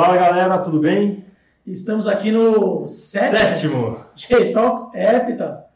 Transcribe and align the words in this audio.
Fala 0.00 0.16
galera, 0.16 0.56
tudo 0.60 0.80
bem? 0.80 1.26
Estamos 1.66 2.06
aqui 2.06 2.30
no 2.32 2.86
sétimo, 2.86 3.38
Sétimo. 3.38 4.04
J-Talks 4.16 4.94
Epita. 4.94 5.66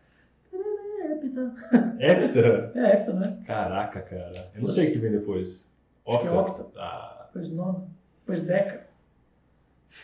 Epita. 1.12 1.54
Hepta? 2.00 2.72
É 2.74 2.94
Epita, 2.94 3.12
né? 3.12 3.36
Caraca, 3.46 4.00
cara. 4.00 4.48
Eu 4.54 4.62
não 4.62 4.68
sei 4.68 4.88
o 4.88 4.92
que 4.92 4.98
vem 4.98 5.10
depois. 5.10 5.66
Que 6.06 6.10
é 6.10 6.14
Octa. 6.14 6.62
Octa. 6.62 6.80
Ah, 6.80 7.26
Depois 7.26 7.52
nono. 7.52 7.86
Depois 8.20 8.40
Deca. 8.46 8.86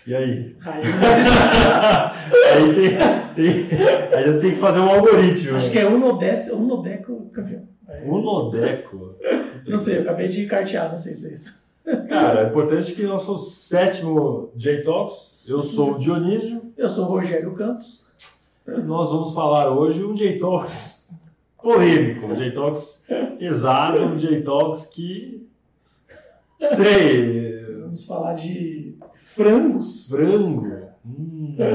e 0.06 0.14
aí? 0.14 0.54
Aí, 0.66 0.82
aí 2.52 2.74
tem, 2.74 3.66
tem, 3.68 3.78
aí 4.18 4.26
eu 4.26 4.38
tenho 4.38 4.54
que 4.54 4.60
fazer 4.60 4.80
um 4.80 4.90
algoritmo. 4.90 5.56
acho 5.56 5.70
que 5.70 5.78
é 5.78 5.86
Unodeco, 5.86 6.56
Unodeco 6.56 7.30
campeão. 7.30 7.66
Aí, 7.88 8.06
Unodeco. 8.06 9.16
Não 9.66 9.78
sei, 9.78 9.96
eu 9.96 10.02
acabei 10.02 10.28
de 10.28 10.44
cartear, 10.44 10.90
não 10.90 10.96
sei 10.96 11.14
se 11.16 11.26
é 11.26 11.32
isso. 11.32 11.59
Cara, 12.08 12.42
é 12.42 12.48
importante 12.48 12.92
que 12.92 13.02
nós 13.04 13.22
somos 13.22 13.52
sétimo 13.52 14.50
J-Talks. 14.56 15.46
Eu 15.48 15.62
sou 15.62 15.92
o 15.94 15.98
Dionísio. 15.98 16.72
Eu 16.76 16.88
sou 16.88 17.06
o 17.06 17.08
Rogério 17.08 17.54
Campos. 17.54 18.12
Nós 18.66 19.08
vamos 19.08 19.34
falar 19.34 19.70
hoje 19.70 20.04
um 20.04 20.14
J-Talks 20.14 21.10
polêmico. 21.60 22.26
Um 22.26 22.36
J-Talks 22.36 23.06
pesado. 23.38 24.00
Um 24.02 24.16
J-Talks 24.16 24.86
que... 24.86 25.48
Sei... 26.76 27.50
Vamos 27.80 28.06
falar 28.06 28.34
de 28.34 28.94
frangos. 29.16 30.08
Frango. 30.08 30.90
Hum. 31.04 31.56
É 31.58 31.74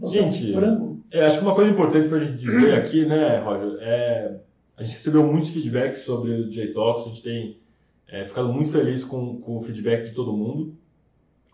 um 0.00 0.08
Gente, 0.08 0.52
frango? 0.52 1.00
É, 1.10 1.26
acho 1.26 1.38
que 1.38 1.44
uma 1.44 1.54
coisa 1.54 1.70
importante 1.70 2.08
para 2.08 2.18
a 2.18 2.24
gente 2.24 2.36
dizer 2.36 2.74
aqui, 2.74 3.04
né, 3.06 3.38
Roger, 3.38 3.78
é 3.80 4.36
a 4.76 4.84
gente 4.84 4.92
recebeu 4.92 5.24
muitos 5.24 5.50
feedbacks 5.50 6.02
sobre 6.02 6.30
o 6.30 6.50
J-Talks, 6.50 7.06
a 7.06 7.08
gente 7.08 7.22
tem 7.22 7.58
é, 8.08 8.24
ficado 8.24 8.48
muito 8.48 8.70
feliz 8.70 9.04
com, 9.04 9.40
com 9.40 9.58
o 9.58 9.62
feedback 9.62 10.08
de 10.08 10.14
todo 10.14 10.32
mundo. 10.32 10.74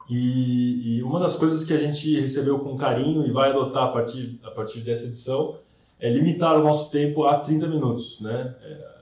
E, 0.08 0.98
e 0.98 1.02
uma 1.02 1.18
das 1.18 1.34
coisas 1.36 1.64
que 1.64 1.72
a 1.72 1.78
gente 1.78 2.20
recebeu 2.20 2.58
com 2.58 2.76
carinho 2.76 3.26
e 3.26 3.30
vai 3.30 3.50
adotar 3.50 3.84
a 3.84 3.88
partir, 3.88 4.38
a 4.44 4.50
partir 4.50 4.80
dessa 4.80 5.04
edição 5.04 5.58
é 5.98 6.10
limitar 6.10 6.58
o 6.58 6.62
nosso 6.62 6.90
tempo 6.90 7.24
a 7.24 7.40
30 7.40 7.66
minutos, 7.68 8.20
né? 8.20 8.54
É, 8.62 8.94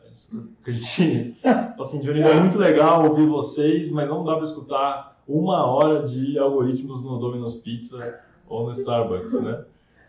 a 0.67 0.71
gente, 0.71 1.37
assim, 1.81 2.01
Johnny, 2.01 2.21
é 2.21 2.35
muito 2.35 2.59
legal 2.59 3.09
ouvir 3.09 3.27
vocês, 3.27 3.91
mas 3.91 4.09
não 4.09 4.25
dá 4.25 4.37
para 4.37 4.45
escutar 4.45 5.21
uma 5.27 5.67
hora 5.67 6.07
de 6.07 6.39
algoritmos 6.39 7.03
no 7.03 7.19
Domino's 7.19 7.57
Pizza 7.57 8.21
ou 8.47 8.65
no 8.65 8.71
Starbucks, 8.71 9.41
né? 9.43 9.65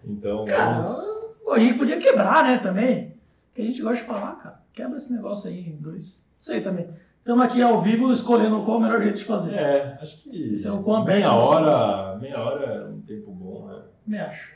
Então, 0.05 0.45
Cara, 0.45 0.81
vamos... 0.81 1.51
a 1.51 1.59
gente 1.59 1.77
podia 1.77 1.99
quebrar, 1.99 2.43
né, 2.43 2.57
também. 2.57 3.15
Que 3.55 3.61
a 3.61 3.65
gente 3.65 3.81
gosta 3.81 3.97
de 3.97 4.07
falar, 4.07 4.35
cara. 4.35 4.61
Quebra 4.73 4.97
esse 4.97 5.13
negócio 5.13 5.49
aí 5.49 5.69
em 5.69 5.77
dois. 5.77 6.23
Isso 6.37 6.51
aí 6.51 6.61
também. 6.61 6.87
Estamos 7.23 7.45
aqui 7.45 7.61
ao 7.61 7.81
vivo 7.81 8.11
escolhendo 8.11 8.65
qual 8.65 8.75
é 8.75 8.79
o 8.79 8.83
melhor 8.83 9.01
jeito 9.01 9.19
de 9.19 9.23
fazer. 9.23 9.53
É, 9.53 9.97
acho 10.01 10.21
que 10.23 10.29
Isso 10.29 10.67
é 10.67 10.71
o 10.73 10.83
quão 10.83 11.05
meia 11.05 11.31
hora, 11.31 12.19
meia 12.19 12.37
hora 12.37 12.65
é 12.65 12.85
um 12.89 12.99
tempo 12.99 13.31
bom, 13.31 13.65
né? 13.67 13.81
Me 14.05 14.19
acho. 14.19 14.51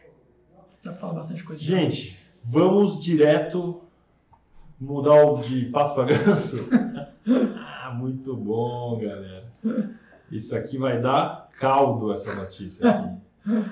Dá 0.84 0.92
pra 0.92 1.00
falar 1.00 1.14
bastante 1.14 1.46
coisa. 1.46 1.62
Gente, 1.62 2.20
vamos 2.44 3.02
direto 3.02 3.84
mudar 4.78 5.14
o 5.14 5.38
de 5.38 5.68
pato 5.68 5.96
para 5.96 6.14
ganso? 6.14 6.68
ah, 7.56 7.94
muito 7.96 8.36
bom, 8.36 9.00
galera. 9.00 9.50
Isso 10.30 10.54
aqui 10.54 10.78
vai 10.78 11.00
dar 11.00 11.50
caldo, 11.58 12.12
essa 12.12 12.36
notícia 12.36 12.90
aqui. 12.90 13.72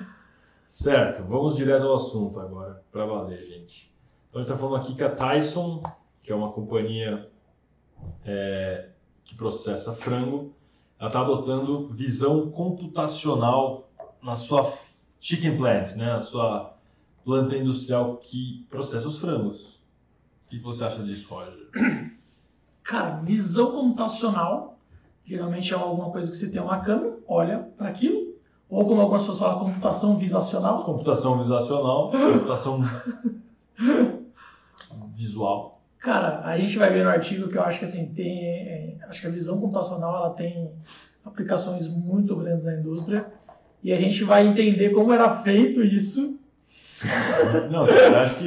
Certo, 0.64 1.22
vamos 1.24 1.54
direto 1.54 1.84
ao 1.84 1.96
assunto 1.96 2.40
agora, 2.40 2.82
para 2.90 3.04
valer, 3.04 3.44
gente. 3.44 3.92
Então, 4.30 4.40
a 4.40 4.42
gente 4.42 4.52
está 4.52 4.56
falando 4.56 4.82
aqui 4.82 4.94
que 4.94 5.04
a 5.04 5.14
Tyson, 5.14 5.82
que 6.22 6.32
é 6.32 6.34
uma 6.34 6.50
companhia 6.50 7.28
é, 8.24 8.90
que 9.24 9.34
processa 9.34 9.94
frango, 9.94 10.54
ela 10.98 11.08
está 11.08 11.20
adotando 11.20 11.88
visão 11.88 12.50
computacional 12.50 13.88
na 14.22 14.34
sua 14.34 14.72
chicken 15.20 15.56
plant, 15.56 15.94
né? 15.96 16.06
na 16.06 16.20
sua 16.20 16.74
planta 17.24 17.56
industrial 17.56 18.16
que 18.16 18.66
processa 18.70 19.08
os 19.08 19.18
frangos. 19.18 19.80
O 20.46 20.48
que 20.48 20.58
você 20.58 20.84
acha 20.84 21.02
disso, 21.02 21.28
Roger? 21.28 21.70
Cara, 22.82 23.16
visão 23.16 23.72
computacional, 23.72 24.78
geralmente 25.24 25.74
é 25.74 25.76
alguma 25.76 26.10
coisa 26.10 26.30
que 26.30 26.36
você 26.36 26.50
tem 26.50 26.60
uma 26.60 26.80
câmera, 26.80 27.18
olha 27.26 27.58
para 27.76 27.88
aquilo, 27.88 28.36
ou 28.68 28.84
como 28.86 29.00
algumas 29.00 29.22
pessoas 29.22 29.38
falam, 29.38 29.58
computação 29.58 30.16
visacional. 30.18 30.84
Computação 30.84 31.38
visacional, 31.38 32.10
computação 32.32 32.84
visual. 35.14 35.75
Cara, 36.06 36.40
a 36.44 36.56
gente 36.56 36.78
vai 36.78 36.88
ver 36.92 37.02
no 37.02 37.10
artigo 37.10 37.48
que 37.48 37.58
eu 37.58 37.62
acho 37.62 37.80
que 37.80 37.84
assim, 37.84 38.14
tem. 38.14 38.44
é, 38.46 38.96
acho 39.08 39.20
que 39.22 39.26
a 39.26 39.30
visão 39.30 39.60
computacional 39.60 40.16
ela 40.16 40.30
tem 40.34 40.70
aplicações 41.24 41.88
muito 41.88 42.36
grandes 42.36 42.64
na 42.64 42.74
indústria. 42.74 43.26
E 43.82 43.92
a 43.92 44.00
gente 44.00 44.22
vai 44.22 44.46
entender 44.46 44.90
como 44.90 45.12
era 45.12 45.36
feito 45.38 45.82
isso. 45.82 46.38
Não, 47.70 47.86
cara, 47.86 48.22
acho 48.22 48.36
que 48.36 48.46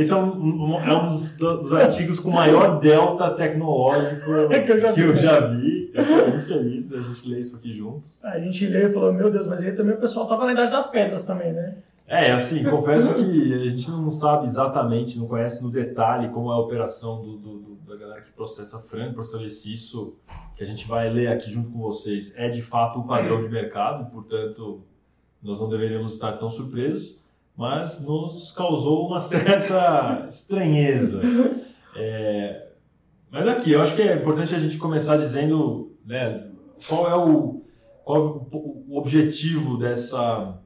esse 0.00 0.12
é 0.12 0.16
um, 0.16 0.36
um- 0.74 0.80
é 0.80 0.94
um 0.96 1.08
dos, 1.10 1.36
dos 1.36 1.72
artigos 1.72 2.20
com 2.20 2.30
maior 2.32 2.78
delta 2.80 3.30
tecnológico 3.30 4.24
Que 4.66 4.72
eu 4.72 4.78
já 4.78 4.90
vi. 4.90 4.94
que 4.94 5.00
eu 5.08 5.16
já 5.16 5.46
vi. 5.46 5.90
Eu 5.94 6.02
estou 6.02 6.28
muito 6.28 6.46
feliz 6.46 6.90
da 6.90 7.00
gente 7.00 7.28
ler 7.28 7.38
isso 7.38 7.56
aqui 7.56 7.72
juntos. 7.74 8.18
A 8.22 8.38
gente 8.40 8.66
leu 8.66 8.88
e 8.88 8.92
falou, 8.92 9.12
meu 9.12 9.30
Deus, 9.30 9.46
mas 9.46 9.64
aí 9.64 9.72
também 9.72 9.94
o 9.94 10.00
pessoal 10.00 10.28
tava 10.28 10.44
na 10.46 10.52
idade 10.52 10.72
das 10.72 10.88
pedras 10.88 11.24
também, 11.24 11.52
né? 11.52 11.76
É, 12.08 12.32
assim, 12.32 12.64
confesso 12.64 13.14
que 13.14 13.52
a 13.52 13.58
gente 13.70 13.90
não 13.90 14.10
sabe 14.10 14.46
exatamente, 14.46 15.18
não 15.18 15.28
conhece 15.28 15.62
no 15.62 15.70
detalhe 15.70 16.30
como 16.30 16.50
é 16.50 16.54
a 16.54 16.58
operação 16.58 17.20
do, 17.20 17.36
do- 17.36 17.58
do- 17.58 17.74
da 17.86 17.96
galera 17.96 18.22
que 18.22 18.32
processa 18.32 18.78
frango, 18.78 19.14
para 19.14 19.22
saber 19.24 19.50
se 19.50 19.72
isso 19.74 20.16
que 20.56 20.64
a 20.64 20.66
gente 20.66 20.88
vai 20.88 21.10
ler 21.10 21.28
aqui 21.28 21.50
junto 21.50 21.70
com 21.70 21.78
vocês 21.78 22.34
é 22.36 22.48
de 22.48 22.62
fato 22.62 22.98
o 23.00 23.06
padrão 23.06 23.40
de 23.42 23.48
mercado, 23.50 24.10
portanto, 24.10 24.82
nós 25.42 25.60
não 25.60 25.68
deveríamos 25.68 26.14
estar 26.14 26.32
tão 26.32 26.50
surpresos, 26.50 27.18
mas 27.54 28.00
nos 28.04 28.52
causou 28.52 29.06
uma 29.06 29.20
certa 29.20 30.26
estranheza. 30.30 31.20
É, 31.94 32.68
mas 33.30 33.46
aqui, 33.48 33.72
eu 33.72 33.82
acho 33.82 33.94
que 33.94 34.02
é 34.02 34.14
importante 34.16 34.54
a 34.54 34.58
gente 34.60 34.78
começar 34.78 35.16
dizendo 35.18 35.92
né, 36.06 36.48
qual 36.88 37.06
é 37.08 37.14
o, 37.14 37.62
qual 38.04 38.16
é 38.16 38.56
o 38.56 38.96
objetivo 38.96 39.76
dessa 39.76 40.58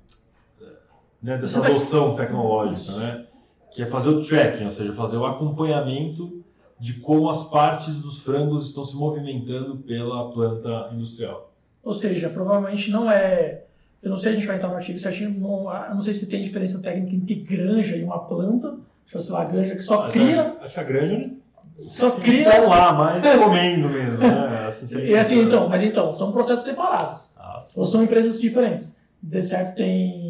né, 1.22 1.38
dessa 1.38 1.64
adoção 1.64 2.14
tecnológica, 2.16 2.96
né? 2.96 3.24
Que 3.72 3.82
é 3.82 3.86
fazer 3.86 4.10
o 4.10 4.22
tracking, 4.22 4.64
ou 4.64 4.70
seja, 4.70 4.92
fazer 4.92 5.16
o 5.16 5.24
acompanhamento 5.24 6.42
de 6.78 6.94
como 6.94 7.28
as 7.28 7.44
partes 7.44 7.94
dos 7.96 8.18
frangos 8.18 8.66
estão 8.66 8.84
se 8.84 8.96
movimentando 8.96 9.76
pela 9.76 10.30
planta 10.32 10.90
industrial. 10.92 11.52
Ou 11.82 11.92
seja, 11.92 12.28
provavelmente 12.28 12.90
não 12.90 13.10
é. 13.10 13.62
Eu 14.02 14.10
não 14.10 14.16
sei 14.16 14.32
se 14.32 14.36
a 14.36 14.40
gente 14.40 14.46
vai 14.48 14.56
entrar 14.56 14.68
no 14.68 14.74
artigo 14.74 14.98
certinho, 14.98 15.30
não, 15.30 15.72
eu 15.72 15.94
não 15.94 16.00
sei 16.00 16.12
se 16.12 16.28
tem 16.28 16.42
diferença 16.42 16.82
técnica 16.82 17.14
entre 17.14 17.36
granja 17.36 17.96
e 17.96 18.02
uma 18.02 18.18
planta. 18.18 18.76
Eu 19.14 19.20
sei 19.20 19.32
lá, 19.32 19.44
granja 19.44 19.76
que 19.76 19.82
só 19.82 20.08
cria. 20.10 20.56
Acho 20.60 20.80
a 20.80 20.82
granja 20.82 21.30
Só 21.78 22.08
eles 22.08 22.22
cria. 22.22 22.48
estão 22.48 22.68
lá, 22.68 22.92
mas 22.92 23.22
comendo 23.38 23.88
mesmo, 23.88 24.18
né? 24.18 24.64
Assim, 24.66 24.98
E 24.98 25.14
assim, 25.14 25.42
então, 25.42 25.68
mas 25.68 25.82
então, 25.82 26.12
são 26.14 26.32
processos 26.32 26.64
separados. 26.64 27.30
Ah. 27.36 27.58
Ou 27.76 27.84
são 27.84 28.02
empresas 28.02 28.40
diferentes. 28.40 28.98
De 29.22 29.40
certo 29.42 29.76
tem 29.76 30.21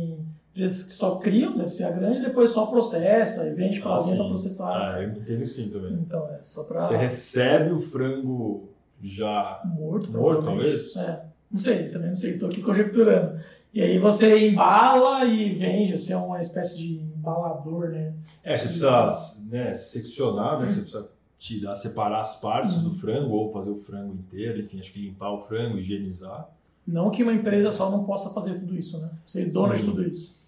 que 0.54 0.68
só 0.68 1.16
criam, 1.16 1.56
deve 1.56 1.68
ser 1.70 1.84
a 1.84 1.90
grande, 1.90 2.18
e 2.18 2.22
depois 2.22 2.50
só 2.50 2.66
processa 2.66 3.48
e 3.48 3.54
vende 3.54 3.80
para 3.80 3.92
alguém 3.92 4.16
para 4.16 4.24
sim. 4.24 4.30
processar. 4.30 4.94
Ah, 4.94 5.02
eu 5.02 5.08
entendo 5.10 5.46
sim 5.46 5.70
também. 5.70 5.92
Então, 5.94 6.28
é 6.28 6.38
só 6.42 6.64
para 6.64 6.80
Você 6.82 6.96
recebe 6.96 7.72
o 7.72 7.80
frango 7.80 8.68
já 9.02 9.60
morto, 9.64 10.10
morto, 10.12 10.44
talvez? 10.44 10.94
É, 10.96 11.24
não 11.50 11.58
sei, 11.58 11.88
também 11.88 12.08
não 12.08 12.14
sei, 12.14 12.32
estou 12.32 12.48
aqui 12.48 12.62
conjecturando. 12.62 13.40
E 13.74 13.80
aí 13.80 13.98
você 13.98 14.48
embala 14.48 15.24
e 15.24 15.54
vende, 15.54 15.98
você 15.98 16.12
é 16.12 16.16
uma 16.16 16.40
espécie 16.40 16.76
de 16.76 17.00
embalador, 17.00 17.88
né? 17.88 18.12
É, 18.44 18.56
você 18.58 18.64
precisa 18.66 19.12
né, 19.48 19.74
seccionar, 19.74 20.60
né? 20.60 20.66
Você 20.70 20.80
precisa 20.82 21.08
tirar, 21.38 21.74
separar 21.74 22.20
as 22.20 22.38
partes 22.38 22.76
Uhum. 22.76 22.84
do 22.84 22.94
frango 22.94 23.34
ou 23.34 23.50
fazer 23.50 23.70
o 23.70 23.80
frango 23.80 24.12
inteiro, 24.14 24.60
enfim, 24.60 24.78
acho 24.78 24.92
que 24.92 25.00
limpar 25.00 25.32
o 25.32 25.40
frango, 25.40 25.78
higienizar. 25.78 26.48
Não 26.86 27.10
que 27.10 27.22
uma 27.22 27.32
empresa 27.32 27.70
só 27.70 27.90
não 27.90 28.04
possa 28.04 28.30
fazer 28.30 28.58
tudo 28.60 28.76
isso, 28.76 29.00
né? 29.00 29.08
Ser 29.26 29.46
dona 29.50 29.74
Sim. 29.76 29.86
de 29.86 29.90
tudo 29.90 30.06
isso. 30.06 30.41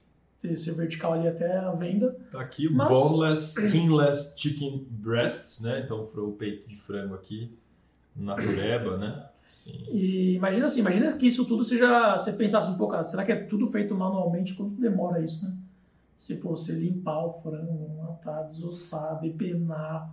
Ser 0.56 0.75
vertical 0.75 1.14
ali 1.14 1.26
até 1.26 1.56
a 1.56 1.70
venda. 1.73 2.14
Tá 2.31 2.41
aqui 2.41 2.69
o 2.69 2.73
Mas- 2.75 2.88
boneless, 2.88 3.58
skinless 3.58 4.35
chicken 4.38 4.87
breasts, 4.91 5.61
né? 5.61 5.81
Então 5.85 6.08
o 6.14 6.32
peito 6.32 6.69
de 6.69 6.76
frango 6.76 7.14
aqui, 7.14 7.50
natureba, 8.14 8.99
né? 8.99 9.26
Sim. 9.50 9.73
E 9.91 10.35
imagina 10.35 10.67
assim, 10.67 10.81
imagina 10.81 11.12
que 11.17 11.26
isso 11.26 11.46
tudo 11.46 11.64
seja. 11.64 12.19
Você 12.19 12.32
pensar 12.32 12.58
assim, 12.58 12.76
pô, 12.76 12.88
cara, 12.88 13.06
será 13.06 13.25
que 13.25 13.32
é 13.32 13.37
tudo 13.37 13.69
feito 13.69 13.94
manualmente? 13.94 14.55
Quanto 14.55 14.75
demora 14.75 15.20
isso, 15.25 15.44
né? 15.46 15.55
Se 16.19 16.35
pô, 16.37 16.50
você 16.56 16.73
limpar 16.73 17.25
o 17.25 17.32
frango, 17.43 17.90
matar, 18.02 18.43
desossar, 18.49 19.20
depenar, 19.20 20.12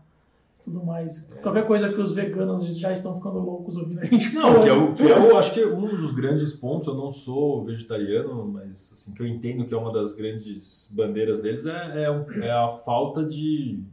tudo 0.63 0.83
mais. 0.85 1.21
Qualquer 1.41 1.65
coisa 1.65 1.91
que 1.91 1.99
os 1.99 2.13
veganos 2.13 2.77
já 2.77 2.91
estão 2.91 3.15
ficando 3.15 3.39
loucos 3.39 3.77
ouvindo 3.77 4.01
a 4.01 4.05
gente. 4.05 4.33
Não, 4.33 4.61
que 4.61 4.69
é, 4.69 4.73
o, 4.73 4.93
que 4.93 5.03
é 5.03 5.19
o, 5.19 5.37
acho 5.39 5.53
que 5.53 5.59
é 5.61 5.67
um 5.67 5.87
dos 5.87 6.13
grandes 6.13 6.53
pontos, 6.53 6.87
eu 6.87 6.95
não 6.95 7.11
sou 7.11 7.63
vegetariano, 7.63 8.45
mas 8.45 8.91
assim, 8.93 9.13
que 9.13 9.21
eu 9.21 9.27
entendo 9.27 9.65
que 9.65 9.73
é 9.73 9.77
uma 9.77 9.91
das 9.91 10.13
grandes 10.13 10.91
bandeiras 10.95 11.41
deles 11.41 11.65
é, 11.65 12.05
é, 12.05 12.45
é 12.45 12.51
a 12.51 12.79
falta 12.85 13.23
de, 13.23 13.83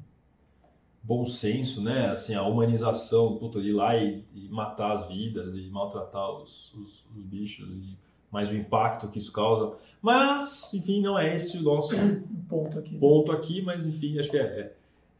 bom 1.08 1.24
senso, 1.24 1.82
né? 1.82 2.10
Assim, 2.10 2.34
a 2.34 2.42
humanização, 2.42 3.38
puta, 3.38 3.62
de 3.62 3.70
ir 3.70 3.72
lá 3.72 3.96
e, 3.96 4.22
e 4.34 4.46
matar 4.48 4.92
as 4.92 5.08
vidas 5.08 5.56
e 5.56 5.62
maltratar 5.70 6.30
os, 6.30 6.74
os, 6.74 7.06
os, 7.16 7.24
bichos 7.24 7.66
e 7.66 7.96
mais 8.30 8.50
o 8.50 8.54
impacto 8.54 9.08
que 9.08 9.18
isso 9.18 9.32
causa. 9.32 9.74
Mas, 10.02 10.72
enfim, 10.74 11.00
não 11.00 11.18
é 11.18 11.34
esse 11.34 11.56
o 11.56 11.62
nosso 11.62 11.96
ponto 12.46 12.78
aqui. 12.78 12.98
Ponto 12.98 13.32
aqui, 13.32 13.62
mas 13.62 13.86
enfim, 13.86 14.18
acho 14.18 14.30
que 14.30 14.36
é, 14.36 14.42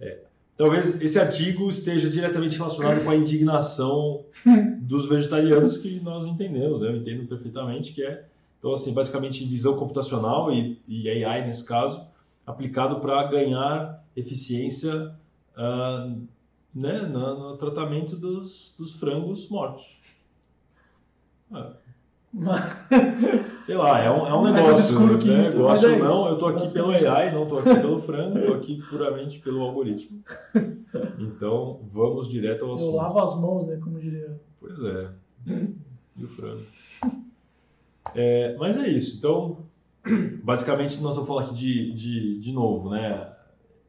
é, 0.00 0.06
é. 0.06 0.23
Talvez 0.59 1.01
esse 1.01 1.21
artigo 1.21 1.71
esteja 1.71 2.11
diretamente 2.11 2.57
relacionado 2.57 3.05
com 3.05 3.11
a 3.11 3.15
indignação 3.15 4.25
dos 4.83 5.09
vegetarianos 5.09 5.79
que 5.79 6.01
nós 6.01 6.27
entendemos, 6.27 6.81
né? 6.81 6.89
eu 6.89 6.97
entendo 6.97 7.29
perfeitamente 7.29 7.93
que 7.93 8.03
é, 8.03 8.25
então 8.59 8.75
assim, 8.75 8.93
basicamente 8.93 9.45
visão 9.45 9.77
computacional 9.77 10.53
e, 10.53 10.77
e 10.89 11.09
AI 11.09 11.47
nesse 11.47 11.65
caso, 11.65 12.05
aplicado 12.45 12.99
para 12.99 13.23
ganhar 13.29 14.05
eficiência 14.17 15.15
uh, 15.57 16.21
né, 16.75 17.03
no, 17.03 17.51
no, 17.51 17.57
tratamento 17.57 18.17
dos, 18.17 18.75
dos 18.77 18.93
frangos 18.95 19.49
mortos. 19.49 19.97
Ah. 21.53 21.73
Sei 23.64 23.76
lá, 23.76 24.00
é 24.00 24.11
um, 24.11 24.26
é 24.26 24.35
um 24.35 24.44
negócio. 24.44 25.00
Né? 25.00 25.19
Que 25.19 25.40
isso, 25.40 25.56
negócio 25.58 25.88
é 25.88 25.99
não, 25.99 26.26
eu 26.29 26.35
estou 26.35 26.49
aqui 26.49 26.73
pelo 26.73 26.90
AI, 26.90 27.32
não 27.32 27.43
estou 27.43 27.58
aqui 27.58 27.75
pelo 27.75 28.00
frango, 28.02 28.38
estou 28.38 28.55
aqui 28.55 28.82
puramente 28.88 29.38
pelo 29.40 29.62
algoritmo. 29.62 30.23
Então, 31.19 31.81
vamos 31.93 32.31
direto 32.31 32.64
ao 32.64 32.75
assunto. 32.75 32.93
Eu 32.93 32.96
lavo 32.96 33.19
as 33.19 33.38
mãos, 33.38 33.67
né, 33.67 33.76
como 33.76 34.00
diria. 34.00 34.40
Pois 34.58 34.82
é. 34.82 35.11
E 36.17 36.25
o 36.25 36.29
frango. 36.29 36.62
É, 38.14 38.56
mas 38.56 38.79
é 38.79 38.88
isso. 38.88 39.19
Então, 39.19 39.58
basicamente, 40.43 40.99
nós 41.02 41.14
vamos 41.14 41.29
falar 41.29 41.43
aqui 41.43 41.55
de, 41.55 41.93
de, 41.93 42.40
de 42.40 42.52
novo, 42.52 42.88
né? 42.88 43.32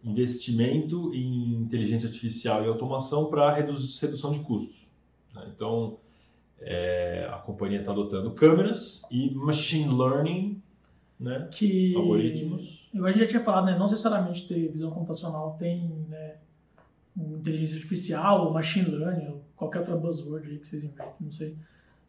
investimento 0.04 1.14
em 1.14 1.56
inteligência 1.56 2.08
artificial 2.08 2.64
e 2.64 2.68
automação 2.68 3.26
para 3.26 3.54
redução 3.54 4.32
de 4.32 4.40
custos. 4.40 4.90
Né? 5.34 5.52
Então, 5.56 5.98
é, 6.62 7.30
a 7.32 7.38
companhia 7.38 7.80
está 7.80 7.92
adotando 7.92 8.32
câmeras 8.32 9.02
e 9.10 9.34
machine 9.34 9.94
learning, 9.94 10.62
né? 11.20 11.48
que 11.52 11.96
algoritmos. 11.96 12.90
Eu 12.94 13.06
a 13.06 13.12
gente 13.12 13.22
já 13.22 13.28
tinha 13.28 13.44
falado, 13.44 13.66
né? 13.66 13.78
não 13.78 13.86
necessariamente 13.86 14.48
ter 14.48 14.70
visão 14.70 14.92
computacional 14.92 15.56
tem 15.60 15.88
né, 16.10 16.36
inteligência 17.18 17.76
artificial 17.76 18.46
ou 18.46 18.54
machine 18.54 18.90
learning 18.90 19.28
ou 19.28 19.42
qualquer 19.56 19.80
outra 19.80 19.96
buzzword 19.96 20.50
aí 20.50 20.58
que 20.58 20.68
vocês 20.68 20.84
inventem, 20.84 21.14
não 21.20 21.32
sei. 21.32 21.56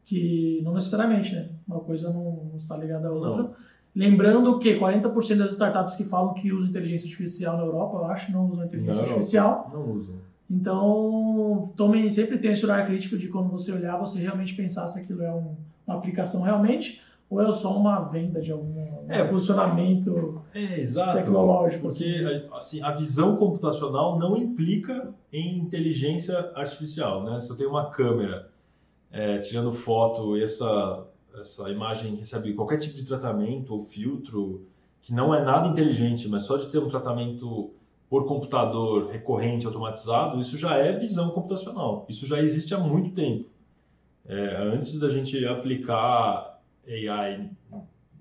Que 0.04 0.60
não 0.64 0.72
necessariamente, 0.72 1.34
né? 1.34 1.48
Uma 1.68 1.80
coisa 1.80 2.12
não, 2.12 2.48
não 2.50 2.56
está 2.56 2.76
ligada 2.76 3.08
à 3.08 3.12
outra. 3.12 3.42
Não. 3.44 3.54
Lembrando 3.94 4.58
que 4.58 4.78
40% 4.78 5.36
das 5.36 5.52
startups 5.52 5.96
que 5.96 6.04
falam 6.04 6.34
que 6.34 6.52
usam 6.52 6.68
inteligência 6.68 7.06
artificial 7.06 7.56
na 7.56 7.64
Europa, 7.64 7.98
eu 7.98 8.04
acho, 8.06 8.32
não 8.32 8.48
usam 8.48 8.64
inteligência 8.64 9.02
não, 9.02 9.10
artificial. 9.10 9.70
Não 9.72 9.90
usam. 9.92 10.14
Então, 10.50 11.72
tomem, 11.76 12.10
sempre 12.10 12.38
tem 12.38 12.50
esse 12.50 12.64
olhar 12.64 12.84
crítico 12.86 13.16
de 13.16 13.28
quando 13.28 13.48
você 13.48 13.72
olhar, 13.72 13.96
você 13.98 14.18
realmente 14.18 14.54
pensar 14.54 14.88
se 14.88 15.00
aquilo 15.00 15.22
é 15.22 15.32
um, 15.32 15.54
uma 15.86 15.96
aplicação 15.96 16.42
realmente 16.42 17.00
ou 17.30 17.40
é 17.40 17.52
só 17.52 17.76
uma 17.76 18.00
venda 18.00 18.40
de 18.40 18.50
algum 18.50 19.06
é, 19.08 19.22
posicionamento 19.22 20.42
é, 20.52 20.80
exato, 20.80 21.16
tecnológico. 21.16 21.86
Porque 21.86 22.04
assim. 22.04 22.48
assim. 22.52 22.82
a 22.82 22.90
visão 22.90 23.36
computacional 23.36 24.18
não 24.18 24.36
implica 24.36 25.14
em 25.32 25.58
inteligência 25.58 26.50
artificial. 26.56 27.22
Né? 27.22 27.40
Se 27.40 27.48
eu 27.48 27.56
tenho 27.56 27.70
uma 27.70 27.88
câmera 27.90 28.50
é, 29.12 29.38
tirando 29.38 29.72
foto 29.72 30.36
e 30.36 30.42
essa 30.42 31.06
essa 31.40 31.70
imagem 31.70 32.16
recebe 32.16 32.54
qualquer 32.54 32.78
tipo 32.78 32.96
de 32.96 33.04
tratamento 33.04 33.72
ou 33.72 33.84
filtro 33.84 34.66
que 35.00 35.14
não 35.14 35.34
é 35.34 35.42
nada 35.42 35.68
inteligente, 35.68 36.28
mas 36.28 36.42
só 36.42 36.56
de 36.56 36.66
ter 36.66 36.78
um 36.78 36.88
tratamento 36.88 37.72
por 38.10 38.26
computador 38.26 39.08
recorrente, 39.10 39.66
automatizado, 39.66 40.40
isso 40.40 40.58
já 40.58 40.76
é 40.76 40.98
visão 40.98 41.30
computacional. 41.30 42.04
Isso 42.08 42.26
já 42.26 42.42
existe 42.42 42.74
há 42.74 42.78
muito 42.78 43.14
tempo. 43.14 43.48
É, 44.26 44.56
antes 44.56 44.98
da 44.98 45.08
gente 45.08 45.46
aplicar 45.46 46.60
AI 46.86 47.50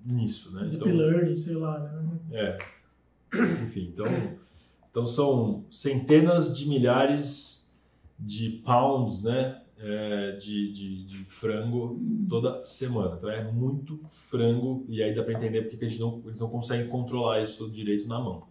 nisso, 0.05 0.53
né? 0.53 0.61
Deep 0.61 0.75
então, 0.75 0.95
learning, 0.95 1.35
sei 1.35 1.55
lá. 1.55 1.79
Né? 1.79 2.19
É. 2.31 2.57
Enfim, 3.63 3.91
então, 3.91 4.05
então 4.91 5.07
são 5.07 5.65
centenas 5.71 6.55
de 6.55 6.69
milhares 6.69 7.67
de 8.19 8.61
pounds, 8.63 9.23
né? 9.23 9.59
é, 9.81 10.31
de, 10.33 10.71
de, 10.73 11.03
de, 11.05 11.23
frango 11.25 11.99
toda 12.27 12.63
semana. 12.65 13.15
Então 13.17 13.29
é 13.29 13.49
muito 13.49 13.99
frango 14.29 14.85
e 14.89 15.01
aí 15.01 15.15
dá 15.15 15.23
para 15.23 15.33
entender 15.33 15.63
porque 15.63 15.85
a 15.85 15.87
gente 15.87 15.99
não, 15.99 16.21
eles 16.25 16.39
não 16.39 16.49
conseguem 16.49 16.87
controlar 16.87 17.41
isso 17.41 17.69
direito 17.69 18.07
na 18.07 18.19
mão. 18.19 18.48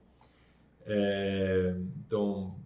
É, 0.88 1.76
então, 2.06 2.56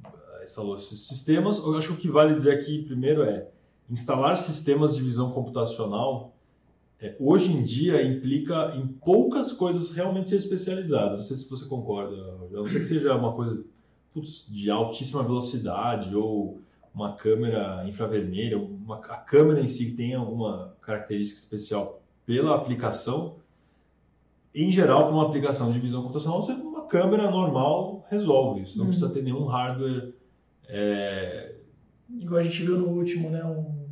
instalou 0.43 0.77
esses 0.77 1.01
sistemas. 1.07 1.59
Eu 1.59 1.77
acho 1.77 1.89
que 1.89 1.95
o 1.95 1.97
que 1.97 2.09
vale 2.09 2.35
dizer 2.35 2.53
aqui 2.53 2.83
primeiro 2.85 3.23
é 3.23 3.49
instalar 3.91 4.37
sistemas 4.39 4.95
de 4.95 5.03
visão 5.03 5.33
computacional. 5.33 6.33
É, 7.01 7.17
hoje 7.19 7.53
em 7.53 7.65
dia 7.65 8.03
implica 8.03 8.75
em 8.77 8.87
poucas 8.87 9.53
coisas 9.53 9.91
realmente 9.91 10.31
ser 10.31 10.37
especializadas. 10.37 11.19
Não 11.19 11.25
sei 11.27 11.37
se 11.37 11.51
você 11.51 11.65
concorda. 11.67 12.15
A 12.15 12.57
não 12.57 12.69
ser 12.69 12.79
que 12.79 12.87
seja 12.87 13.15
uma 13.17 13.33
coisa 13.33 13.65
putz, 14.15 14.47
de 14.49 14.71
altíssima 14.71 15.23
velocidade 15.23 16.15
ou 16.15 16.61
uma 16.95 17.15
câmera 17.15 17.85
infravermelha, 17.89 18.59
uma, 18.59 18.97
a 18.97 19.17
câmera 19.17 19.61
em 19.61 19.67
si 19.67 19.97
tem 19.97 20.15
alguma 20.15 20.77
característica 20.83 21.41
especial 21.41 22.03
pela 22.27 22.55
aplicação, 22.55 23.37
em 24.55 24.71
geral, 24.71 25.05
para 25.05 25.15
uma 25.15 25.27
aplicação 25.27 25.73
de 25.73 25.79
visão 25.79 26.03
computacional, 26.03 26.43
uma 26.43 26.87
câmera 26.87 27.31
normal 27.31 28.02
resolve 28.13 28.63
isso. 28.63 28.77
Não 28.77 28.85
uhum. 28.85 28.91
precisa 28.91 29.13
ter 29.13 29.23
nenhum 29.23 29.45
hardware. 29.45 30.13
É... 30.69 31.55
Igual 32.21 32.41
a 32.41 32.43
gente 32.45 32.63
viu 32.63 32.79
no 32.79 32.89
último, 32.89 33.31
né? 33.31 33.43
Um... 33.45 33.83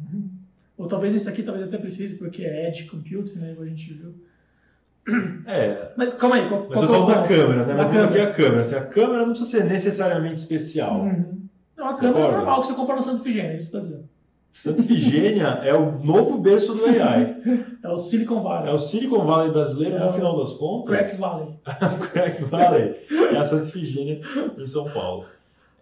Ou 0.77 0.87
talvez 0.87 1.15
esse 1.15 1.29
aqui 1.29 1.43
talvez 1.43 1.67
até 1.67 1.77
precise, 1.77 2.17
porque 2.17 2.43
é 2.43 2.69
Edge 2.69 2.85
Computing, 2.85 3.39
né? 3.39 3.53
Igual 3.53 3.67
a 3.67 3.71
gente 3.71 3.93
viu. 3.93 4.15
É. 5.47 5.93
Mas 5.97 6.13
calma 6.15 6.37
aí, 6.37 6.49
qual, 6.49 6.65
qual, 6.67 6.87
qual, 6.87 7.07
da 7.07 7.27
câmera, 7.27 7.67
né? 7.67 7.75
Mas 7.75 7.97
aqui 7.97 8.19
é 8.19 8.23
a 8.23 8.33
câmera. 8.33 8.61
Assim, 8.61 8.75
a 8.75 8.87
câmera 8.87 9.27
não 9.27 9.31
precisa 9.31 9.51
ser 9.51 9.65
necessariamente 9.65 10.41
especial. 10.41 11.01
Uhum. 11.01 11.41
É 11.77 11.83
uma 11.83 11.97
câmera 11.97 12.15
Concordo. 12.15 12.37
normal 12.37 12.61
que 12.61 12.67
você 12.67 12.75
compra 12.75 12.97
no 12.97 13.03
Santa 13.03 13.23
Figênia, 13.23 13.53
é 13.53 13.57
isso 13.57 13.71
que 13.71 13.77
está 13.77 13.89
dizendo. 13.89 14.09
Santa 14.53 14.83
Figênia 14.83 15.47
é 15.63 15.75
o 15.75 15.99
novo 15.99 16.39
berço 16.39 16.75
do 16.75 16.85
AI. 16.85 17.37
É 17.83 17.89
o 17.89 17.97
Silicon 17.97 18.43
Valley. 18.43 18.71
É 18.71 18.73
o 18.73 18.79
Silicon 18.79 19.25
Valley 19.25 19.51
brasileiro, 19.53 19.97
é 19.97 20.05
no 20.05 20.13
final 20.13 20.39
das 20.39 20.55
contas. 20.55 20.97
Crack 20.97 21.17
Valley. 21.17 21.59
Crack 22.13 22.45
Valley. 22.45 23.07
É 23.11 23.37
a 23.37 23.45
Santa 23.45 23.67
Figênia 23.71 24.21
em 24.59 24.67
São 24.67 24.91
Paulo. 24.91 25.27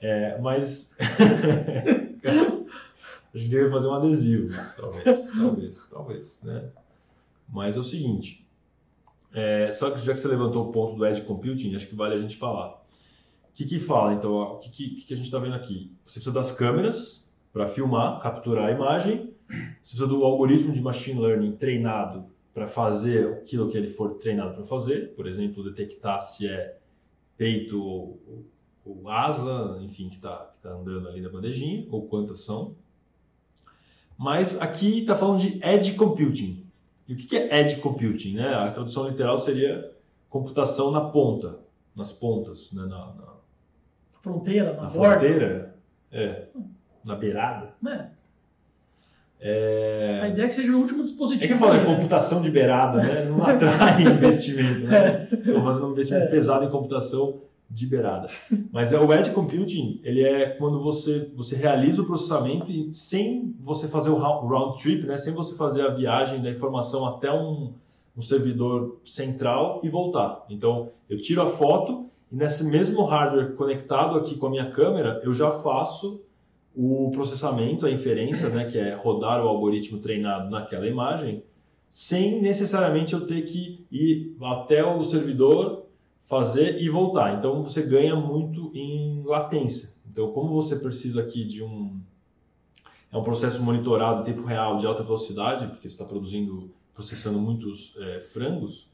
É, 0.00 0.38
mas. 0.40 0.96
a 3.34 3.38
gente 3.38 3.50
deve 3.50 3.70
fazer 3.70 3.88
um 3.88 3.94
adesivo, 3.94 4.54
talvez. 4.76 5.30
Talvez, 5.30 5.88
talvez. 5.90 6.40
Né? 6.42 6.64
Mas 7.48 7.76
é 7.76 7.80
o 7.80 7.84
seguinte. 7.84 8.46
É, 9.34 9.70
só 9.72 9.90
que 9.90 10.00
já 10.00 10.14
que 10.14 10.20
você 10.20 10.28
levantou 10.28 10.68
o 10.68 10.72
ponto 10.72 10.96
do 10.96 11.06
Edge 11.06 11.22
Computing, 11.22 11.74
acho 11.74 11.86
que 11.86 11.94
vale 11.94 12.14
a 12.14 12.20
gente 12.20 12.36
falar 12.36 12.78
que, 13.58 13.64
que 13.64 13.80
fala? 13.80 14.14
Então, 14.14 14.36
o 14.36 14.58
que, 14.58 14.70
que, 14.70 15.00
que 15.02 15.14
a 15.14 15.16
gente 15.16 15.26
está 15.26 15.40
vendo 15.40 15.56
aqui? 15.56 15.90
Você 16.06 16.20
precisa 16.20 16.32
das 16.32 16.52
câmeras 16.52 17.26
para 17.52 17.68
filmar, 17.68 18.20
capturar 18.20 18.68
a 18.68 18.70
imagem. 18.70 19.34
Você 19.48 19.80
precisa 19.80 20.06
do 20.06 20.24
algoritmo 20.24 20.72
de 20.72 20.80
machine 20.80 21.20
learning 21.20 21.52
treinado 21.52 22.26
para 22.52 22.68
fazer 22.68 23.32
aquilo 23.34 23.70
que 23.70 23.76
ele 23.76 23.90
for 23.90 24.14
treinado 24.18 24.54
para 24.54 24.64
fazer. 24.64 25.14
Por 25.14 25.26
exemplo, 25.26 25.64
detectar 25.64 26.20
se 26.20 26.46
é 26.46 26.76
peito 27.36 27.82
ou, 27.82 28.20
ou 28.84 29.08
asa, 29.08 29.78
enfim, 29.80 30.08
que 30.08 30.16
está 30.16 30.50
tá 30.62 30.70
andando 30.70 31.08
ali 31.08 31.20
na 31.20 31.28
bandejinha, 31.28 31.86
ou 31.90 32.06
quantas 32.06 32.40
são. 32.40 32.74
Mas 34.18 34.60
aqui 34.60 35.00
está 35.00 35.16
falando 35.16 35.40
de 35.40 35.64
edge 35.64 35.94
computing. 35.94 36.66
E 37.06 37.14
o 37.14 37.16
que 37.16 37.36
é 37.36 37.60
edge 37.60 37.80
computing? 37.80 38.34
Né? 38.34 38.52
A 38.52 38.70
tradução 38.70 39.08
literal 39.08 39.38
seria 39.38 39.92
computação 40.28 40.90
na 40.90 41.00
ponta, 41.00 41.60
nas 41.94 42.12
pontas, 42.12 42.72
né? 42.72 42.82
na, 42.82 43.06
na 43.14 43.34
fronteira, 44.20 44.74
na, 44.74 44.82
na 44.82 44.90
borda. 44.90 45.20
fronteira, 45.20 45.76
é, 46.10 46.48
na 47.04 47.14
beirada. 47.14 47.74
É. 47.86 48.17
É... 49.40 50.20
A 50.22 50.28
ideia 50.28 50.46
é 50.46 50.48
que 50.48 50.54
seja 50.54 50.72
o 50.72 50.78
último 50.78 51.02
dispositivo. 51.04 51.44
É 51.44 51.46
que 51.46 51.52
eu 51.52 51.58
falo, 51.58 51.74
é 51.74 51.84
computação 51.84 52.42
de 52.42 52.50
beirada, 52.50 52.98
né? 52.98 53.24
Não 53.24 53.44
atrai 53.44 54.02
investimento, 54.02 54.84
né? 54.84 55.28
Estou 55.30 55.62
fazendo 55.62 55.86
um 55.86 55.92
investimento 55.92 56.26
é. 56.26 56.28
pesado 56.28 56.64
em 56.64 56.70
computação 56.70 57.40
de 57.70 57.86
beirada. 57.86 58.28
Mas 58.72 58.92
é 58.92 58.98
o 58.98 59.12
edge 59.12 59.30
computing, 59.30 60.00
ele 60.02 60.24
é 60.24 60.48
quando 60.48 60.82
você 60.82 61.30
você 61.36 61.54
realiza 61.54 62.00
o 62.00 62.06
processamento 62.06 62.70
e 62.70 62.92
sem 62.94 63.54
você 63.60 63.86
fazer 63.86 64.08
o 64.08 64.16
round 64.16 64.82
trip, 64.82 65.06
né? 65.06 65.16
Sem 65.16 65.34
você 65.34 65.54
fazer 65.54 65.82
a 65.82 65.90
viagem 65.90 66.42
da 66.42 66.50
informação 66.50 67.06
até 67.06 67.30
um, 67.30 67.72
um 68.16 68.22
servidor 68.22 68.98
central 69.04 69.80
e 69.84 69.88
voltar. 69.88 70.46
Então, 70.48 70.90
eu 71.08 71.20
tiro 71.20 71.42
a 71.42 71.46
foto 71.46 72.06
e 72.32 72.36
nesse 72.36 72.64
mesmo 72.64 73.04
hardware 73.04 73.54
conectado 73.54 74.18
aqui 74.18 74.36
com 74.36 74.46
a 74.46 74.50
minha 74.50 74.70
câmera, 74.70 75.20
eu 75.22 75.34
já 75.34 75.50
faço 75.50 76.22
o 76.80 77.10
processamento, 77.10 77.84
a 77.84 77.90
inferência, 77.90 78.48
né, 78.50 78.70
que 78.70 78.78
é 78.78 78.94
rodar 78.94 79.44
o 79.44 79.48
algoritmo 79.48 79.98
treinado 79.98 80.48
naquela 80.48 80.86
imagem, 80.86 81.42
sem 81.90 82.40
necessariamente 82.40 83.14
eu 83.14 83.26
ter 83.26 83.42
que 83.46 83.84
ir 83.90 84.36
até 84.40 84.84
o 84.84 85.02
servidor, 85.02 85.86
fazer 86.26 86.80
e 86.80 86.88
voltar. 86.88 87.36
Então 87.36 87.64
você 87.64 87.82
ganha 87.82 88.14
muito 88.14 88.70
em 88.76 89.24
latência. 89.24 89.88
Então, 90.08 90.30
como 90.30 90.54
você 90.54 90.76
precisa 90.76 91.20
aqui 91.20 91.44
de 91.44 91.64
um 91.64 91.98
é 93.10 93.16
um 93.16 93.24
processo 93.24 93.60
monitorado 93.60 94.20
em 94.20 94.24
tempo 94.32 94.46
real 94.46 94.76
de 94.76 94.86
alta 94.86 95.02
velocidade, 95.02 95.66
porque 95.66 95.88
você 95.88 95.94
está 95.94 96.04
produzindo, 96.04 96.70
processando 96.94 97.38
muitos 97.40 97.96
é, 97.98 98.20
frangos, 98.32 98.86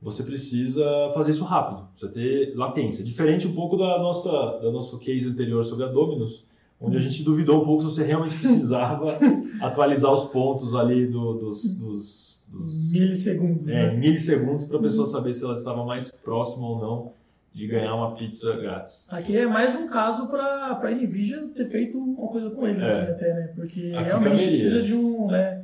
você 0.00 0.22
precisa 0.22 1.10
fazer 1.12 1.32
isso 1.32 1.44
rápido, 1.44 1.86
precisa 1.88 2.12
ter 2.12 2.56
latência. 2.56 3.04
Diferente 3.04 3.46
um 3.46 3.54
pouco 3.54 3.76
da 3.76 3.98
nossa 3.98 4.30
da 4.62 4.70
nosso 4.70 4.98
case 4.98 5.26
anterior 5.26 5.66
sobre 5.66 5.84
a 5.84 5.88
Dominus, 5.88 6.46
onde 6.80 6.96
a 6.96 7.00
gente 7.00 7.22
duvidou 7.22 7.62
um 7.62 7.64
pouco 7.64 7.82
se 7.88 7.94
você 7.94 8.04
realmente 8.04 8.36
precisava 8.36 9.18
atualizar 9.60 10.12
os 10.12 10.24
pontos 10.26 10.74
ali 10.74 11.06
do, 11.06 11.34
dos, 11.34 11.74
dos, 11.74 12.44
dos 12.48 12.92
milissegundos, 12.92 13.66
é, 13.68 13.90
né? 13.90 13.96
milissegundos 13.96 14.66
para 14.66 14.78
a 14.78 14.82
pessoa 14.82 15.06
saber 15.06 15.32
se 15.32 15.44
ela 15.44 15.54
estava 15.54 15.84
mais 15.84 16.10
próxima 16.10 16.66
ou 16.66 16.80
não 16.80 17.12
de 17.54 17.66
ganhar 17.66 17.94
uma 17.94 18.14
pizza 18.14 18.54
grátis. 18.56 19.06
Aqui 19.10 19.34
é 19.34 19.46
mais 19.46 19.74
um 19.74 19.88
caso 19.88 20.28
para 20.28 20.78
a 20.82 20.90
Nvidia 20.90 21.48
ter 21.54 21.66
feito 21.66 21.96
uma 21.98 22.28
coisa 22.28 22.50
com 22.50 22.68
eles, 22.68 22.82
É. 22.82 23.00
assim, 23.00 23.12
até, 23.12 23.32
né? 23.32 23.52
Porque 23.56 23.80
Aqui 23.94 24.04
realmente 24.04 24.30
caberia. 24.32 24.48
precisa 24.48 24.82
de 24.82 24.94
um. 24.94 25.26
Né? 25.28 25.62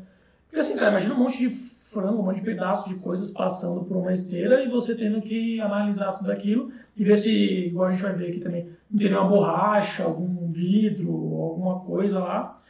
Porque 0.48 0.60
assim, 0.62 0.74
cara, 0.76 0.92
imagina 0.92 1.14
um 1.14 1.18
monte 1.18 1.36
de 1.36 1.50
frango, 1.50 2.22
um 2.22 2.24
monte 2.24 2.36
de 2.36 2.46
pedaço 2.46 2.88
de 2.88 2.94
coisas 2.94 3.30
passando 3.30 3.84
por 3.84 3.98
uma 3.98 4.10
esteira 4.10 4.64
e 4.64 4.70
você 4.70 4.94
tendo 4.94 5.20
que 5.20 5.60
analisar 5.60 6.12
tudo 6.12 6.32
aquilo 6.32 6.70
e 6.96 7.04
ver 7.04 7.18
se, 7.18 7.66
igual 7.66 7.88
a 7.88 7.92
gente 7.92 8.02
vai 8.02 8.14
ver 8.14 8.28
aqui 8.30 8.40
também, 8.40 8.68
não 8.90 8.98
tem 8.98 9.08
nenhuma 9.10 9.28
borracha, 9.28 10.02
algum 10.04 10.31
vidro, 10.52 11.10
alguma 11.10 11.80
coisa 11.80 12.20
lá. 12.20 12.60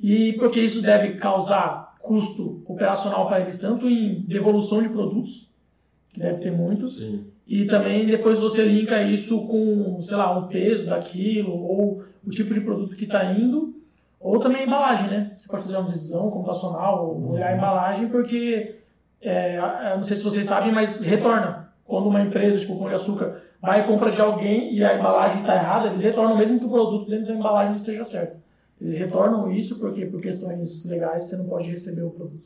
E 0.00 0.34
porque 0.34 0.60
isso 0.60 0.80
deve 0.80 1.14
causar 1.14 1.96
custo 2.00 2.62
operacional 2.66 3.26
para 3.26 3.40
eles, 3.40 3.58
tanto 3.58 3.88
em 3.88 4.20
devolução 4.22 4.82
de 4.82 4.88
produtos, 4.88 5.48
que 6.12 6.18
deve 6.20 6.40
ter 6.40 6.50
muitos, 6.50 6.96
Sim. 6.96 7.24
e 7.46 7.66
também 7.66 8.06
depois 8.06 8.38
você 8.38 8.64
linka 8.64 9.02
isso 9.02 9.46
com, 9.46 10.00
sei 10.00 10.16
lá, 10.16 10.36
o 10.38 10.48
peso 10.48 10.86
daquilo, 10.86 11.52
ou 11.52 12.02
o 12.26 12.30
tipo 12.30 12.52
de 12.52 12.60
produto 12.60 12.96
que 12.96 13.04
está 13.04 13.32
indo, 13.32 13.74
ou 14.18 14.38
também 14.38 14.62
a 14.62 14.66
embalagem, 14.66 15.08
né? 15.08 15.32
Você 15.34 15.48
pode 15.48 15.62
fazer 15.62 15.76
uma 15.76 15.90
decisão 15.90 16.30
computacional, 16.30 17.06
ou 17.06 17.32
olhar 17.32 17.52
a 17.52 17.56
embalagem, 17.56 18.08
porque, 18.08 18.76
é, 19.22 19.58
não 19.94 20.02
sei 20.02 20.16
se 20.16 20.24
vocês 20.24 20.46
sabem, 20.46 20.72
mas 20.72 21.00
retorna. 21.00 21.70
Quando 21.84 22.08
uma 22.08 22.22
empresa, 22.22 22.60
tipo 22.60 22.74
o 22.74 22.78
Pão 22.78 22.88
de 22.88 22.94
Açúcar, 22.94 23.42
vai 23.60 23.80
e 23.80 23.84
compra 23.84 24.10
de 24.10 24.20
alguém 24.20 24.74
e 24.74 24.84
a 24.84 24.98
embalagem 24.98 25.40
está 25.40 25.54
errada, 25.54 25.88
eles 25.88 26.02
retornam 26.02 26.36
mesmo 26.36 26.58
que 26.58 26.66
o 26.66 26.70
produto 26.70 27.08
dentro 27.08 27.26
da 27.26 27.34
embalagem 27.34 27.76
esteja 27.76 28.04
certo. 28.04 28.38
Eles 28.80 28.98
retornam 28.98 29.50
isso 29.50 29.78
porque, 29.78 30.06
por 30.06 30.20
questões 30.20 30.84
legais, 30.86 31.24
você 31.24 31.36
não 31.36 31.46
pode 31.46 31.68
receber 31.68 32.02
o 32.02 32.10
produto. 32.10 32.42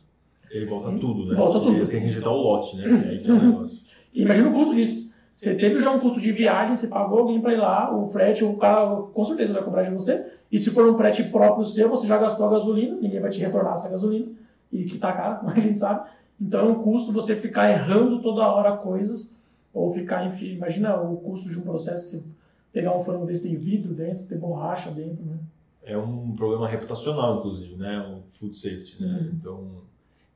Ele 0.51 0.67
volta 0.67 0.91
tudo, 0.99 1.27
né? 1.27 1.37
Volta 1.37 1.61
tudo. 1.61 1.73
E 1.73 1.77
eles 1.77 1.89
têm 1.89 2.01
que 2.01 2.07
rejeitar 2.07 2.33
o 2.33 2.37
lote, 2.37 2.77
né? 2.77 2.85
E 2.87 3.09
aí 3.09 3.19
que 3.21 3.31
é 3.31 3.33
o 3.33 3.43
negócio. 3.43 3.79
E 4.13 4.23
imagina 4.23 4.49
o 4.49 4.53
custo 4.53 4.75
disso. 4.75 5.15
Você 5.35 5.55
teve 5.55 5.83
já 5.83 5.91
um 5.91 5.99
custo 5.99 6.21
de 6.21 6.31
viagem, 6.31 6.77
você 6.77 6.87
pagou 6.87 7.21
alguém 7.21 7.41
para 7.41 7.53
ir 7.53 7.57
lá, 7.57 7.93
o 7.95 8.09
frete, 8.09 8.45
o 8.45 8.57
cara 8.57 8.87
com 9.13 9.25
certeza 9.25 9.53
vai 9.53 9.65
cobrar 9.65 9.83
de 9.83 9.91
você. 9.91 10.25
E 10.51 10.59
se 10.59 10.71
for 10.71 10.89
um 10.89 10.97
frete 10.97 11.25
próprio 11.25 11.67
seu, 11.67 11.89
você 11.89 12.07
já 12.07 12.19
gastou 12.19 12.47
a 12.47 12.51
gasolina, 12.51 12.97
ninguém 13.01 13.21
vai 13.21 13.31
te 13.31 13.41
retornar 13.41 13.75
essa 13.75 13.89
gasolina, 13.89 14.27
e 14.73 14.85
que 14.85 14.97
tá 14.97 15.13
caro, 15.13 15.41
como 15.41 15.51
a 15.51 15.59
gente 15.59 15.77
sabe. 15.77 16.09
Então 16.41 16.61
é 16.61 16.71
um 16.71 16.75
custo 16.77 17.13
você 17.13 17.35
ficar 17.35 17.71
errando 17.71 18.23
toda 18.23 18.47
hora 18.47 18.77
coisas, 18.77 19.35
ou 19.75 19.93
ficar, 19.93 20.27
enfim, 20.27 20.55
imagina 20.55 20.97
o 21.01 21.17
custo 21.17 21.51
de 21.51 21.59
um 21.59 21.63
processo, 21.63 22.11
se 22.11 22.25
pegar 22.73 22.97
um 22.97 23.01
frango 23.01 23.27
desse, 23.27 23.43
tem 23.43 23.57
vidro 23.57 23.93
dentro, 23.93 24.25
tem 24.25 24.39
borracha 24.39 24.91
dentro, 24.91 25.25
né? 25.25 25.39
É 25.83 25.99
um 25.99 26.35
problema 26.35 26.67
reputacional, 26.67 27.39
inclusive, 27.39 27.77
né? 27.77 27.99
O 28.01 28.23
food 28.39 28.57
safety, 28.57 29.03
né? 29.03 29.19
Uhum. 29.21 29.31
Então, 29.35 29.85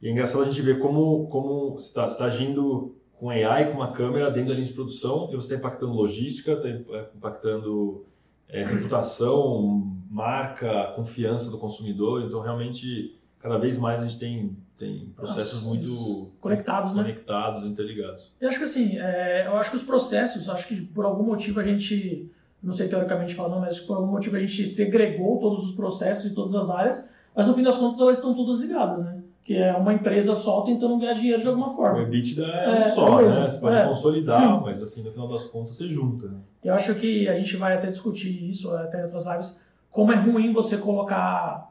e 0.00 0.08
é 0.08 0.10
engraçado 0.10 0.42
a 0.42 0.44
gente 0.44 0.60
ver 0.62 0.78
como, 0.78 1.26
como 1.28 1.74
você 1.74 1.88
está 1.88 2.06
tá 2.08 2.24
agindo 2.26 2.94
com 3.14 3.30
AI, 3.30 3.70
com 3.70 3.78
uma 3.78 3.92
câmera 3.92 4.30
dentro 4.30 4.50
da 4.50 4.54
linha 4.54 4.66
de 4.66 4.72
produção, 4.72 5.28
e 5.32 5.36
você 5.36 5.54
está 5.54 5.56
impactando 5.56 5.92
logística, 5.92 6.52
está 6.52 6.68
impactando 7.16 8.04
é, 8.48 8.64
reputação, 8.64 9.96
marca, 10.10 10.92
confiança 10.94 11.50
do 11.50 11.58
consumidor. 11.58 12.22
Então, 12.22 12.40
realmente, 12.40 13.18
cada 13.40 13.58
vez 13.58 13.76
mais 13.78 14.00
a 14.00 14.04
gente 14.04 14.18
tem, 14.18 14.56
tem 14.78 15.12
processos 15.16 15.64
Nossa, 15.64 15.74
muito 15.76 16.30
Conectados, 16.40 16.94
né? 16.94 17.02
conectados, 17.02 17.64
interligados. 17.64 18.32
Eu 18.40 18.48
acho 18.48 18.58
que 18.58 18.64
assim, 18.64 18.98
é, 18.98 19.46
eu 19.46 19.56
acho 19.56 19.70
que 19.70 19.76
os 19.76 19.82
processos, 19.82 20.48
acho 20.48 20.68
que 20.68 20.80
por 20.80 21.04
algum 21.04 21.24
motivo 21.24 21.60
a 21.60 21.64
gente, 21.64 22.30
não 22.62 22.72
sei 22.72 22.88
teoricamente 22.88 23.34
falando, 23.34 23.60
mas 23.60 23.78
por 23.80 23.96
algum 23.96 24.12
motivo 24.12 24.36
a 24.36 24.40
gente 24.40 24.66
segregou 24.68 25.38
todos 25.38 25.64
os 25.68 25.74
processos 25.74 26.30
e 26.30 26.34
todas 26.34 26.54
as 26.54 26.70
áreas, 26.70 27.10
mas 27.34 27.46
no 27.46 27.54
fim 27.54 27.62
das 27.62 27.76
contas 27.76 28.00
elas 28.00 28.16
estão 28.18 28.34
todas 28.34 28.60
ligadas, 28.60 29.04
né? 29.04 29.22
Que 29.44 29.56
é 29.56 29.72
uma 29.74 29.94
empresa 29.94 30.34
só 30.34 30.60
tentando 30.62 30.98
ganhar 30.98 31.14
dinheiro 31.14 31.40
de 31.40 31.48
alguma 31.48 31.72
O 31.72 31.76
forma. 31.76 32.02
EBITDA 32.02 32.44
é, 32.46 32.82
É, 32.82 32.86
um 32.86 32.90
só, 32.90 33.20
é 33.20 33.24
né? 33.24 33.48
Você 33.48 33.58
pode 33.58 33.76
é. 33.76 33.84
consolidar, 33.86 34.60
mas 34.62 34.82
assim, 34.82 35.02
no 35.02 35.10
final 35.10 35.28
das 35.28 35.46
contas, 35.46 35.74
você 35.74 35.88
junta. 35.88 36.26
Né? 36.28 36.38
Eu 36.64 36.74
acho 36.74 36.94
que 36.96 37.26
a 37.28 37.34
gente 37.34 37.56
vai 37.56 37.74
até 37.74 37.86
discutir 37.88 38.48
isso, 38.48 38.70
até 38.76 39.00
em 39.00 39.04
outras 39.04 39.24
lives, 39.26 39.60
como 39.90 40.12
é 40.12 40.16
ruim 40.16 40.52
você 40.52 40.76
colocar. 40.76 41.66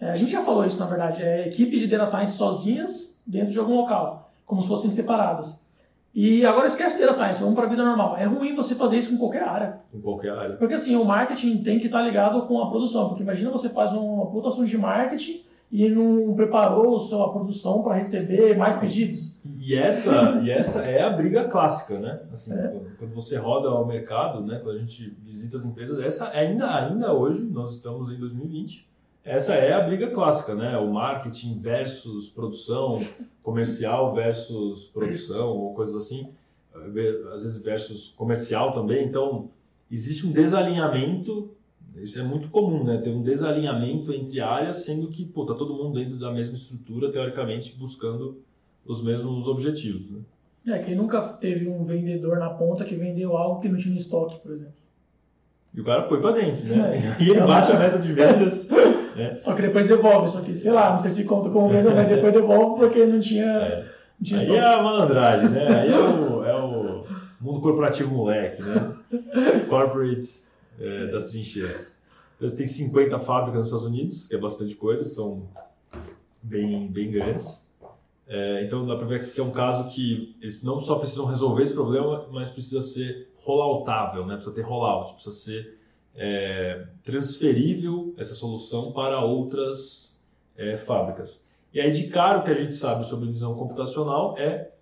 É, 0.00 0.10
a 0.10 0.16
gente 0.16 0.32
já 0.32 0.42
falou 0.42 0.64
isso, 0.64 0.78
na 0.80 0.86
verdade, 0.86 1.22
é 1.22 1.46
equipes 1.48 1.80
de 1.80 1.86
data 1.86 2.06
science 2.06 2.36
sozinhas 2.36 3.20
dentro 3.26 3.52
de 3.52 3.58
algum 3.58 3.76
local, 3.76 4.32
como 4.46 4.62
se 4.62 4.68
fossem 4.68 4.90
separadas. 4.90 5.60
E 6.12 6.44
agora 6.44 6.66
esquece 6.66 6.98
data 6.98 7.12
science, 7.12 7.40
vamos 7.40 7.54
para 7.54 7.66
a 7.66 7.68
vida 7.70 7.84
normal. 7.84 8.16
É 8.16 8.24
ruim 8.24 8.56
você 8.56 8.74
fazer 8.74 8.96
isso 8.98 9.12
com 9.12 9.18
qualquer 9.18 9.44
área. 9.44 9.78
Em 9.94 10.00
qualquer 10.00 10.32
área. 10.32 10.56
Porque 10.56 10.74
assim, 10.74 10.96
o 10.96 11.04
marketing 11.04 11.62
tem 11.62 11.78
que 11.78 11.86
estar 11.86 12.02
ligado 12.02 12.46
com 12.46 12.60
a 12.60 12.68
produção. 12.68 13.08
Porque 13.08 13.22
imagina 13.22 13.50
você 13.50 13.68
faz 13.68 13.92
uma 13.92 14.26
produção 14.26 14.64
de 14.64 14.76
marketing 14.76 15.42
e 15.70 15.88
não 15.88 16.34
preparou 16.34 16.96
a 16.96 17.00
sua 17.00 17.32
produção 17.32 17.84
para 17.84 17.94
receber 17.94 18.56
mais 18.56 18.74
pedidos. 18.76 19.38
E 19.60 19.76
essa, 19.76 20.40
e 20.42 20.50
essa 20.50 20.80
é 20.80 21.00
a 21.00 21.10
briga 21.10 21.44
clássica, 21.44 21.96
né? 22.00 22.18
Assim, 22.32 22.54
É. 22.54 22.74
quando, 22.98 23.14
você 23.14 23.36
roda 23.36 23.68
ao 23.68 23.86
mercado, 23.86 24.40
né? 24.44 24.58
Quando 24.60 24.78
a 24.78 24.80
gente 24.80 25.16
visita 25.24 25.58
as 25.58 25.64
empresas, 25.64 26.00
essa 26.00 26.28
ainda, 26.30 26.66
ainda 26.74 27.12
hoje, 27.12 27.40
nós 27.42 27.76
estamos 27.76 28.12
em 28.12 28.18
2020, 28.18 28.89
essa 29.24 29.54
é 29.54 29.72
a 29.72 29.80
briga 29.80 30.10
clássica, 30.10 30.54
né? 30.54 30.76
O 30.78 30.92
marketing 30.92 31.60
versus 31.60 32.28
produção, 32.28 33.04
comercial 33.42 34.14
versus 34.14 34.86
produção, 34.86 35.48
ou 35.48 35.74
coisas 35.74 35.94
assim, 35.94 36.32
às 36.74 37.42
vezes 37.42 37.62
versus 37.62 38.08
comercial 38.08 38.72
também. 38.72 39.06
Então, 39.06 39.50
existe 39.90 40.26
um 40.26 40.32
desalinhamento, 40.32 41.50
isso 41.96 42.18
é 42.18 42.22
muito 42.22 42.48
comum, 42.48 42.84
né? 42.84 42.98
Ter 42.98 43.10
um 43.10 43.22
desalinhamento 43.22 44.12
entre 44.12 44.40
áreas, 44.40 44.78
sendo 44.78 45.08
que, 45.08 45.24
pô, 45.24 45.44
tá 45.44 45.54
todo 45.54 45.74
mundo 45.74 45.98
dentro 45.98 46.18
da 46.18 46.32
mesma 46.32 46.56
estrutura, 46.56 47.12
teoricamente, 47.12 47.76
buscando 47.76 48.40
os 48.86 49.02
mesmos 49.02 49.46
objetivos, 49.46 50.10
né? 50.10 50.20
É, 50.66 50.78
quem 50.78 50.94
nunca 50.94 51.20
teve 51.34 51.68
um 51.68 51.84
vendedor 51.84 52.38
na 52.38 52.50
ponta 52.50 52.84
que 52.84 52.94
vendeu 52.94 53.36
algo 53.36 53.60
que 53.60 53.68
não 53.68 53.78
tinha 53.78 53.96
estoque, 53.96 54.38
por 54.40 54.52
exemplo. 54.52 54.74
E 55.72 55.80
o 55.80 55.84
cara 55.84 56.02
põe 56.02 56.20
pra 56.20 56.32
dentro, 56.32 56.64
né? 56.66 57.16
É. 57.18 57.22
E 57.22 57.30
ele 57.30 57.40
baixa 57.42 57.72
a 57.74 57.78
meta 57.78 57.98
de 57.98 58.12
vendas, 58.12 58.68
né? 59.16 59.36
Só 59.36 59.54
que 59.54 59.62
depois 59.62 59.86
devolve, 59.86 60.28
só 60.28 60.40
que, 60.40 60.54
sei 60.54 60.72
lá, 60.72 60.90
não 60.90 60.98
sei 60.98 61.10
se 61.10 61.24
conta 61.24 61.48
como 61.48 61.68
venda, 61.68 61.94
mas 61.94 62.08
depois 62.08 62.32
devolve 62.32 62.80
porque 62.80 63.06
não 63.06 63.20
tinha, 63.20 63.44
É. 63.46 63.84
não 64.18 64.26
tinha 64.26 64.40
Aí 64.40 64.56
é 64.56 64.60
a 64.74 64.82
malandragem, 64.82 65.48
né? 65.48 65.68
Aí 65.82 65.92
é 65.92 65.98
o, 65.98 66.44
é 66.44 66.54
o 66.56 67.04
mundo 67.40 67.60
corporativo 67.60 68.12
moleque, 68.12 68.62
né? 68.62 68.94
Corporate 69.68 70.42
é, 70.80 71.06
das 71.06 71.26
trincheiras. 71.26 71.96
Então, 72.36 72.48
Você 72.48 72.56
tem 72.56 72.66
50 72.66 73.18
fábricas 73.20 73.60
nos 73.60 73.66
Estados 73.68 73.86
Unidos, 73.86 74.26
que 74.26 74.34
é 74.34 74.38
bastante 74.38 74.74
coisa, 74.74 75.04
são 75.04 75.44
bem, 76.42 76.88
bem 76.88 77.10
grandes. 77.12 77.64
É, 78.32 78.64
então 78.64 78.86
dá 78.86 78.94
para 78.94 79.06
ver 79.06 79.22
aqui 79.22 79.32
que 79.32 79.40
é 79.40 79.42
um 79.42 79.50
caso 79.50 79.90
que 79.92 80.36
eles 80.40 80.62
não 80.62 80.80
só 80.80 81.00
precisam 81.00 81.24
resolver 81.26 81.64
esse 81.64 81.74
problema, 81.74 82.28
mas 82.30 82.48
precisa 82.48 82.80
ser 82.80 83.28
rolloutável, 83.34 84.24
né? 84.24 84.36
precisa 84.36 84.54
ter 84.54 84.62
rollout, 84.62 85.14
precisa 85.14 85.34
ser 85.34 85.80
é, 86.14 86.86
transferível 87.02 88.14
essa 88.16 88.32
solução 88.32 88.92
para 88.92 89.20
outras 89.24 90.16
é, 90.56 90.76
fábricas. 90.76 91.50
E 91.74 91.80
aí 91.80 91.90
de 91.90 92.06
cara 92.06 92.38
o 92.38 92.44
que 92.44 92.50
a 92.52 92.54
gente 92.54 92.72
sabe 92.74 93.04
sobre 93.04 93.28
visão 93.28 93.52
computacional 93.56 94.38
é 94.38 94.74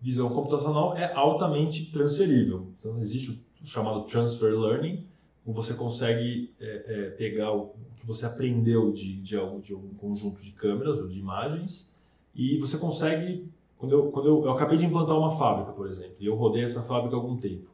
visão 0.00 0.28
computacional 0.28 0.96
é 0.96 1.12
altamente 1.12 1.90
transferível. 1.90 2.72
Então 2.78 3.00
existe 3.00 3.44
o 3.60 3.66
chamado 3.66 4.02
transfer 4.04 4.56
learning, 4.56 5.08
onde 5.44 5.56
você 5.56 5.74
consegue 5.74 6.54
é, 6.60 6.84
é, 6.86 7.10
pegar 7.10 7.52
o 7.52 7.74
que 7.96 8.06
você 8.06 8.26
aprendeu 8.26 8.92
de, 8.92 9.20
de, 9.22 9.36
algo- 9.36 9.60
de 9.60 9.74
um 9.74 9.88
conjunto 9.94 10.40
de 10.40 10.52
câmeras 10.52 10.98
ou 10.98 11.08
de 11.08 11.18
imagens 11.18 11.91
e 12.34 12.58
você 12.58 12.78
consegue 12.78 13.50
quando 13.76 13.92
eu, 13.92 14.12
quando 14.12 14.28
eu, 14.28 14.44
eu 14.44 14.50
acabei 14.52 14.78
de 14.78 14.84
implantar 14.84 15.18
uma 15.18 15.36
fábrica, 15.36 15.72
por 15.72 15.88
exemplo, 15.88 16.14
e 16.20 16.26
eu 16.26 16.36
rodei 16.36 16.62
essa 16.62 16.82
fábrica 16.82 17.16
há 17.16 17.18
algum 17.18 17.36
tempo. 17.36 17.68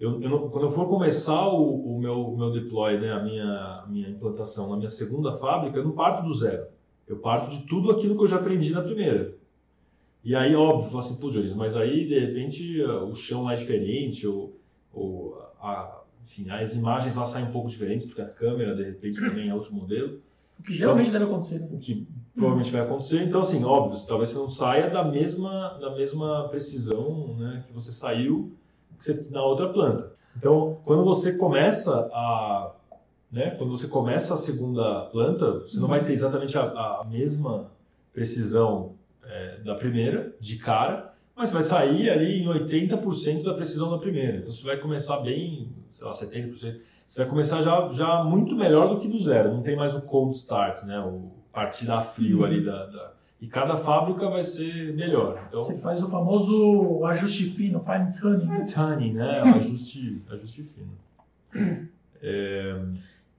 Eu, 0.00 0.20
eu 0.20 0.28
não- 0.28 0.48
quando 0.48 0.64
eu 0.64 0.70
for 0.72 0.88
começar 0.88 1.48
o, 1.48 1.94
o 1.94 1.98
meu, 2.00 2.36
meu 2.36 2.50
deploy, 2.52 2.98
né, 2.98 3.12
a, 3.12 3.22
minha, 3.22 3.84
minha 3.88 4.08
implantação 4.08 4.70
na 4.70 4.76
minha 4.76 4.88
segunda 4.88 5.32
fábrica, 5.32 5.78
eu 5.78 5.84
não 5.84 5.92
parto 5.92 6.26
do 6.26 6.34
zero. 6.34 6.66
Eu 7.06 7.18
parto 7.18 7.50
de 7.56 7.66
tudo 7.66 7.92
aquilo 7.92 8.16
que 8.16 8.24
eu 8.24 8.26
já 8.26 8.36
aprendi 8.36 8.72
na 8.72 8.82
primeira. 8.82 9.36
E 10.24 10.34
aí, 10.34 10.56
óbvio, 10.56 10.98
assim, 10.98 11.16
pô, 11.16 11.30
Jones, 11.30 11.54
mas 11.54 11.76
aí, 11.76 12.06
de 12.06 12.18
repente, 12.18 12.82
o 12.82 13.14
chão 13.14 13.44
lá 13.44 13.52
é 13.52 13.56
diferente, 13.56 14.26
ou, 14.26 14.58
ou 14.92 15.38
a, 15.60 16.02
enfim, 16.24 16.50
as 16.50 16.74
imagens 16.74 17.14
lá 17.14 17.24
saem 17.24 17.46
um 17.46 17.52
pouco 17.52 17.68
diferentes, 17.68 18.06
porque 18.06 18.22
a 18.22 18.28
câmera, 18.28 18.74
de 18.74 18.82
repente, 18.82 19.20
também 19.20 19.50
é 19.50 19.54
outro 19.54 19.72
modelo 19.72 20.18
O 20.58 20.62
que 20.62 20.72
geralmente 20.74 21.10
deve 21.10 21.24
acontecer. 21.24 21.58
Né? 21.60 21.68
o 21.72 21.78
que 21.78 22.06
provavelmente 22.34 22.72
vai 22.72 22.80
acontecer. 22.82 23.22
Então, 23.22 23.40
assim, 23.42 23.62
óbvio, 23.64 24.00
talvez 24.06 24.30
você 24.30 24.38
não 24.38 24.50
saia 24.50 24.90
da 24.90 25.04
mesma, 25.04 25.78
da 25.80 25.90
mesma 25.94 26.48
precisão 26.48 27.34
né, 27.38 27.62
que 27.66 27.72
você 27.72 27.92
saiu 27.92 28.52
que 28.98 29.04
você- 29.04 29.26
na 29.30 29.42
outra 29.42 29.68
planta. 29.68 30.12
Então, 30.36 30.78
quando 30.84 31.04
você 31.04 31.34
começa 31.34 32.08
a 32.12 32.72
né? 33.32 33.50
Quando 33.50 33.76
você 33.76 33.88
começa 33.88 34.34
a 34.34 34.36
segunda 34.36 35.06
planta, 35.06 35.58
você 35.60 35.74
não 35.78 35.84
Uhum. 35.84 35.90
vai 35.90 36.04
ter 36.04 36.12
exatamente 36.12 36.56
a, 36.56 36.62
a 37.00 37.04
mesma 37.04 37.68
precisão 38.12 38.92
é, 39.24 39.56
da 39.64 39.74
primeira, 39.74 40.32
de 40.38 40.56
cara, 40.56 41.12
mas 41.34 41.48
você 41.48 41.54
vai 41.54 41.62
sair 41.64 42.10
ali 42.10 42.40
em 42.42 42.46
80% 42.46 43.42
da 43.42 43.54
precisão 43.54 43.90
da 43.90 43.98
primeira. 43.98 44.36
Então 44.36 44.52
você 44.52 44.62
vai 44.62 44.76
começar 44.76 45.18
bem, 45.20 45.68
sei 45.90 46.06
lá, 46.06 46.12
70%. 46.12 46.76
Você 47.14 47.20
vai 47.20 47.28
começar 47.30 47.62
já, 47.62 47.92
já 47.92 48.24
muito 48.24 48.56
melhor 48.56 48.88
do 48.92 48.98
que 49.00 49.06
do 49.06 49.20
zero. 49.22 49.54
Não 49.54 49.62
tem 49.62 49.76
mais 49.76 49.94
o 49.94 50.02
cold 50.02 50.34
start, 50.34 50.82
né? 50.82 50.98
O 50.98 51.30
partir 51.52 51.86
da 51.86 52.02
frio 52.02 52.44
ali 52.44 52.60
da, 52.64 52.86
da- 52.86 53.12
E 53.40 53.46
cada 53.46 53.76
fábrica 53.76 54.28
vai 54.28 54.42
ser 54.42 54.92
melhor. 54.96 55.40
Então, 55.46 55.60
Você 55.60 55.78
faz 55.78 56.02
o 56.02 56.08
famoso 56.08 57.04
ajuste 57.04 57.44
fino, 57.44 57.78
fine 57.84 58.12
tuning. 58.18 58.48
fine 58.64 58.72
tuning, 58.72 59.12
né? 59.12 59.42
Ajuste, 59.42 60.20
ajuste 60.28 60.64
fino. 60.64 60.90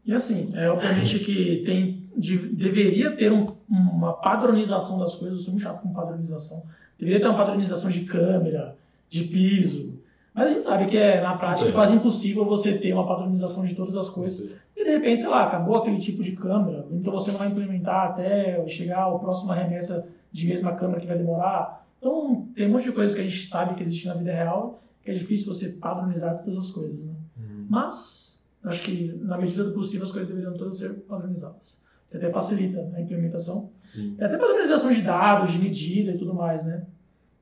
E 0.06 0.14
assim, 0.14 0.52
é 0.56 0.70
obviamente 0.72 1.20
que 1.20 1.64
tem, 1.66 2.04
de- 2.16 2.48
deveria 2.56 3.12
ter 3.18 3.30
um- 3.34 3.56
uma 3.70 4.14
padronização 4.14 5.00
das 5.00 5.16
coisas, 5.16 5.40
eu 5.40 5.44
sou 5.44 5.52
muito 5.54 5.64
chato 5.64 5.82
com 5.82 5.92
padronização. 5.94 6.64
Deveria 6.98 7.20
ter 7.20 7.28
uma 7.28 7.36
padronização 7.38 7.90
de 7.92 8.06
câmera, 8.06 8.78
de 9.10 9.26
piso. 9.26 9.95
Mas 10.36 10.48
a 10.48 10.50
gente 10.50 10.64
sabe 10.64 10.88
que 10.88 10.98
é, 10.98 11.22
na 11.22 11.38
prática, 11.38 11.70
É. 11.70 11.72
quase 11.72 11.96
impossível 11.96 12.44
você 12.46 12.78
ter 12.78 12.92
uma 12.92 13.08
padronização 13.08 13.66
de 13.66 13.74
todas 13.74 13.96
as 13.96 14.10
coisas. 14.10 14.52
E 14.76 14.84
de 14.84 14.90
repente, 14.92 15.22
sei 15.22 15.30
lá, 15.30 15.44
acabou 15.46 15.78
aquele 15.78 16.00
tipo 16.00 16.22
de 16.22 16.34
câmera, 16.34 16.86
então 16.92 17.14
você 17.14 17.32
não 17.32 17.40
vai 17.40 17.48
implementar 17.48 18.12
até 18.12 18.68
chegar 18.68 19.04
ao 19.04 19.20
próximo 19.20 19.54
remessa 19.54 20.08
de 20.34 20.46
mesma 20.48 20.74
câmera 20.74 21.00
que 21.00 21.08
vai 21.08 21.18
demorar. 21.18 21.88
Então, 22.00 22.48
tem 22.54 22.68
um 22.68 22.72
monte 22.74 22.84
de 22.84 22.92
coisas 22.92 23.16
que 23.16 23.22
a 23.22 23.24
gente 23.24 23.48
sabe 23.48 23.76
que 23.76 23.84
existe 23.84 24.08
na 24.08 24.14
vida 24.14 24.34
real, 24.34 24.82
que 25.02 25.12
é 25.12 25.14
difícil 25.14 25.54
você 25.54 25.70
padronizar 25.70 26.38
todas 26.40 26.58
as 26.60 26.70
coisas, 26.72 27.00
né? 27.00 27.14
Hum. 27.40 27.66
Mas, 27.70 28.38
acho 28.66 28.84
que 28.84 29.18
na 29.22 29.38
medida 29.38 29.64
do 29.64 29.72
possível 29.72 30.06
as 30.06 30.12
coisas 30.12 30.28
deveriam 30.28 30.54
todas 30.58 30.78
ser 30.78 30.94
padronizadas. 31.08 31.82
Que 32.12 32.18
até 32.18 32.30
facilita 32.30 32.92
a 32.94 33.02
implementação. 33.02 33.70
Sim. 33.92 34.16
E 34.20 34.24
até 34.24 34.38
padronização 34.38 34.92
de 34.92 35.02
dados, 35.02 35.54
de 35.54 35.60
medida 35.60 36.12
e 36.12 36.18
tudo 36.18 36.34
mais, 36.34 36.66
né? 36.66 36.84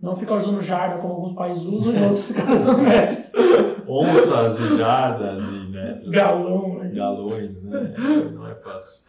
Não 0.04 0.18
ficar 0.18 0.36
usando 0.36 0.62
jarda 0.62 0.98
como 0.98 1.14
alguns 1.14 1.34
países 1.34 1.64
usam 1.64 1.96
e 1.96 2.04
outros 2.04 2.28
ficar 2.36 2.54
usando 2.54 2.82
metros. 2.82 3.32
Onças 3.88 4.60
e 4.60 4.78
jardas 4.78 5.42
e 5.42 5.72
metros. 5.72 6.10
Galão, 6.10 6.80
né? 6.80 6.92
galões, 6.94 7.64
né? 7.64 7.94
Não 8.34 8.46
é 8.46 8.54
fácil. 8.56 9.02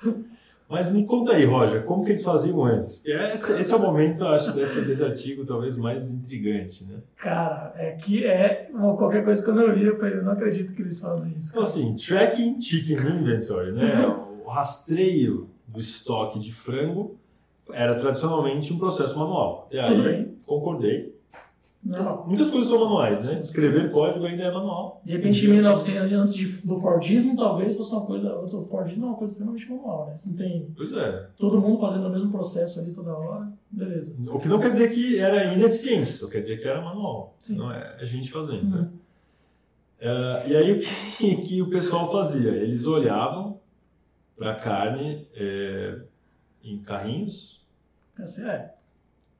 Mas 0.68 0.92
me 0.92 1.04
conta 1.04 1.32
aí, 1.32 1.44
Roger, 1.44 1.82
como 1.82 2.04
que 2.04 2.12
eles 2.12 2.22
faziam 2.22 2.64
antes? 2.64 3.04
Esse, 3.04 3.60
esse 3.60 3.72
é 3.72 3.76
o 3.76 3.80
momento, 3.80 4.24
acho, 4.24 4.52
desse, 4.52 4.82
desse 4.82 5.04
artigo 5.04 5.44
talvez 5.44 5.76
mais 5.76 6.08
intrigante, 6.08 6.84
né? 6.84 6.98
Cara, 7.16 7.74
é 7.76 7.90
que 7.92 8.24
é 8.24 8.70
uma, 8.72 8.96
qualquer 8.96 9.24
coisa 9.24 9.42
que 9.42 9.50
eu 9.50 9.54
não 9.54 9.66
li, 9.66 9.86
eu 9.86 9.98
falei, 9.98 10.14
eu 10.14 10.22
não 10.22 10.32
acredito 10.32 10.72
que 10.74 10.82
eles 10.82 11.00
fazem 11.00 11.34
isso. 11.36 11.50
Então, 11.50 11.64
assim, 11.64 11.96
tracking 11.96 12.60
chicken 12.62 12.98
inventory, 12.98 13.72
né? 13.72 14.06
O 14.44 14.48
rastreio 14.48 15.50
do 15.66 15.80
estoque 15.80 16.38
de 16.38 16.52
frango 16.52 17.16
era 17.72 17.96
tradicionalmente 17.96 18.72
um 18.72 18.78
processo 18.78 19.18
manual. 19.18 19.68
E 19.72 19.82
Tudo 19.82 20.02
aí, 20.02 20.02
bem. 20.02 20.33
Concordei. 20.46 21.14
Não. 21.82 22.26
Muitas 22.26 22.48
coisas 22.48 22.70
são 22.70 22.80
manuais, 22.80 23.20
né? 23.28 23.38
Escrever 23.38 23.90
código 23.90 24.24
ainda 24.24 24.44
é 24.44 24.50
manual. 24.50 25.02
De 25.04 25.12
repente, 25.12 25.44
em 25.44 25.50
1900, 25.50 26.12
antes 26.14 26.34
de- 26.34 26.66
do 26.66 26.80
Fordismo, 26.80 27.36
talvez 27.36 27.76
fosse 27.76 27.92
uma 27.92 28.06
coisa. 28.06 28.34
O 28.36 28.64
Fordismo 28.64 29.04
é 29.04 29.08
uma 29.08 29.16
coisa 29.18 29.32
extremamente 29.34 29.68
manual, 29.70 30.06
né? 30.06 30.18
Não 30.24 30.34
tem 30.34 30.66
Pois 30.74 30.90
é. 30.92 31.28
todo 31.38 31.60
mundo 31.60 31.78
fazendo 31.78 32.06
o 32.06 32.10
mesmo 32.10 32.30
processo 32.30 32.80
ali 32.80 32.90
toda 32.90 33.12
hora. 33.14 33.52
Beleza. 33.70 34.16
O 34.32 34.38
que 34.40 34.48
não 34.48 34.58
quer 34.60 34.70
dizer 34.70 34.94
que 34.94 35.18
era 35.18 35.52
ineficiente, 35.52 36.12
só 36.12 36.26
quer 36.26 36.40
dizer 36.40 36.58
que 36.58 36.66
era 36.66 36.80
manual. 36.80 37.34
Sim. 37.38 37.56
Não 37.56 37.70
é 37.70 37.96
a 38.00 38.04
gente 38.06 38.32
fazendo, 38.32 38.64
né? 38.64 38.78
Uhum. 38.80 38.88
Ah, 40.00 40.42
e 40.46 40.56
aí 40.56 40.72
o 40.72 40.80
que, 40.80 41.36
que 41.46 41.60
o 41.62 41.68
pessoal 41.68 42.10
fazia? 42.10 42.50
Eles 42.50 42.86
olhavam 42.86 43.58
para 44.38 44.52
a 44.52 44.54
carne 44.54 45.28
é, 45.34 45.98
em 46.64 46.78
carrinhos. 46.78 47.60
É, 48.18 48.70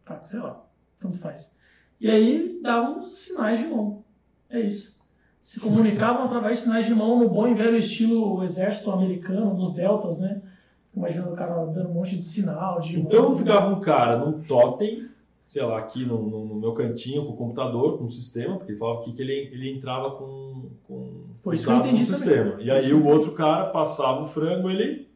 tá, 0.04 0.22
sei 0.24 0.40
lá, 0.40 0.63
tanto 1.04 1.18
faz. 1.18 1.54
E 2.00 2.10
aí 2.10 2.58
davam 2.62 3.04
sinais 3.06 3.58
de 3.58 3.66
mão. 3.66 4.02
É 4.50 4.60
isso. 4.60 4.94
Se 5.42 5.60
comunicavam 5.60 6.24
através 6.24 6.58
de 6.58 6.62
sinais 6.64 6.86
de 6.86 6.94
mão 6.94 7.18
no 7.18 7.28
bom 7.28 7.46
e 7.46 7.54
velho 7.54 7.76
estilo 7.76 8.42
exército 8.42 8.90
americano, 8.90 9.54
nos 9.54 9.72
deltas, 9.74 10.18
né? 10.18 10.40
Imaginando 10.96 11.32
o 11.32 11.36
cara 11.36 11.64
dando 11.66 11.90
um 11.90 11.94
monte 11.94 12.16
de 12.16 12.22
sinal, 12.22 12.80
de 12.80 12.98
Então 12.98 13.28
mão. 13.30 13.38
ficava 13.38 13.74
um 13.74 13.80
cara 13.80 14.16
num 14.16 14.42
totem, 14.44 15.08
sei 15.48 15.62
lá, 15.62 15.78
aqui 15.78 16.06
no, 16.06 16.22
no- 16.22 16.44
no 16.46 16.54
meu 16.54 16.72
cantinho 16.72 17.26
com 17.26 17.32
o 17.32 17.36
computador, 17.36 17.98
com 17.98 18.04
o 18.04 18.10
sistema, 18.10 18.56
porque 18.56 18.72
ele 18.72 18.78
falava 18.78 19.00
aqui 19.02 19.12
que 19.12 19.20
ele, 19.22 19.32
ele 19.52 19.70
entrava 19.72 20.12
com, 20.12 20.62
com 20.88 21.10
Foi 21.42 21.56
isso 21.56 21.66
que 21.66 21.72
eu 21.72 21.76
entendi 21.78 22.04
também. 22.06 22.14
sistema. 22.14 22.62
E 22.62 22.70
aí 22.70 22.94
o 22.94 23.04
outro 23.06 23.32
cara 23.32 23.66
passava 23.66 24.22
o 24.22 24.26
frango, 24.26 24.70
ele, 24.70 25.08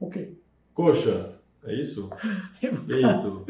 Ok. 0.00 0.36
coxa, 0.74 1.32
é 1.64 1.74
isso? 1.74 2.10
Peito, 2.86 3.44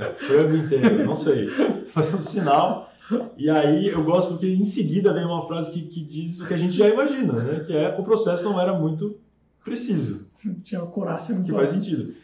é, 0.00 0.14
frango 0.14 0.56
inteiro, 0.56 1.04
não 1.04 1.16
sei. 1.16 1.48
Fazendo 1.88 2.22
sinal. 2.22 2.90
E 3.36 3.50
aí 3.50 3.88
eu 3.88 4.04
gosto 4.04 4.30
porque 4.32 4.46
em 4.46 4.64
seguida 4.64 5.12
vem 5.12 5.24
uma 5.24 5.46
frase 5.46 5.72
que, 5.72 5.82
que 5.82 6.02
diz 6.04 6.40
o 6.40 6.46
que 6.46 6.54
a 6.54 6.56
gente 6.56 6.76
já 6.76 6.88
imagina, 6.88 7.32
né? 7.32 7.64
Que 7.64 7.76
é 7.76 7.96
o 7.98 8.04
processo 8.04 8.44
não 8.44 8.60
era 8.60 8.72
muito 8.72 9.18
preciso, 9.64 10.26
Tinha 10.64 10.80
corácia 10.82 11.34
muito 11.34 11.46
que 11.46 11.52
faz 11.52 11.70
sentido. 11.70 12.14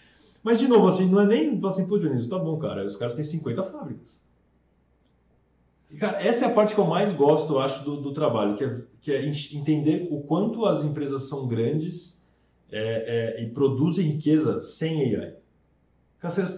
Mas 0.42 0.60
de 0.60 0.68
novo, 0.68 0.86
assim, 0.86 1.10
não 1.10 1.20
é 1.20 1.26
nem 1.26 1.60
assim, 1.64 1.88
pô, 1.88 1.98
Dionísio, 1.98 2.30
tá 2.30 2.38
bom, 2.38 2.56
cara, 2.56 2.86
os 2.86 2.94
caras 2.94 3.14
têm 3.16 3.24
50 3.24 3.64
fábricas. 3.64 4.16
E, 5.90 5.96
cara, 5.96 6.20
essa 6.22 6.44
é 6.44 6.48
a 6.48 6.54
parte 6.54 6.74
que 6.74 6.80
eu 6.80 6.86
mais 6.86 7.12
gosto, 7.12 7.54
eu 7.54 7.60
acho, 7.60 7.84
do, 7.84 7.96
do 8.00 8.12
trabalho, 8.12 8.56
que 8.56 8.64
é, 8.64 8.80
que 9.00 9.12
é 9.12 9.24
en- 9.26 9.32
entender 9.58 10.08
o 10.10 10.20
quanto 10.20 10.64
as 10.66 10.84
empresas 10.84 11.28
são 11.28 11.46
grandes 11.46 12.20
é, 12.70 13.36
é, 13.38 13.42
e 13.42 13.50
produzem 13.50 14.06
riqueza 14.06 14.60
sem 14.60 15.14
AI. 15.16 15.34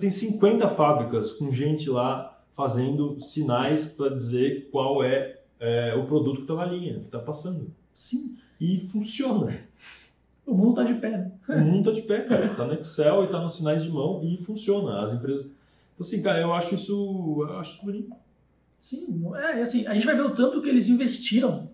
Tem 0.01 0.11
50 0.11 0.69
fábricas 0.71 1.33
com 1.33 1.51
gente 1.51 1.89
lá 1.89 2.39
fazendo 2.57 3.21
sinais 3.21 3.87
para 3.87 4.15
dizer 4.15 4.69
qual 4.73 5.03
é, 5.05 5.39
é, 5.61 5.95
o 5.95 6.07
produto 6.07 6.37
que 6.37 6.43
está 6.43 6.55
na 6.55 6.65
linha, 6.65 6.95
que 6.95 7.07
está 7.07 7.19
passando. 7.19 7.71
Sim, 7.95 8.37
E 8.61 8.89
funciona. 8.89 9.57
o 10.47 10.55
mundo 10.55 10.75
tá 10.75 10.83
de 10.83 10.95
pé? 10.95 11.31
O 11.49 11.59
mundo 11.61 11.91
está 11.91 12.01
de 12.01 12.07
pé, 12.07 12.21
cara. 12.23 12.47
Está 12.47 12.67
no 12.67 12.75
Excel 12.75 13.23
e 13.23 13.25
está 13.27 13.41
nos 13.41 13.57
sinais 13.57 13.83
de 13.83 13.91
mão 13.91 14.21
e 14.25 14.37
funciona. 14.39 15.03
As 15.03 15.13
empresas. 15.13 15.47
Então, 15.47 16.07
assim, 16.07 16.23
cara, 16.23 16.41
eu 16.41 16.53
acho 16.53 16.75
isso, 16.75 17.47
eu 17.49 17.59
acho 17.59 17.75
isso 17.75 17.85
bonito. 17.85 18.13
Sim, 18.79 19.23
é 19.35 19.61
assim, 19.61 19.87
a 19.87 19.95
gente 19.95 20.07
vai 20.07 20.15
ver 20.15 20.23
o 20.23 20.35
tanto 20.35 20.63
que 20.63 20.69
eles 20.69 20.89
investiram, 20.89 21.69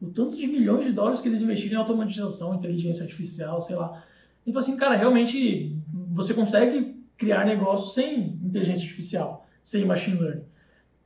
o 0.00 0.08
tanto 0.08 0.34
de 0.34 0.46
milhões 0.46 0.84
de 0.84 0.92
dólares 0.92 1.20
que 1.20 1.28
eles 1.28 1.42
investiram 1.42 1.74
em 1.74 1.80
automatização, 1.82 2.54
inteligência 2.54 3.02
artificial, 3.02 3.60
sei 3.60 3.76
lá. 3.76 4.02
E 4.46 4.50
fala 4.50 4.64
assim, 4.64 4.76
cara, 4.76 4.96
realmente 4.96 5.76
você 6.12 6.32
consegue 6.32 7.01
criar 7.22 7.44
negócios 7.46 7.94
sem 7.94 8.36
inteligência 8.42 8.82
artificial, 8.82 9.46
sem 9.62 9.84
machine 9.84 10.18
learning. 10.18 10.42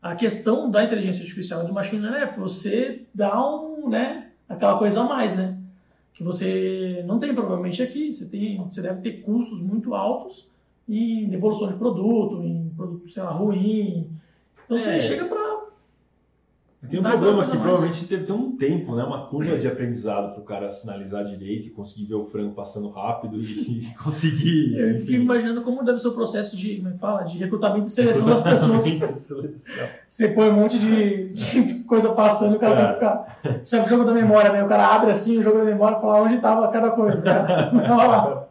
A 0.01 0.15
questão 0.15 0.71
da 0.71 0.83
inteligência 0.83 1.21
artificial 1.23 1.63
e 1.63 1.67
do 1.67 1.75
machine 1.75 2.01
learning 2.01 2.23
é 2.23 2.35
você 2.35 3.03
dar 3.13 3.39
um, 3.45 3.87
né, 3.91 4.31
aquela 4.49 4.79
coisa 4.79 5.03
a 5.03 5.05
mais, 5.05 5.37
né? 5.37 5.59
Que 6.15 6.23
você 6.23 7.05
não 7.07 7.19
tem 7.19 7.35
provavelmente 7.35 7.83
aqui, 7.83 8.11
você 8.11 8.25
tem, 8.27 8.57
você 8.57 8.81
deve 8.81 9.03
ter 9.03 9.21
custos 9.21 9.61
muito 9.61 9.95
altos 9.95 10.49
em 10.89 11.29
devolução 11.29 11.69
de 11.69 11.75
produto, 11.75 12.43
em 12.43 12.71
produto, 12.75 13.11
sei 13.11 13.23
lá, 13.23 13.33
ruim, 13.33 14.09
então 14.65 14.79
você 14.79 14.89
É. 14.93 15.01
chega 15.03 15.27
pra. 15.27 15.66
Tem 16.91 17.01
um 17.01 17.03
problema 17.03 17.43
que 17.43 17.49
mais. 17.49 17.61
provavelmente 17.61 18.05
teve 18.07 18.25
ter 18.25 18.33
um 18.33 18.57
tempo, 18.57 18.95
né? 18.95 19.05
Uma 19.05 19.27
curva 19.27 19.59
de 19.59 19.67
aprendizado 19.67 20.33
para 20.33 20.41
o 20.41 20.45
cara 20.45 20.71
sinalizar 20.71 21.25
direito 21.25 21.67
conseguir 21.77 22.07
ver 22.07 22.15
o 22.15 22.25
frango 22.25 22.55
passando 22.55 22.89
rápido 22.89 23.41
e, 23.41 23.87
conseguir. 24.03 24.79
Eu 24.79 25.01
fico 25.01 25.13
imaginando 25.13 25.63
como 25.63 25.85
deve 25.85 25.99
ser 25.99 26.09
o 26.09 26.15
processo 26.15 26.57
de, 26.57 26.77
como 26.77 26.89
é 26.89 26.99
fala? 26.99 27.23
De 27.23 27.39
recrutamento 27.39 27.87
e 27.87 27.91
seleção 27.91 28.27
das 28.27 28.43
pessoas. 28.43 28.85
Você 30.09 30.29
põe 30.29 30.49
um 30.49 30.55
monte 30.55 30.79
de, 30.79 31.33
de 31.33 31.85
coisa 31.85 32.11
passando 32.11 32.57
o 32.57 32.59
cara 32.59 32.77
tem 32.77 32.87
que 32.87 32.95
ficar. 32.95 33.61
Isso 33.63 33.77
é 33.77 33.85
o 33.85 33.89
jogo 33.89 34.05
da 34.05 34.13
memória, 34.13 34.51
né? 34.51 34.65
O 34.65 34.69
cara 34.69 34.95
abre 34.95 35.11
assim 35.11 35.39
o 35.39 35.43
jogo 35.43 35.59
da 35.59 35.65
memória 35.65 35.97
e 35.97 36.01
fala 36.01 36.23
onde 36.23 36.37
estava 36.37 36.69
cada 36.69 36.91
coisa. 36.91 37.23
Lá. 37.25 38.49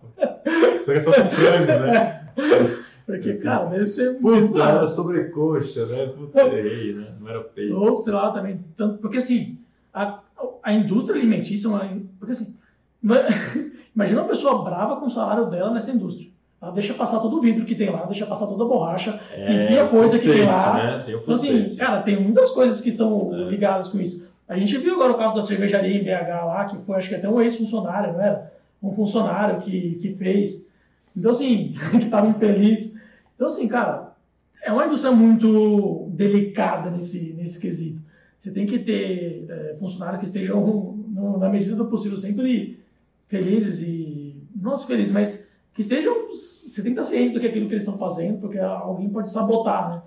Só 0.86 0.92
que 0.92 0.98
é 0.98 1.00
só 1.00 1.12
com 1.12 1.26
frango, 1.30 1.66
né? 1.66 2.85
Porque, 3.06 3.34
cara, 3.36 3.66
deve 3.66 3.86
ser 3.88 4.20
Putz, 4.20 4.48
bizarro. 4.54 4.78
era 4.78 4.88
sobrecoxa, 4.88 5.86
né? 5.86 6.10
Errei, 6.36 6.94
né? 6.94 7.08
Não 7.20 7.30
era 7.30 7.42
peito. 7.42 7.76
Ou, 7.78 7.96
sei 7.96 8.14
lá, 8.14 8.32
também. 8.32 8.60
Tanto, 8.76 8.98
porque 8.98 9.18
assim, 9.18 9.60
a, 9.94 10.20
a 10.64 10.74
indústria 10.74 11.16
alimentícia, 11.16 11.68
é 11.68 11.70
uma, 11.70 11.90
porque 12.20 12.32
assim, 12.32 12.56
ima- 13.04 13.22
imagina 13.96 14.22
uma 14.22 14.28
pessoa 14.30 14.64
brava 14.64 14.98
com 15.00 15.06
o 15.06 15.10
salário 15.12 15.46
dela 15.46 15.72
nessa 15.72 15.92
indústria. 15.92 16.30
Ela 16.62 16.72
deixa 16.72 16.94
passar 16.96 17.20
todo 17.20 17.38
o 17.38 17.42
vidro 17.42 17.64
que 17.66 17.76
tem 17.76 17.92
lá, 17.92 18.06
deixa 18.06 18.26
passar 18.26 18.48
toda 18.48 18.64
a 18.64 18.68
borracha. 18.68 19.20
E 19.38 19.78
a 19.78 19.88
coisa 19.88 20.18
que 20.18 20.28
tem 20.28 20.46
lá. 20.46 20.74
Né? 20.74 21.04
Tem 21.06 21.16
Então, 21.16 21.34
assim, 21.34 21.76
cara, 21.76 22.02
tem 22.02 22.20
muitas 22.20 22.50
coisas 22.52 22.82
que 22.82 22.92
são 22.92 23.32
É. 23.36 23.50
ligadas 23.50 23.88
com 23.90 24.00
isso. 24.00 24.28
A 24.48 24.58
gente 24.58 24.76
viu 24.78 24.96
agora 24.96 25.12
o 25.12 25.18
caso 25.18 25.36
da 25.36 25.44
cervejaria 25.44 25.96
em 25.96 26.04
BH 26.04 26.46
lá, 26.46 26.66
que 26.66 26.78
foi, 26.86 26.96
acho 26.96 27.10
que 27.10 27.16
até 27.16 27.30
um 27.30 27.40
ex-funcionário, 27.42 28.14
não 28.14 28.22
era? 28.22 28.52
Um 28.82 28.94
funcionário 28.96 29.60
que, 29.62 29.96
que 30.02 30.16
fez. 30.16 30.68
Então, 31.16 31.30
assim, 31.32 31.76
que 31.92 31.98
estava 31.98 32.28
infeliz. 32.28 32.95
Então, 33.36 33.48
assim, 33.48 33.68
cara, 33.68 34.16
é 34.64 34.72
uma 34.72 34.86
indústria 34.86 35.12
muito 35.12 36.08
delicada 36.10 36.90
nesse, 36.90 37.34
nesse 37.34 37.60
quesito. 37.60 38.02
Você 38.40 38.52
tem 38.52 38.66
que 38.66 38.80
ter 38.80 39.46
é, 39.50 39.76
funcionários 39.80 40.20
que 40.20 40.26
estejam, 40.26 40.64
no, 41.08 41.38
na 41.38 41.50
medida 41.50 41.76
do 41.76 41.86
possível, 41.86 42.18
sempre 42.18 42.80
felizes 43.28 43.82
e. 43.82 44.36
Não 44.56 44.76
felizes, 44.78 45.14
mas 45.14 45.48
que 45.74 45.82
estejam. 45.82 46.28
Você 46.30 46.82
tem 46.82 46.94
que 46.94 47.00
estar 47.00 47.04
ciente 47.04 47.34
do 47.34 47.40
que 47.40 47.48
é 47.48 47.50
aquilo 47.50 47.68
que 47.68 47.74
eles 47.74 47.84
estão 47.84 47.98
fazendo, 47.98 48.40
porque 48.40 48.58
alguém 48.58 49.10
pode 49.10 49.32
sabotar, 49.32 49.90
né? 49.90 50.02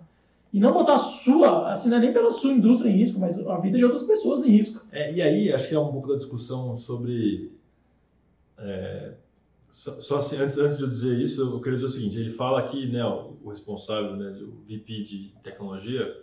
E 0.53 0.59
não 0.59 0.73
botar 0.73 0.95
a 0.95 0.99
sua, 0.99 1.73
assim, 1.73 1.91
não 1.91 1.99
é 1.99 2.01
nem 2.01 2.13
pela 2.13 2.31
sua 2.31 2.53
indústria 2.53 2.89
em 2.89 2.97
risco, 2.97 3.21
mas 3.21 3.39
a 3.39 3.59
vida 3.59 3.77
de 3.77 3.85
outras 3.85 4.05
pessoas 4.05 4.45
em 4.45 4.51
risco. 4.51 4.87
É, 4.91 5.13
e 5.13 5.21
aí, 5.21 5.53
acho 5.53 5.69
que 5.69 5.75
é 5.75 5.79
um 5.79 5.93
pouco 5.93 6.09
da 6.09 6.17
discussão 6.17 6.77
sobre. 6.77 7.53
É, 8.57 9.13
só, 9.71 10.01
só 10.01 10.17
assim, 10.19 10.37
antes, 10.37 10.57
antes 10.59 10.79
de 10.79 10.85
eu 10.85 10.89
dizer 10.89 11.19
isso, 11.19 11.41
eu 11.41 11.61
queria 11.61 11.79
dizer 11.79 11.87
o 11.87 11.91
seguinte: 11.91 12.19
ele 12.19 12.31
fala 12.31 12.61
aqui, 12.61 12.87
né, 12.87 13.05
o, 13.05 13.37
o 13.43 13.51
responsável, 13.51 14.17
né, 14.17 14.31
o 14.43 14.63
VP 14.63 15.03
de 15.05 15.35
tecnologia 15.43 16.23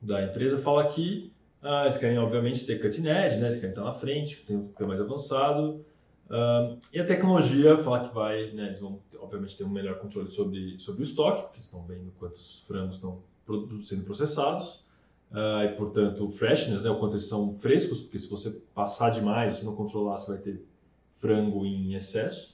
da 0.00 0.24
empresa, 0.24 0.58
fala 0.58 0.86
que 0.88 1.32
ah, 1.62 1.82
eles 1.82 1.96
querem, 1.96 2.18
obviamente, 2.18 2.58
ser 2.58 2.80
cutting 2.80 3.08
edge, 3.08 3.36
né, 3.38 3.46
eles 3.46 3.54
querem 3.54 3.70
estar 3.70 3.84
na 3.84 3.94
frente, 3.94 4.44
tem 4.44 4.56
um 4.56 4.86
mais 4.86 5.00
avançado. 5.00 5.84
Uh, 6.26 6.78
e 6.92 7.00
a 7.00 7.06
tecnologia 7.06 7.76
fala 7.78 8.06
que 8.06 8.14
vai, 8.14 8.50
né, 8.50 8.66
eles 8.66 8.80
vão, 8.80 9.00
obviamente, 9.18 9.56
ter 9.56 9.64
um 9.64 9.70
melhor 9.70 9.98
controle 9.98 10.30
sobre, 10.30 10.78
sobre 10.78 11.02
o 11.02 11.04
estoque, 11.04 11.42
porque 11.42 11.56
eles 11.56 11.66
estão 11.66 11.82
vendo 11.86 12.12
quantos 12.18 12.64
frangos 12.66 12.96
estão 12.96 13.22
sendo 13.82 14.04
processados. 14.04 14.84
Uh, 15.30 15.64
e, 15.64 15.68
portanto, 15.76 16.30
freshness, 16.32 16.82
né, 16.82 16.90
o 16.90 16.98
quanto 16.98 17.14
eles 17.14 17.26
são 17.26 17.56
frescos, 17.58 18.02
porque 18.02 18.18
se 18.18 18.28
você 18.28 18.50
passar 18.74 19.10
demais, 19.10 19.56
se 19.56 19.64
não 19.64 19.74
controlar, 19.74 20.18
você 20.18 20.32
vai 20.32 20.40
ter 20.40 20.66
frango 21.18 21.64
em 21.64 21.94
excesso. 21.94 22.53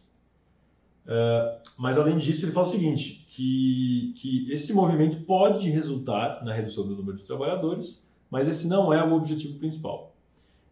Uh, 1.06 1.60
mas, 1.78 1.96
além 1.96 2.18
disso, 2.18 2.44
ele 2.44 2.52
fala 2.52 2.68
o 2.68 2.70
seguinte, 2.70 3.26
que, 3.28 4.14
que 4.16 4.52
esse 4.52 4.72
movimento 4.72 5.24
pode 5.24 5.68
resultar 5.70 6.44
na 6.44 6.52
redução 6.52 6.86
do 6.86 6.94
número 6.94 7.16
de 7.18 7.24
trabalhadores, 7.24 8.00
mas 8.30 8.46
esse 8.46 8.68
não 8.68 8.92
é 8.92 9.02
o 9.02 9.14
objetivo 9.14 9.58
principal. 9.58 10.14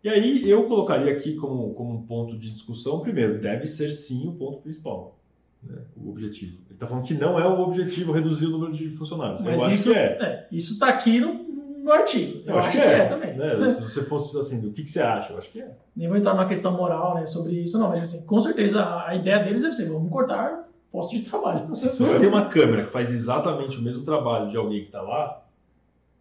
E 0.03 0.09
aí 0.09 0.49
eu 0.49 0.65
colocaria 0.65 1.13
aqui 1.13 1.35
como, 1.35 1.75
como 1.75 1.95
um 1.95 2.03
ponto 2.03 2.39
de 2.39 2.51
discussão, 2.53 3.01
primeiro, 3.01 3.41
deve 3.41 3.67
ser 3.67 3.91
sim 3.91 4.29
o 4.29 4.33
ponto 4.33 4.59
principal, 4.59 5.19
né, 5.63 5.77
o 5.97 6.11
objetivo. 6.11 6.59
Ele 6.67 6.75
está 6.75 6.87
falando 6.87 7.05
que 7.05 7.15
não 7.15 7.39
é 7.39 7.47
o 7.49 7.61
objetivo 7.61 8.13
reduzir 8.13 8.47
o 8.47 8.51
número 8.51 8.73
de 8.73 8.91
funcionários. 8.91 9.41
Mas 9.41 9.55
eu 9.55 9.65
acho 9.65 9.75
isso, 9.75 9.93
que 9.93 9.99
é. 9.99 10.03
é 10.03 10.49
isso 10.53 10.75
está 10.75 10.89
aqui 10.89 11.19
no, 11.19 11.48
no 11.83 11.93
artigo. 11.93 12.43
Eu, 12.45 12.53
eu 12.53 12.59
acho, 12.59 12.69
acho, 12.69 12.79
que, 12.79 12.85
é, 12.85 12.99
é 12.99 13.05
também. 13.05 13.37
Né? 13.37 13.71
Se 13.75 13.83
você 13.83 14.05
fosse 14.05 14.37
assim, 14.39 14.67
o 14.67 14.73
que, 14.73 14.83
que 14.83 14.91
você 14.91 15.01
acha? 15.01 15.33
Eu 15.33 15.39
acho 15.39 15.51
que 15.51 15.61
é. 15.61 15.77
Nem 15.97 16.09
vou 16.09 16.17
entrar 16.17 16.35
numa 16.35 16.49
questão 16.49 16.77
moral 16.77 17.15
né, 17.15 17.27
sobre 17.27 17.53
isso, 17.53 17.79
não, 17.79 17.89
mas 17.89 18.03
assim, 18.03 18.25
com 18.25 18.41
certeza 18.41 18.81
a, 18.81 19.09
a 19.09 19.15
ideia 19.15 19.39
deles 19.39 19.63
deve 19.63 19.75
ser, 19.75 19.89
vamos 19.89 20.11
cortar 20.11 20.69
postos 20.91 21.21
de 21.21 21.29
trabalho. 21.29 21.75
Se 21.75 21.99
você 21.99 22.19
tem 22.19 22.29
uma 22.29 22.47
câmera 22.47 22.87
que 22.87 22.93
faz 22.93 23.13
exatamente 23.13 23.79
o 23.79 23.83
mesmo 23.83 24.05
trabalho 24.05 24.51
de 24.51 24.57
alguém 24.57 24.81
que 24.81 24.87
está 24.87 25.03
lá, 25.03 25.45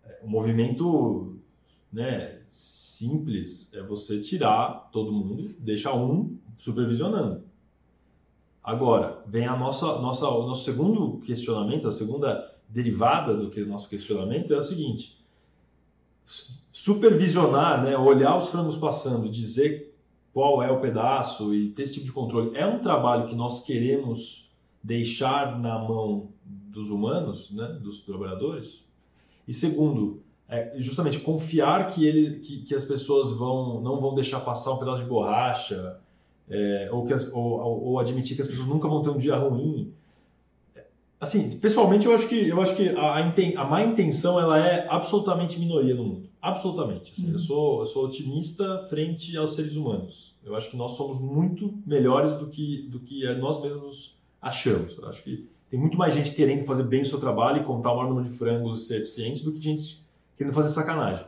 é, 0.06 0.20
o 0.24 0.30
movimento 0.30 1.38
né, 1.92 2.40
simples 2.52 3.74
é 3.74 3.82
você 3.82 4.20
tirar 4.22 4.90
todo 4.92 5.12
mundo, 5.12 5.56
deixar 5.60 5.96
um 5.96 6.38
supervisionando. 6.58 7.44
Agora, 8.64 9.24
vem 9.26 9.48
a 9.48 9.56
nossa, 9.56 10.00
nossa, 10.00 10.28
o 10.28 10.46
nosso 10.46 10.66
segundo 10.66 11.20
questionamento, 11.20 11.88
a 11.88 11.92
segunda 11.92 12.54
derivada 12.68 13.34
do 13.34 13.50
que 13.50 13.62
o 13.62 13.68
nosso 13.68 13.88
questionamento 13.88 14.54
é 14.54 14.58
o 14.58 14.62
seguinte: 14.62 15.17
supervisionar, 16.72 17.84
né, 17.84 17.98
olhar 17.98 18.38
os 18.38 18.50
frangos 18.50 18.78
passando, 18.78 19.30
dizer 19.30 19.96
qual 20.34 20.62
é 20.62 20.70
o 20.72 20.80
pedaço 20.80 21.56
e 21.56 21.70
ter 21.70 21.84
esse 21.84 21.96
tipo 21.96 22.06
de 22.06 22.12
controle 22.12 22.56
é 22.56 22.66
um 22.66 22.80
trabalho 22.80 23.28
que 23.28 23.36
nós 23.36 23.64
queremos 23.64 24.48
deixar 24.84 25.60
na 25.60 25.80
mão 25.80 26.30
dos 26.46 26.90
humanos, 26.90 27.50
né, 27.52 27.66
dos 27.82 28.02
trabalhadores. 28.02 28.84
E 29.48 29.54
segundo, 29.54 30.22
é 30.48 30.76
justamente 30.78 31.20
confiar 31.20 31.90
que, 31.90 32.06
ele, 32.06 32.40
que, 32.40 32.62
que, 32.62 32.76
as 32.76 32.86
pessoas 32.86 33.32
vão, 33.32 33.82
não 33.82 34.00
vão 34.00 34.14
deixar 34.14 34.40
passar 34.42 34.74
um 34.74 34.78
pedaço 34.78 35.04
de 35.04 35.10
borracha, 35.10 36.00
é, 36.50 36.90
ou, 36.92 37.06
que 37.06 37.14
as, 37.14 37.32
ou, 37.34 37.60
ou, 37.84 38.00
admitir 38.00 38.36
que 38.36 38.42
as 38.42 38.48
pessoas 38.48 38.68
nunca 38.68 38.88
vão 38.88 39.02
ter 39.02 39.10
um 39.10 39.18
dia 39.18 39.36
ruim. 39.38 39.94
Assim, 41.20 41.58
pessoalmente, 41.60 42.06
eu 42.06 42.14
acho 42.14 42.28
que, 42.28 42.48
eu 42.48 42.62
acho 42.62 42.76
que 42.76 42.90
a, 42.90 43.62
a, 43.62 43.66
má 43.66 43.84
intenção 43.84 44.40
ela 44.40 44.60
é 44.60 44.88
absolutamente 44.88 45.60
minoria 45.60 45.96
no 45.96 46.04
mundo. 46.04 46.30
Absolutamente. 46.40 47.12
Assim, 47.12 47.28
uhum. 47.28 47.34
eu, 47.34 47.40
sou, 47.40 47.80
eu 47.80 47.86
sou 47.88 48.06
otimista 48.06 48.86
frente 48.90 49.36
aos 49.36 49.56
seres 49.56 49.76
humanos. 49.76 50.36
Eu 50.46 50.56
acho 50.56 50.70
que 50.70 50.78
nós 50.78 50.94
somos 50.94 51.20
muito 51.20 51.74
melhores 51.86 52.34
do 52.38 52.48
que, 52.48 52.88
do 52.90 53.00
que 53.00 53.28
nós 53.36 53.62
mesmos 53.62 54.16
achamos. 54.42 54.96
Eu 54.98 55.10
acho 55.10 55.24
que 55.24 55.50
tem 55.70 55.80
muito 55.80 55.98
mais 55.98 56.14
gente 56.14 56.32
querendo 56.32 56.66
fazer 56.66 56.84
bem 56.84 57.02
o 57.02 57.06
seu 57.06 57.20
trabalho 57.20 57.62
e 57.62 57.66
contar 57.66 57.92
o 57.92 57.98
maior 57.98 58.10
número 58.10 58.30
de 58.30 58.38
frangos 58.38 58.84
e 58.84 58.86
ser 58.88 58.98
eficiente 59.02 59.44
do 59.44 59.52
que 59.52 59.60
gente 59.60 60.02
querendo 60.38 60.54
fazer 60.54 60.70
sacanagem. 60.70 61.26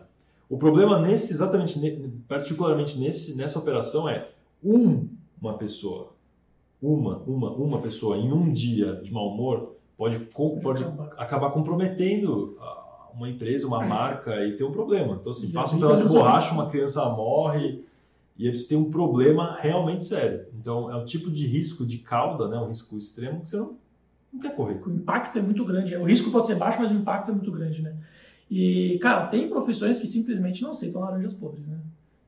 O 0.48 0.58
problema 0.58 1.00
nesse, 1.00 1.34
exatamente, 1.34 1.80
particularmente 2.28 2.98
nesse, 2.98 3.36
nessa 3.36 3.60
operação 3.60 4.08
é 4.08 4.30
um, 4.64 5.08
uma 5.42 5.58
pessoa, 5.58 6.14
uma, 6.82 7.18
uma, 7.18 7.52
uma 7.52 7.82
pessoa 7.82 8.18
em 8.18 8.32
um 8.32 8.52
dia 8.52 8.96
de 8.96 9.12
mau 9.12 9.30
humor 9.30 9.76
pode, 10.00 10.18
pode 10.62 10.86
acabar 11.18 11.52
comprometendo 11.52 12.58
uma 13.14 13.30
empresa, 13.30 13.68
uma 13.68 13.86
marca 13.86 14.46
e 14.46 14.56
ter 14.56 14.64
um 14.64 14.72
problema. 14.72 15.18
Então, 15.20 15.34
assim, 15.34 15.52
passa 15.52 15.76
um 15.76 15.80
pedaço 15.80 16.08
de 16.08 16.14
borracha, 16.14 16.54
uma 16.54 16.70
criança 16.70 17.04
morre 17.10 17.84
e 18.38 18.50
você 18.50 18.66
tem 18.66 18.78
um 18.78 18.90
problema 18.90 19.58
realmente 19.60 20.06
sério. 20.06 20.46
Então, 20.58 20.90
é 20.90 20.96
um 20.96 21.04
tipo 21.04 21.30
de 21.30 21.46
risco 21.46 21.86
de 21.86 21.98
cauda, 21.98 22.48
né, 22.48 22.58
um 22.58 22.70
risco 22.70 22.98
extremo 22.98 23.42
que 23.42 23.50
você 23.50 23.58
não, 23.58 23.76
não 24.32 24.40
quer 24.40 24.56
correr. 24.56 24.82
O 24.86 24.90
impacto 24.90 25.38
é 25.38 25.42
muito 25.42 25.66
grande. 25.66 25.94
O 25.98 26.06
risco 26.06 26.32
pode 26.32 26.48
ser 26.48 26.56
baixo, 26.56 26.80
mas 26.80 26.92
o 26.92 26.96
impacto 26.96 27.32
é 27.32 27.34
muito 27.34 27.52
grande, 27.52 27.82
né? 27.82 27.94
E, 28.50 28.98
cara, 29.02 29.28
tem 29.28 29.50
profissões 29.50 30.00
que 30.00 30.08
simplesmente 30.08 30.64
não 30.64 30.72
aceitam 30.72 31.02
laranjas 31.02 31.34
podres, 31.34 31.68
né? 31.68 31.78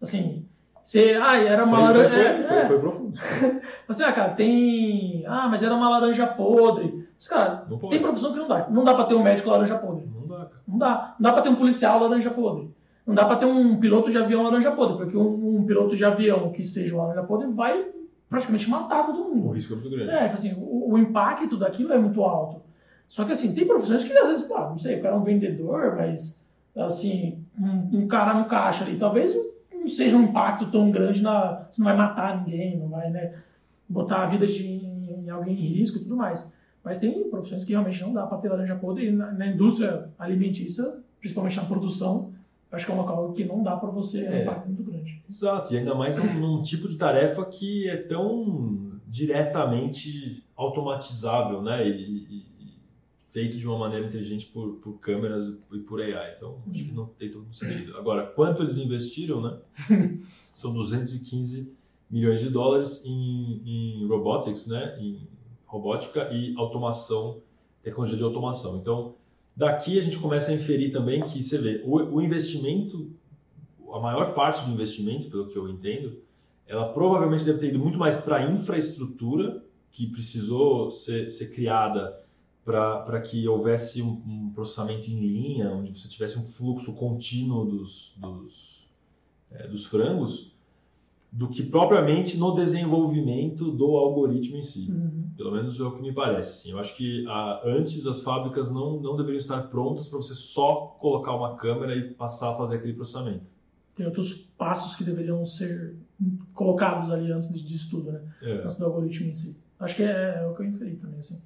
Assim, 0.01 0.45
você, 0.83 1.17
ah, 1.21 1.37
era 1.37 1.63
uma 1.63 1.79
laranja. 1.79 2.09
Foi, 2.09 2.19
é, 2.19 2.47
foi, 2.47 2.57
é. 2.57 2.67
foi, 2.67 2.79
profundo. 2.79 3.17
Assim, 3.87 4.03
ah, 4.03 4.11
cara, 4.11 4.33
tem. 4.33 5.23
Ah, 5.25 5.47
mas 5.47 5.63
era 5.63 5.73
uma 5.73 5.89
laranja 5.89 6.27
podre. 6.27 7.00
Mas, 7.21 7.27
cara, 7.27 7.67
tem 7.91 8.01
profissão 8.01 8.33
que 8.33 8.39
não 8.39 8.47
dá. 8.47 8.67
Não 8.67 8.83
dá 8.83 8.95
pra 8.95 9.05
ter 9.05 9.13
um 9.13 9.21
médico 9.21 9.51
laranja 9.51 9.77
podre. 9.77 10.07
Não 10.07 10.27
dá. 10.27 10.47
Não 10.67 10.77
dá. 10.79 11.15
Não 11.19 11.29
dá 11.29 11.33
pra 11.33 11.41
ter 11.43 11.49
um 11.49 11.55
policial 11.55 11.99
laranja 11.99 12.31
podre. 12.31 12.73
Não 13.05 13.13
dá 13.13 13.25
pra 13.25 13.35
ter 13.35 13.45
um 13.45 13.79
piloto 13.79 14.09
de 14.09 14.17
avião 14.17 14.41
laranja 14.41 14.71
podre, 14.71 14.97
porque 14.97 15.15
um, 15.15 15.57
um 15.57 15.63
piloto 15.63 15.95
de 15.95 16.03
avião 16.03 16.51
que 16.51 16.63
seja 16.63 16.97
laranja 16.97 17.21
podre 17.21 17.47
vai 17.51 17.85
praticamente 18.27 18.67
matar 18.67 19.05
todo 19.05 19.23
mundo. 19.23 19.49
O 19.49 19.51
risco 19.51 19.73
é 19.73 19.75
muito 19.75 19.89
grande. 19.91 20.09
É, 20.09 20.31
assim, 20.31 20.55
o, 20.57 20.93
o 20.93 20.97
impacto 20.97 21.57
daquilo 21.57 21.93
é 21.93 21.99
muito 21.99 22.23
alto. 22.23 22.63
Só 23.07 23.23
que 23.23 23.33
assim, 23.33 23.53
tem 23.53 23.67
profissões 23.67 24.03
que 24.03 24.13
às 24.13 24.27
vezes, 24.27 24.47
pô, 24.47 24.57
não 24.57 24.79
sei, 24.79 24.97
o 24.97 25.01
cara 25.03 25.13
é 25.13 25.17
um 25.17 25.23
vendedor, 25.23 25.95
mas 25.97 26.49
assim, 26.75 27.45
um, 27.59 27.99
um 27.99 28.07
cara 28.07 28.33
no 28.33 28.45
caixa 28.45 28.83
ali, 28.83 28.97
talvez 28.97 29.35
não 29.71 29.87
seja 29.87 30.17
um 30.17 30.23
impacto 30.23 30.71
tão 30.71 30.89
grande 30.89 31.21
na. 31.21 31.67
Você 31.69 31.81
não 31.81 31.85
vai 31.85 31.95
matar 31.95 32.37
ninguém, 32.37 32.79
não 32.79 32.87
vai 32.87 33.11
né, 33.11 33.35
botar 33.87 34.23
a 34.23 34.25
vida 34.27 34.47
de 34.47 34.63
em 34.63 35.29
alguém 35.29 35.53
em 35.53 35.73
risco 35.77 35.97
e 35.97 36.01
tudo 36.01 36.15
mais. 36.15 36.51
Mas 36.83 36.97
tem 36.97 37.29
profissões 37.29 37.63
que 37.63 37.71
realmente 37.71 38.01
não 38.01 38.13
dá 38.13 38.25
para 38.25 38.37
ter 38.39 38.49
laranja 38.49 38.75
podre. 38.75 39.07
E 39.07 39.11
na, 39.11 39.31
na, 39.31 39.47
indústria 39.47 40.09
alimentícia, 40.17 40.99
principalmente 41.19 41.57
na 41.57 41.65
produção, 41.65 42.33
acho 42.71 42.85
que 42.85 42.91
é 42.91 42.95
um 42.95 42.97
local 42.97 43.33
que 43.33 43.43
não 43.43 43.61
dá 43.61 43.75
para 43.77 43.89
você 43.89 44.25
é. 44.25 44.31
um 44.31 44.41
impacto 44.41 44.67
muito 44.67 44.83
grande. 44.83 45.21
Exato, 45.29 45.73
e 45.73 45.77
ainda 45.77 45.93
mais 45.93 46.17
num, 46.17 46.39
num 46.39 46.63
tipo 46.63 46.87
de 46.87 46.97
tarefa 46.97 47.45
que 47.45 47.87
é 47.87 47.97
tão 47.97 48.99
diretamente 49.07 50.43
automatizável, 50.55 51.61
né? 51.61 51.87
E, 51.87 52.25
e, 52.29 52.51
feito 53.31 53.57
de 53.57 53.65
uma 53.65 53.77
maneira 53.77 54.07
inteligente 54.07 54.45
por, 54.47 54.75
por 54.75 54.99
câmeras 54.99 55.47
e 55.71 55.79
por 55.79 56.01
AI. 56.01 56.33
Então, 56.35 56.57
acho 56.69 56.83
que 56.83 56.91
não 56.91 57.05
tem 57.05 57.31
todo 57.31 57.53
sentido. 57.53 57.97
Agora, 57.97 58.27
quanto 58.27 58.61
eles 58.61 58.77
investiram, 58.77 59.41
né? 59.41 59.57
São 60.53 60.73
215 60.73 61.71
milhões 62.09 62.41
de 62.41 62.49
dólares 62.49 63.01
em, 63.05 63.61
em 63.65 64.07
robotics, 64.07 64.67
né? 64.67 64.97
Em 64.99 65.27
robótica 65.71 66.29
e 66.33 66.53
automação, 66.57 67.39
tecnologia 67.81 68.17
de 68.17 68.23
automação. 68.23 68.75
Então, 68.75 69.15
daqui 69.55 69.97
a 69.97 70.01
gente 70.01 70.19
começa 70.19 70.51
a 70.51 70.53
inferir 70.53 70.91
também 70.91 71.23
que, 71.23 71.41
você 71.41 71.57
vê, 71.57 71.81
o, 71.85 71.95
o 71.95 72.21
investimento, 72.21 73.09
a 73.93 73.99
maior 73.99 74.33
parte 74.33 74.65
do 74.65 74.71
investimento, 74.71 75.29
pelo 75.29 75.47
que 75.47 75.57
eu 75.57 75.69
entendo, 75.69 76.19
ela 76.67 76.91
provavelmente 76.91 77.45
deve 77.45 77.59
ter 77.59 77.67
ido 77.67 77.79
muito 77.79 77.97
mais 77.97 78.17
para 78.17 78.37
a 78.37 78.51
infraestrutura 78.51 79.63
que 79.93 80.07
precisou 80.07 80.91
ser, 80.91 81.31
ser 81.31 81.53
criada 81.53 82.21
para 82.65 83.21
que 83.21 83.47
houvesse 83.47 84.01
um, 84.01 84.21
um, 84.27 84.51
processamento 84.53 85.09
em 85.09 85.19
linha, 85.19 85.71
onde 85.71 85.97
você 85.97 86.07
tivesse 86.07 86.37
um 86.37 86.43
fluxo 86.43 86.93
contínuo 86.93 87.65
dos, 87.65 88.13
dos, 88.17 88.87
é, 89.51 89.67
dos 89.67 89.85
frangos, 89.85 90.50
do 91.31 91.47
que 91.47 91.63
propriamente 91.63 92.37
no 92.37 92.53
desenvolvimento 92.53 93.71
do 93.71 93.95
algoritmo 93.95 94.57
em 94.57 94.63
si. 94.63 94.89
Uhum. 94.91 95.29
Pelo 95.37 95.51
menos 95.53 95.79
é 95.79 95.83
o 95.83 95.91
que 95.91 96.01
me 96.01 96.11
parece. 96.11 96.51
Assim. 96.51 96.71
Eu 96.71 96.79
acho 96.79 96.95
que 96.95 97.25
a, 97.27 97.61
antes 97.65 98.05
as 98.05 98.21
fábricas 98.21 98.69
não, 98.69 98.99
não 98.99 99.15
deveriam 99.15 99.39
estar 99.39 99.61
prontas 99.69 100.09
para 100.09 100.17
você 100.17 100.33
só 100.33 100.97
colocar 100.99 101.33
uma 101.33 101.55
câmera 101.55 101.95
e 101.95 102.13
passar 102.13 102.51
a 102.51 102.57
fazer 102.57 102.75
aquele 102.75 102.93
processamento. 102.93 103.45
Tem 103.95 104.05
outros 104.05 104.33
passos 104.57 104.95
que 104.95 105.03
deveriam 105.03 105.45
ser 105.45 105.95
colocados 106.53 107.09
ali 107.09 107.31
antes 107.31 107.47
disso 107.63 107.91
tudo, 107.91 108.11
né? 108.11 108.21
É. 108.41 108.63
Antes 108.63 108.77
do 108.77 108.85
algoritmo 108.85 109.29
em 109.29 109.33
si. 109.33 109.61
Acho 109.79 109.95
que 109.95 110.03
é, 110.03 110.41
é 110.41 110.45
o 110.45 110.53
que 110.53 110.63
eu 110.63 110.67
inferi 110.67 110.95
também, 110.95 111.19
assim 111.19 111.41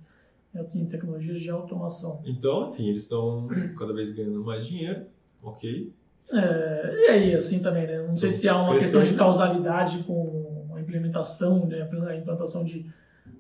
em 0.74 0.86
tecnologias 0.86 1.42
de 1.42 1.50
automação. 1.50 2.22
Então, 2.26 2.72
enfim, 2.72 2.88
eles 2.88 3.04
estão 3.04 3.48
cada 3.78 3.94
vez 3.94 4.16
ganhando 4.16 4.44
mais 4.44 4.66
dinheiro, 4.66 5.06
ok? 5.44 5.92
É, 6.32 6.96
e 6.98 7.10
aí, 7.10 7.36
assim 7.36 7.62
também, 7.62 7.86
né? 7.88 8.02
Não 8.08 8.18
sei 8.18 8.32
se 8.32 8.50
há 8.50 8.58
uma 8.58 8.78
questão 8.78 9.04
de 9.04 9.14
causalidade 9.14 10.04
com 10.04 10.66
a 10.76 10.82
implementação, 10.82 11.66
né? 11.66 11.88
a 12.08 12.16
implantação 12.16 12.64
de 12.64 12.86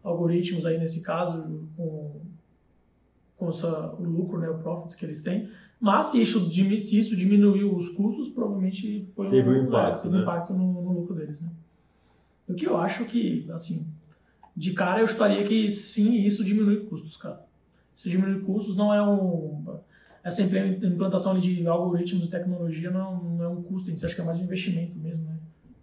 algoritmos 0.03 0.65
aí 0.65 0.77
nesse 0.77 1.01
caso, 1.01 1.67
com, 1.75 2.21
com 3.37 3.49
essa, 3.49 3.93
o 3.95 4.03
lucro, 4.03 4.39
né? 4.39 4.49
o 4.49 4.59
profits 4.59 4.95
que 4.95 5.05
eles 5.05 5.21
têm. 5.21 5.49
Mas 5.79 6.07
se 6.07 6.21
isso, 6.21 6.49
se 6.49 6.97
isso 6.97 7.15
diminuiu 7.15 7.75
os 7.75 7.89
custos, 7.89 8.29
provavelmente 8.29 9.07
foi 9.15 9.29
teve 9.29 9.49
um, 9.49 9.63
impacto, 9.63 10.03
teve 10.03 10.15
né? 10.15 10.21
impacto 10.21 10.53
no, 10.53 10.81
no, 10.81 10.93
lucro 10.93 11.15
deles. 11.15 11.39
Né? 11.41 11.49
O 12.47 12.53
que 12.53 12.65
eu 12.65 12.77
acho 12.77 13.05
que, 13.05 13.45
assim, 13.51 13.85
de 14.55 14.73
cara 14.73 14.99
eu 14.99 15.05
estaria 15.05 15.43
que 15.45 15.69
sim, 15.69 16.21
isso 16.23 16.45
diminui 16.45 16.85
custos, 16.85 17.17
cara. 17.17 17.43
Isso 17.97 18.09
diminui 18.09 18.41
custos, 18.41 18.75
não 18.75 18.93
é 18.93 19.01
um. 19.01 19.79
Essa 20.25 20.41
implantação 20.41 21.39
de 21.39 21.67
algoritmos 21.67 22.25
de 22.25 22.31
tecnologia 22.31 22.89
não 22.89 22.99
é 22.99 23.07
um, 23.07 23.35
não 23.37 23.45
é 23.45 23.47
um 23.47 23.61
custo, 23.61 23.91
isso 23.91 24.05
acho 24.07 24.15
que 24.15 24.21
é 24.21 24.23
mais 24.23 24.39
um 24.39 24.43
investimento 24.43 24.97
mesmo, 24.97 25.23
né? 25.23 25.37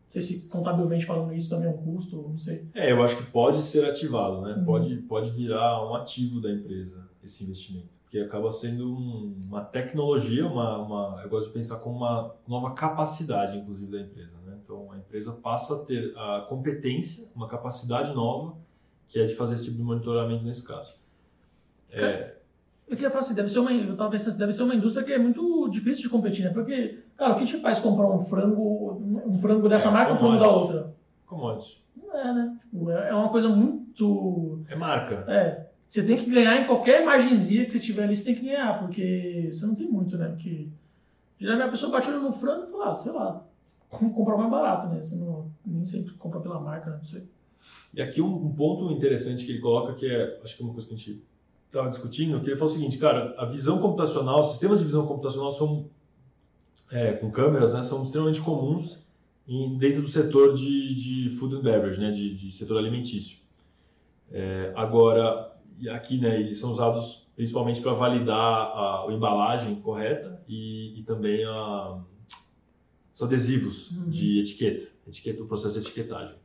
Não 0.06 0.12
sei 0.12 0.20
se 0.20 0.48
contabilmente 0.48 1.06
falando 1.06 1.32
isso 1.32 1.48
também 1.48 1.68
é 1.68 1.70
um 1.70 1.76
custo, 1.76 2.16
não 2.16 2.38
sei. 2.38 2.66
É, 2.74 2.90
eu 2.90 3.00
acho 3.04 3.16
que 3.16 3.22
pode 3.30 3.62
ser 3.62 3.88
ativado, 3.88 4.42
né? 4.42 4.54
Uhum. 4.54 4.64
Pode, 4.64 4.96
pode 4.96 5.30
virar 5.30 5.88
um 5.88 5.94
ativo 5.94 6.40
da 6.40 6.50
empresa 6.50 7.08
esse 7.22 7.44
investimento 7.44 7.92
que 8.10 8.20
acaba 8.20 8.52
sendo 8.52 8.92
um, 8.92 9.34
uma 9.48 9.64
tecnologia, 9.64 10.46
uma, 10.46 10.76
uma, 10.76 11.22
eu 11.22 11.30
gosto 11.30 11.46
de 11.46 11.54
pensar 11.54 11.78
como 11.78 11.96
uma 11.96 12.34
nova 12.46 12.74
capacidade, 12.74 13.56
inclusive, 13.56 13.90
da 13.90 14.00
empresa. 14.02 14.32
Né? 14.44 14.58
Então, 14.62 14.92
a 14.92 14.98
empresa 14.98 15.32
passa 15.32 15.76
a 15.76 15.78
ter 15.86 16.12
a 16.14 16.44
competência, 16.46 17.26
uma 17.34 17.48
capacidade 17.48 18.12
nova, 18.14 18.54
que 19.08 19.18
é 19.18 19.24
de 19.24 19.34
fazer 19.34 19.54
esse 19.54 19.64
tipo 19.64 19.78
de 19.78 19.82
monitoramento 19.82 20.44
nesse 20.44 20.62
caso. 20.62 20.92
É, 21.90 22.36
eu 22.92 22.96
queria 22.96 23.10
falar 23.10 23.20
assim, 23.22 23.34
deve 23.34 23.48
ser 23.48 23.58
uma, 23.58 23.72
eu 23.72 23.96
tava 23.96 24.10
pensando, 24.10 24.36
deve 24.36 24.52
ser 24.52 24.62
uma 24.64 24.74
indústria 24.74 25.04
que 25.04 25.12
é 25.12 25.18
muito 25.18 25.68
difícil 25.70 26.02
de 26.02 26.10
competir, 26.10 26.44
né? 26.44 26.50
Porque, 26.50 26.98
cara, 27.16 27.34
o 27.34 27.38
que 27.38 27.46
te 27.46 27.56
faz 27.56 27.80
comprar 27.80 28.06
um 28.06 28.22
frango, 28.24 29.02
um 29.26 29.38
frango 29.38 29.68
dessa 29.68 29.88
É, 29.88 29.92
marca 29.92 30.10
ou 30.12 30.16
um 30.16 30.20
frango 30.20 30.38
da 30.38 30.50
outra? 30.50 30.94
Commodities. 31.26 31.78
Não 31.96 32.18
é, 32.18 32.34
né? 32.34 32.56
Tipo, 32.60 32.90
É 32.90 33.08
é 33.08 33.14
uma 33.14 33.30
coisa 33.30 33.48
muito. 33.48 34.62
É 34.68 34.76
marca. 34.76 35.24
É. 35.26 35.66
Você 35.88 36.02
tem 36.02 36.18
que 36.18 36.30
ganhar 36.30 36.60
em 36.60 36.66
qualquer 36.66 37.04
margenzinha 37.04 37.64
que 37.64 37.72
você 37.72 37.80
tiver 37.80 38.04
ali, 38.04 38.16
você 38.16 38.24
tem 38.24 38.34
que 38.34 38.46
ganhar, 38.46 38.78
porque 38.78 39.48
você 39.52 39.66
não 39.66 39.74
tem 39.74 39.86
muito, 39.86 40.16
né? 40.16 40.28
Porque 40.28 40.68
geralmente 41.38 41.68
a 41.68 41.70
pessoa 41.70 41.92
bate 41.92 42.08
olho 42.10 42.20
no 42.20 42.32
frango 42.32 42.64
e 42.64 42.70
fala, 42.70 42.92
ah, 42.92 42.94
sei 42.94 43.12
lá, 43.12 43.44
comprar 43.90 44.36
mais 44.36 44.50
barato, 44.50 44.88
né? 44.88 45.02
Você 45.02 45.16
não, 45.16 45.50
nem 45.64 45.84
sempre 45.84 46.12
compra 46.14 46.40
pela 46.40 46.60
marca, 46.60 46.90
né? 46.90 46.96
Não 46.96 47.04
sei. 47.04 47.22
E 47.94 48.00
aqui 48.00 48.22
um, 48.22 48.34
um 48.46 48.52
ponto 48.54 48.90
interessante 48.92 49.44
que 49.44 49.52
ele 49.52 49.60
coloca, 49.60 49.94
que 49.94 50.06
é, 50.06 50.40
acho 50.42 50.56
que 50.56 50.62
é 50.62 50.66
uma 50.66 50.72
coisa 50.74 50.88
que 50.88 50.94
a 50.94 50.96
gente 50.96 51.22
estava 51.72 51.88
discutindo, 51.88 52.38
que 52.40 52.50
ele 52.50 52.58
fala 52.58 52.70
o 52.70 52.74
seguinte, 52.74 52.98
cara, 52.98 53.34
a 53.38 53.46
visão 53.46 53.78
computacional, 53.78 54.42
os 54.42 54.50
sistemas 54.50 54.78
de 54.78 54.84
visão 54.84 55.06
computacional 55.06 55.50
são, 55.50 55.88
é, 56.90 57.12
com 57.12 57.30
câmeras, 57.30 57.72
né, 57.72 57.82
são 57.82 58.04
extremamente 58.04 58.40
comuns 58.42 58.98
em, 59.48 59.78
dentro 59.78 60.02
do 60.02 60.08
setor 60.08 60.54
de, 60.54 60.94
de 60.94 61.36
food 61.36 61.56
and 61.56 61.62
beverage, 61.62 61.98
né, 61.98 62.10
de, 62.10 62.34
de 62.36 62.52
setor 62.52 62.76
alimentício. 62.76 63.38
É, 64.30 64.72
agora, 64.76 65.50
e 65.78 65.88
aqui, 65.88 66.18
né, 66.18 66.38
eles 66.38 66.58
são 66.58 66.70
usados 66.70 67.26
principalmente 67.34 67.80
para 67.80 67.94
validar 67.94 68.36
a, 68.36 69.06
a 69.08 69.12
embalagem 69.12 69.74
correta 69.76 70.42
e, 70.46 71.00
e 71.00 71.02
também 71.04 71.42
a, 71.44 71.98
os 73.14 73.22
adesivos 73.22 73.90
Uhum. 73.92 74.10
de 74.10 74.40
etiqueta, 74.40 74.88
etiqueta, 75.08 75.42
o 75.42 75.46
processo 75.46 75.74
de 75.74 75.80
etiquetagem. 75.80 76.36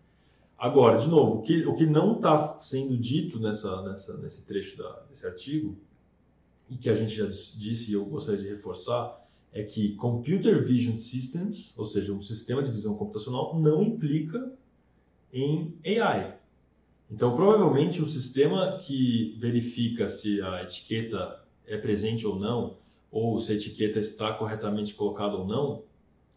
Agora, 0.58 0.98
de 0.98 1.08
novo, 1.08 1.40
o 1.40 1.42
que, 1.44 1.66
o 1.66 1.76
que 1.76 1.86
não 1.86 2.16
está 2.16 2.60
sendo 2.60 2.98
dito 2.98 3.40
nessa, 3.40 3.82
nessa, 3.84 4.18
nesse 4.18 4.44
trecho 4.44 4.78
da, 4.78 5.04
desse 5.10 5.26
artigo, 5.26 5.78
e 6.70 6.76
que 6.76 6.90
a 6.90 6.96
gente 6.96 7.14
já 7.16 7.26
disse 7.26 7.92
e 7.92 7.94
eu 7.94 8.04
gostaria 8.06 8.42
de 8.42 8.50
reforçar, 8.50 9.24
é 9.54 9.64
que 9.64 9.94
Computer 9.96 10.66
Vision 10.66 10.96
Systems, 10.96 11.74
ou 11.78 11.86
seja, 11.86 12.12
um 12.12 12.22
sistema 12.22 12.64
de 12.64 12.72
visão 12.72 12.96
computacional, 12.96 13.58
não 13.60 13.84
implica 13.84 14.52
em 15.32 15.76
AI. 15.86 16.36
Então, 17.10 17.36
provavelmente, 17.36 18.02
um 18.02 18.08
sistema 18.08 18.80
que 18.80 19.38
verifica 19.40 20.08
se 20.08 20.42
a 20.42 20.64
etiqueta 20.64 21.40
é 21.66 21.78
presente 21.78 22.26
ou 22.26 22.38
não, 22.38 22.78
ou 23.12 23.40
se 23.40 23.52
a 23.52 23.56
etiqueta 23.56 24.00
está 24.00 24.34
corretamente 24.34 24.94
colocada 24.94 25.36
ou 25.36 25.48
não, 25.48 25.84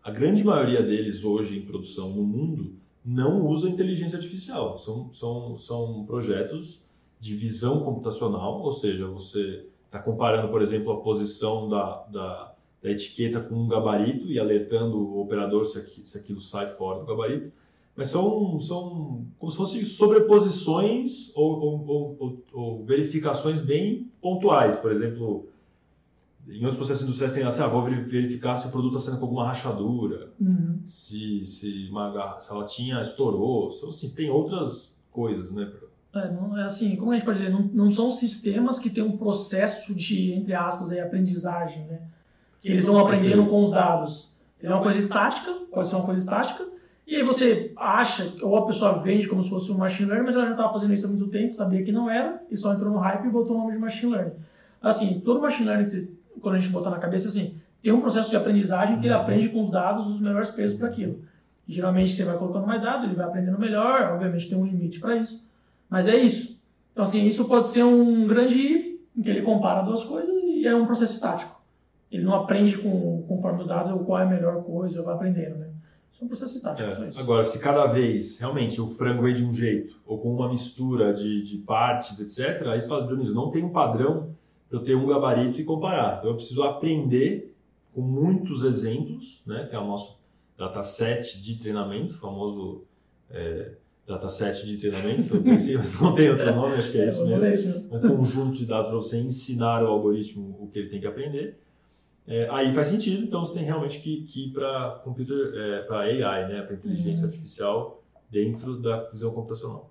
a 0.02 0.11
grande 0.11 0.44
maioria 0.44 0.83
deles 0.83 1.24
hoje 1.24 1.59
em 1.59 1.62
produção 1.62 2.11
no 2.11 2.22
mundo 2.22 2.80
não 3.05 3.47
usa 3.47 3.69
inteligência 3.69 4.17
artificial. 4.17 4.79
São, 4.79 5.13
são, 5.13 5.59
são 5.59 6.05
projetos 6.05 6.81
de 7.19 7.35
visão 7.35 7.81
computacional, 7.81 8.63
ou 8.63 8.73
seja, 8.73 9.07
você 9.07 9.67
está 9.87 9.99
comparando, 9.99 10.49
por 10.49 10.63
exemplo, 10.63 10.93
a 10.93 11.01
posição 11.01 11.69
da, 11.69 12.05
da, 12.11 12.55
da, 12.83 12.91
etiqueta 12.91 13.41
com 13.41 13.55
um 13.55 13.69
gabarito 13.69 14.27
e 14.27 14.39
alertando 14.39 14.97
o 14.97 15.21
operador 15.21 15.67
se, 15.67 15.79
aqui, 15.79 16.03
se 16.05 16.17
aquilo 16.17 16.41
sai 16.41 16.75
fora 16.77 17.01
do 17.01 17.07
gabarito. 17.07 17.53
Mas 17.97 18.09
são, 18.09 18.59
são 18.61 19.27
como 19.39 19.51
se 19.51 19.59
fossem 19.59 19.85
sobreposições 19.85 21.31
ou, 21.35 21.61
ou, 21.61 22.17
ou, 22.19 22.45
ou 22.53 22.85
verificações 22.85 23.61
bem 23.61 24.11
pontuais. 24.23 24.79
Por 24.79 24.93
exemplo, 24.93 25.49
em 26.48 26.59
outros 26.61 26.76
processos 26.76 27.03
industriais 27.05 27.33
tem 27.35 27.44
assim, 27.44 27.62
ah, 27.62 27.66
vou 27.68 27.83
verificar 27.85 28.55
se 28.57 28.66
o 28.66 28.70
produto 28.70 28.96
está 28.96 29.07
saindo 29.11 29.18
com 29.20 29.26
alguma 29.26 29.46
rachadura, 29.46 30.31
Uhum. 30.40 30.81
se, 30.87 31.44
se, 31.46 31.88
uma, 31.90 32.11
garra- 32.12 32.40
se 32.40 32.50
a 32.50 32.55
latinha 32.57 33.00
estourou, 33.03 33.70
são, 33.72 33.90
assim, 33.90 34.09
tem 34.14 34.31
outras 34.31 34.94
coisas, 35.12 35.50
né? 35.53 35.70
É, 36.14 36.29
não, 36.33 36.59
é 36.59 36.64
assim, 36.64 36.96
como 36.96 37.12
a 37.12 37.14
gente 37.14 37.24
pode 37.24 37.38
dizer, 37.38 37.53
não, 37.53 37.62
não 37.72 37.90
são 37.90 38.11
sistemas 38.11 38.79
que 38.81 38.90
têm 38.90 39.03
um 39.05 39.16
processo 39.16 39.94
de, 39.94 40.33
entre 40.33 40.53
aspas, 40.55 40.90
aí, 40.90 40.98
aprendizagem, 41.00 41.85
né? 41.85 42.00
Que 42.61 42.68
eles 42.68 42.85
vão 42.85 42.98
aprendendo 42.98 43.46
com 43.46 43.62
os 43.62 43.70
dados. 43.70 44.33
É 44.61 44.68
uma 44.68 44.83
coisa 44.83 44.98
estática, 44.98 45.53
pode 45.72 45.88
ser 45.88 45.94
uma 45.96 46.05
coisa 46.05 46.20
estática, 46.20 46.66
e 47.07 47.16
aí 47.16 47.22
você 47.24 47.72
acha, 47.76 48.35
ou 48.42 48.57
a 48.57 48.66
pessoa 48.66 48.98
vende 49.03 49.29
como 49.29 49.42
se 49.42 49.48
fosse 49.50 49.70
um 49.72 49.79
machine 49.79 50.09
learning, 50.09 50.26
mas 50.26 50.35
ela 50.35 50.44
já 50.46 50.50
estava 50.53 50.72
fazendo 50.72 50.92
isso 50.94 51.07
há 51.07 51.09
muito 51.09 51.29
tempo, 51.29 51.55
sabia 51.55 51.83
que 51.85 51.92
não 51.92 52.11
era, 52.11 52.42
e 52.50 52.57
só 52.57 52.74
entrou 52.74 52.90
no 52.92 52.98
hype 52.98 53.26
e 53.26 53.31
botou 53.31 53.57
o 53.57 53.59
nome 53.61 53.72
de 53.72 53.79
machine 53.79 54.12
learning. 54.12 54.35
Assim, 54.83 55.20
todo 55.20 55.40
machine 55.40 55.68
learning, 55.68 55.85
que 55.85 55.90
você- 55.90 56.11
quando 56.40 56.57
a 56.57 56.59
gente 56.59 56.71
botar 56.71 56.90
na 56.90 56.99
cabeça, 56.99 57.29
assim, 57.29 57.61
tem 57.83 57.93
um 57.93 58.01
processo 58.01 58.31
de 58.31 58.37
aprendizagem 58.37 58.99
que 59.01 59.07
ele 59.07 59.14
aprende 59.14 59.49
com 59.49 59.62
os 59.62 59.71
dados 59.71 60.07
os 60.07 60.21
melhores 60.21 60.51
pesos 60.51 60.79
para 60.79 60.88
aquilo. 60.88 61.21
E, 61.66 61.73
geralmente 61.73 62.12
você 62.12 62.25
vai 62.25 62.37
colocando 62.37 62.66
mais 62.66 62.83
dados, 62.83 63.05
ele 63.05 63.14
vai 63.14 63.27
aprendendo 63.27 63.59
melhor, 63.59 64.12
obviamente 64.12 64.49
tem 64.49 64.59
um 64.59 64.66
limite 64.66 65.01
para 65.01 65.16
isso. 65.16 65.45
Mas 65.88 66.07
é 66.07 66.16
isso. 66.16 66.61
Então, 66.93 67.05
assim, 67.05 67.27
isso 67.27 67.49
pode 67.49 67.69
ser 67.69 67.83
um 67.83 68.27
grande 68.27 68.55
if, 68.55 69.01
em 69.16 69.23
que 69.23 69.31
ele 69.31 69.43
compara 69.43 69.83
duas 69.83 70.05
coisas 70.05 70.35
e 70.43 70.66
é 70.66 70.75
um 70.75 70.87
processo 70.87 71.14
estático. 71.14 71.61
Ele 72.11 72.25
não 72.25 72.35
aprende 72.35 72.77
com, 72.77 73.25
conforme 73.27 73.62
os 73.62 73.69
dados 73.69 73.90
ou 73.90 74.01
qual 74.01 74.21
é 74.21 74.25
a 74.25 74.29
melhor 74.29 74.62
coisa, 74.62 75.03
vai 75.03 75.14
aprendendo, 75.14 75.57
né? 75.57 75.69
Isso 76.12 76.23
é 76.23 76.25
um 76.25 76.29
processo 76.29 76.57
estático, 76.57 76.88
É. 76.88 77.21
Agora, 77.21 77.45
se 77.45 77.59
cada 77.59 77.87
vez 77.87 78.38
realmente 78.38 78.81
o 78.81 78.88
frango 78.88 79.23
vem 79.23 79.35
de 79.35 79.45
um 79.45 79.55
jeito, 79.55 79.97
ou 80.05 80.19
com 80.19 80.35
uma 80.35 80.49
mistura 80.49 81.14
de, 81.14 81.43
de 81.43 81.59
partes, 81.59 82.21
etc., 82.21 82.66
aí 82.66 82.81
você 82.81 82.88
fala, 82.88 83.07
Dionísio, 83.07 83.35
não 83.35 83.51
tem 83.51 83.64
um 83.64 83.71
padrão 83.71 84.35
eu 84.70 84.80
ter 84.85 84.94
um 84.94 85.06
gabarito 85.06 85.61
e 85.61 85.64
comparar. 85.64 86.18
Então 86.18 86.30
eu 86.30 86.37
preciso 86.37 86.62
aprender 86.62 87.54
com 87.94 88.00
muitos 88.02 88.62
exemplos, 88.64 89.42
né, 89.46 89.66
que 89.68 89.74
é 89.74 89.78
o 89.78 89.87
nosso 89.87 90.18
dataset 90.56 91.42
de 91.42 91.56
treinamento, 91.56 92.14
famoso 92.18 92.85
é, 93.30 93.72
dataset 94.06 94.64
de 94.66 94.76
treinamento. 94.76 95.35
Eu 95.37 95.42
pensei, 95.42 95.76
mas 95.76 96.00
não 96.00 96.14
tem 96.14 96.30
outro 96.30 96.54
nome, 96.54 96.76
acho 96.76 96.92
que 96.92 96.98
é 96.98 97.06
isso 97.06 97.24
vamos 97.24 97.42
mesmo. 97.42 97.70
isso, 97.70 97.88
né? 97.90 97.98
um 98.09 98.16
conjunto 98.16 98.56
de 98.56 98.66
dados 98.66 98.88
para 98.90 98.96
você 98.96 99.18
ensinar 99.18 99.83
o 99.83 99.88
algoritmo 99.88 100.56
o 100.61 100.68
que 100.72 100.78
ele 100.78 100.88
tem 100.88 101.00
que 101.00 101.06
aprender. 101.06 101.59
É, 102.28 102.48
aí 102.50 102.72
faz 102.74 102.88
sentido, 102.88 103.24
então 103.24 103.44
você 103.44 103.54
tem 103.54 103.64
realmente 103.64 103.98
que, 103.98 104.22
que 104.24 104.46
ir 104.46 104.50
para 104.52 105.00
computer, 105.02 105.52
é, 105.54 105.83
para 105.83 106.00
AI, 106.00 106.48
né, 106.48 106.62
para 106.62 106.74
inteligência 106.76 107.24
Uhum. 107.24 107.30
artificial 107.33 108.02
dentro 108.30 108.76
da 108.78 109.04
visão 109.11 109.33
computacional. 109.33 109.90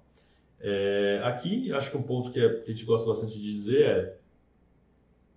É, 0.61 1.21
aqui, 1.25 1.71
acho 1.73 1.91
que 1.91 1.97
um 1.97 2.01
ponto 2.03 2.31
que, 2.31 2.39
é- 2.39 2.53
que 2.61 2.71
a 2.71 2.73
gente 2.73 2.85
gosta 2.85 3.07
bastante 3.09 3.33
de 3.37 3.51
dizer 3.51 3.81
é, 3.81 4.15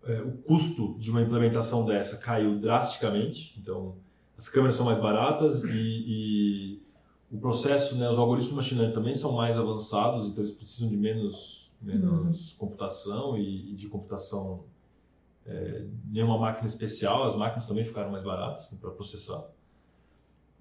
é, 0.04 0.20
o 0.20 0.32
custo 0.32 0.96
de 0.98 1.10
uma 1.10 1.22
implementação 1.22 1.84
dessa 1.84 2.16
caiu 2.16 2.58
drasticamente. 2.58 3.58
Então, 3.58 3.96
as 4.36 4.48
câmeras 4.48 4.76
são 4.76 4.84
mais 4.84 4.98
baratas 4.98 5.62
e, 5.64 5.68
e 5.70 6.82
o 7.30 7.38
processo, 7.38 7.96
né, 7.96 8.10
os 8.10 8.18
algoritmos 8.18 8.56
machine 8.56 8.80
learning 8.80 8.94
também 8.94 9.14
são 9.14 9.32
mais 9.32 9.56
avançados, 9.56 10.26
então 10.26 10.42
eles 10.42 10.54
precisam 10.54 10.88
de 10.88 10.96
menos, 10.96 11.70
menos 11.80 12.52
computação 12.58 13.38
e, 13.38 13.72
e 13.72 13.74
de 13.74 13.86
computação 13.86 14.64
é, 15.46 15.86
nenhuma 16.10 16.38
máquina 16.38 16.66
especial. 16.66 17.24
As 17.24 17.34
máquinas 17.34 17.66
também 17.66 17.84
ficaram 17.84 18.10
mais 18.10 18.22
baratas 18.22 18.66
para 18.80 18.90
processar. 18.90 19.44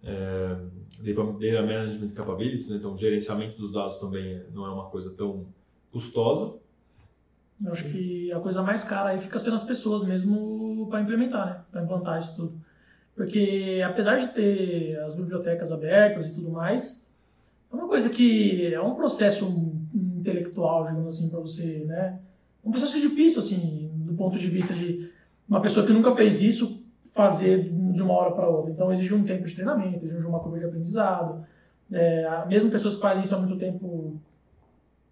É, 0.04 0.58
data 1.00 1.62
Management 1.62 2.10
Capabilities, 2.12 2.70
né, 2.70 2.78
então 2.78 2.94
o 2.94 2.98
gerenciamento 2.98 3.58
dos 3.58 3.74
dados 3.74 3.98
também 3.98 4.44
não 4.54 4.66
é 4.66 4.72
uma 4.72 4.86
coisa 4.86 5.12
tão 5.12 5.48
custosa. 5.92 6.61
Eu 7.64 7.72
acho 7.74 7.84
que 7.90 8.32
a 8.32 8.40
coisa 8.40 8.64
mais 8.64 8.84
cara 8.84 9.10
aí 9.10 9.20
fica 9.20 9.38
sendo 9.38 9.56
as 9.56 9.64
pessoas 9.64 10.04
mesmo 10.04 10.88
para 10.90 11.02
implementar, 11.02 11.46
né? 11.46 11.62
Para 11.72 11.84
implantar 11.84 12.20
isso 12.20 12.36
tudo. 12.36 12.54
Porque 13.16 13.84
apesar 13.86 14.18
de 14.18 14.30
ter 14.30 15.00
as 15.02 15.16
bibliotecas 15.16 15.72
abertas 15.72 16.28
e 16.28 16.36
tudo 16.36 16.50
mais, 16.50 17.08
é 17.72 17.76
uma 17.76 17.88
coisa 17.88 18.10
que 18.10 18.74
é 18.74 18.82
um 18.82 18.96
processo 18.96 19.74
intelectual, 19.94 20.88
digamos 20.88 21.16
assim, 21.16 21.30
para 21.30 21.40
você, 21.40 21.84
né? 21.86 22.20
Um 22.64 22.72
processo 22.72 23.00
difícil, 23.00 23.42
assim, 23.42 23.92
do 23.96 24.14
ponto 24.14 24.38
de 24.38 24.48
vista 24.48 24.74
de 24.74 25.12
uma 25.48 25.62
pessoa 25.62 25.86
que 25.86 25.94
nunca 25.94 26.16
fez 26.16 26.42
isso 26.42 26.84
fazer 27.14 27.70
de 27.70 28.02
uma 28.02 28.14
hora 28.14 28.32
para 28.32 28.48
outra. 28.48 28.72
Então 28.72 28.92
exige 28.92 29.14
um 29.14 29.24
tempo 29.24 29.46
de 29.46 29.54
treinamento, 29.54 30.06
exige 30.06 30.26
uma 30.26 30.40
curva 30.40 30.60
de 30.60 30.66
aprendizado. 30.66 31.46
É, 31.92 32.46
mesmo 32.48 32.72
pessoas 32.72 32.96
que 32.96 33.02
fazem 33.02 33.24
isso 33.24 33.36
há 33.36 33.38
muito 33.38 33.58
tempo 33.58 34.20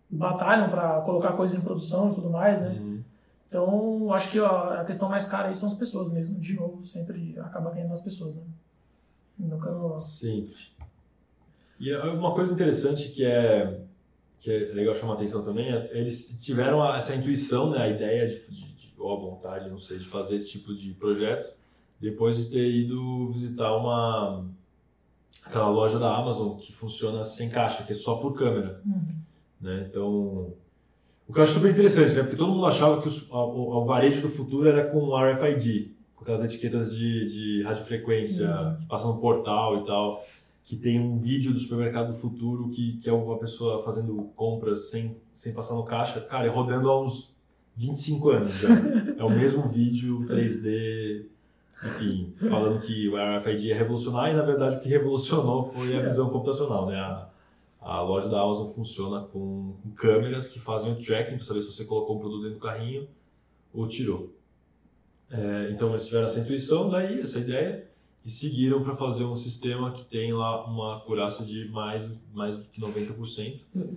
batalham 0.10 0.70
para 0.70 1.02
colocar 1.02 1.34
coisas 1.34 1.58
em 1.58 1.62
produção 1.62 2.12
e 2.12 2.16
tudo 2.16 2.30
mais, 2.30 2.62
né? 2.62 2.70
Uhum. 2.70 3.04
Então, 3.48 4.14
acho 4.14 4.32
que 4.32 4.40
a 4.40 4.84
questão 4.86 5.10
mais 5.10 5.26
cara 5.26 5.48
aí 5.48 5.54
são 5.54 5.70
as 5.70 5.76
pessoas 5.76 6.12
mesmo. 6.12 6.40
De 6.40 6.54
novo, 6.54 6.86
sempre 6.86 7.36
acaba 7.40 7.72
ganhando 7.72 7.94
as 7.94 8.02
pessoas, 8.02 8.36
né? 8.36 8.44
Nunca 9.38 9.72
no... 9.72 10.00
Sim. 10.00 10.52
E 11.80 11.94
uma 11.96 12.34
coisa 12.34 12.54
interessante 12.54 13.10
que 13.10 13.24
é, 13.24 13.80
que 14.40 14.52
é 14.52 14.74
legal 14.74 14.94
chamar 14.96 15.14
a 15.14 15.16
atenção 15.16 15.44
também 15.44 15.72
é 15.72 15.90
eles 15.98 16.38
tiveram 16.42 16.84
essa 16.94 17.16
intuição, 17.16 17.72
né, 17.72 17.82
a 17.82 17.90
ideia 17.90 18.28
de, 18.28 18.48
de, 18.48 18.74
de, 18.74 18.94
ou 18.98 19.14
a 19.14 19.20
vontade, 19.20 19.70
não 19.70 19.80
sei, 19.80 19.98
de 19.98 20.06
fazer 20.06 20.36
esse 20.36 20.50
tipo 20.50 20.76
de 20.76 20.92
projeto 20.94 21.58
depois 22.00 22.38
de 22.38 22.50
ter 22.50 22.70
ido 22.70 23.32
visitar 23.32 23.76
uma 23.76 24.46
aquela 25.46 25.70
loja 25.70 26.00
da 26.00 26.16
Amazon 26.16 26.58
que 26.58 26.72
funciona 26.74 27.24
sem 27.24 27.50
caixa, 27.50 27.84
que 27.84 27.92
é 27.92 27.96
só 27.96 28.18
por 28.18 28.34
câmera. 28.34 28.82
Uhum. 28.86 29.19
Né? 29.62 29.88
Então, 29.90 30.54
o 31.28 31.34
que 31.34 31.40
eu 31.40 31.44
acho 31.44 31.54
super 31.54 31.72
interessante, 31.72 32.16
né? 32.16 32.22
porque 32.24 32.36
todo 32.38 32.52
mundo 32.52 32.66
achava 32.66 33.02
que 33.02 33.08
o, 33.10 33.36
o, 33.36 33.78
o 33.82 33.86
varejo 33.86 34.22
do 34.22 34.30
futuro 34.30 34.68
era 34.68 34.86
com 34.90 35.16
RFID, 35.16 35.92
com 36.16 36.24
aquelas 36.24 36.44
etiquetas 36.44 36.96
de, 36.96 37.28
de 37.28 37.64
radiofrequência 37.64 38.50
Uhum. 38.50 38.76
que 38.78 38.86
passam 38.88 39.14
no 39.14 39.22
portal 39.22 39.82
e 39.82 39.86
tal, 39.86 40.26
que 40.66 40.76
tem 40.76 41.00
um 41.00 41.18
vídeo 41.18 41.52
do 41.52 41.60
supermercado 41.60 42.10
do 42.10 42.14
futuro 42.16 42.70
que, 42.70 42.98
que 42.98 43.10
é 43.10 43.14
uma 43.14 43.38
pessoa 43.38 43.84
fazendo 43.84 44.16
compras 44.36 44.90
sem, 44.90 45.18
sem 45.36 45.54
passar 45.54 45.76
no 45.76 45.84
caixa, 45.84 46.22
cara, 46.22 46.46
e 46.46 46.50
rodando 46.50 46.90
há 46.90 47.02
uns 47.02 47.34
25 47.76 48.30
anos 48.30 48.54
já. 48.56 48.70
é 49.18 49.24
o 49.24 49.30
mesmo 49.30 49.68
vídeo 49.68 50.26
3D, 50.28 51.26
enfim, 51.84 52.34
falando 52.50 52.82
que 52.82 53.08
o 53.08 53.14
RFID 53.16 53.68
ia 53.68 53.76
revolucionar 53.78 54.30
e 54.30 54.34
na 54.34 54.44
verdade 54.44 54.76
o 54.76 54.80
que 54.82 54.90
revolucionou 54.90 55.72
foi 55.74 55.96
a 55.98 56.02
visão 56.02 56.30
computacional, 56.30 56.88
né? 56.88 56.98
A, 56.98 57.30
a 57.82 58.02
loja 58.02 58.28
da 58.30 58.42
Amazon 58.42 58.70
funciona 58.72 59.22
com, 59.22 59.76
com 59.82 59.92
câmeras 59.96 60.48
que 60.50 60.60
fazem 60.60 60.92
o 60.92 60.96
tracking 61.02 61.36
para 61.38 61.46
saber 61.46 61.62
se 61.62 61.72
você 61.72 61.86
colocou 61.86 62.18
um 62.18 62.20
produto 62.20 62.42
dentro 62.44 62.60
do 62.60 62.62
carrinho 62.66 63.08
ou 63.74 63.88
tirou. 63.88 64.34
É, 65.32 65.70
então 65.72 65.90
eles 65.90 66.06
tiveram 66.06 66.26
essa 66.26 66.40
intuição, 66.40 66.90
daí 66.90 67.22
essa 67.22 67.40
ideia, 67.40 67.88
e 68.26 68.30
seguiram 68.30 68.84
para 68.84 68.96
fazer 68.96 69.24
um 69.24 69.36
sistema 69.36 69.92
que 69.92 70.04
tem 70.04 70.34
lá 70.34 70.66
uma 70.66 70.98
acurácia 70.98 71.46
de 71.46 71.70
mais, 71.70 72.04
mais 72.34 72.58
do 72.58 72.64
que 72.66 72.82
90%. 72.82 73.62
Uhum. 73.76 73.96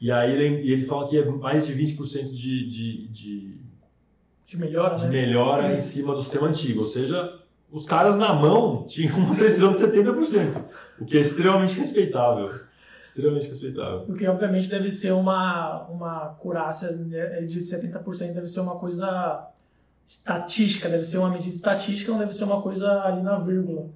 E 0.00 0.10
aí 0.10 0.32
ele- 0.32 0.72
eles 0.72 0.86
falam 0.86 1.08
que 1.08 1.16
é 1.16 1.24
mais 1.24 1.64
de 1.66 1.72
20% 1.72 2.32
de, 2.34 2.68
de, 2.68 3.06
de, 3.08 3.56
De 4.48 4.56
melhora, 4.56 4.96
de 4.96 5.04
né? 5.04 5.10
melhora 5.10 5.68
É. 5.72 5.76
em 5.76 5.78
cima 5.78 6.14
do 6.14 6.22
sistema 6.22 6.48
antigo. 6.48 6.80
Ou 6.80 6.86
seja, 6.86 7.38
os 7.70 7.86
caras 7.86 8.16
na 8.16 8.34
mão 8.34 8.84
tinham 8.84 9.16
uma 9.16 9.34
precisão 9.36 9.72
de 9.72 9.78
70%, 9.78 10.64
o 10.98 11.04
que 11.04 11.16
é 11.16 11.20
extremamente 11.20 11.78
respeitável. 11.78 12.60
Extremamente 13.02 13.48
respeitável. 13.48 14.00
Porque, 14.00 14.26
obviamente, 14.26 14.68
deve 14.68 14.90
ser 14.90 15.12
uma, 15.12 15.86
uma 15.88 16.36
curácia 16.40 16.92
né, 16.92 17.42
de 17.42 17.58
70%, 17.58 18.32
deve 18.32 18.46
ser 18.46 18.60
uma 18.60 18.78
coisa 18.78 19.48
estatística, 20.06 20.88
deve 20.88 21.04
ser 21.04 21.18
uma 21.18 21.30
medida 21.30 21.54
estatística, 21.54 22.12
não 22.12 22.18
deve 22.18 22.34
ser 22.34 22.44
uma 22.44 22.62
coisa 22.62 23.02
ali 23.02 23.22
na 23.22 23.38
vírgula. 23.38 23.86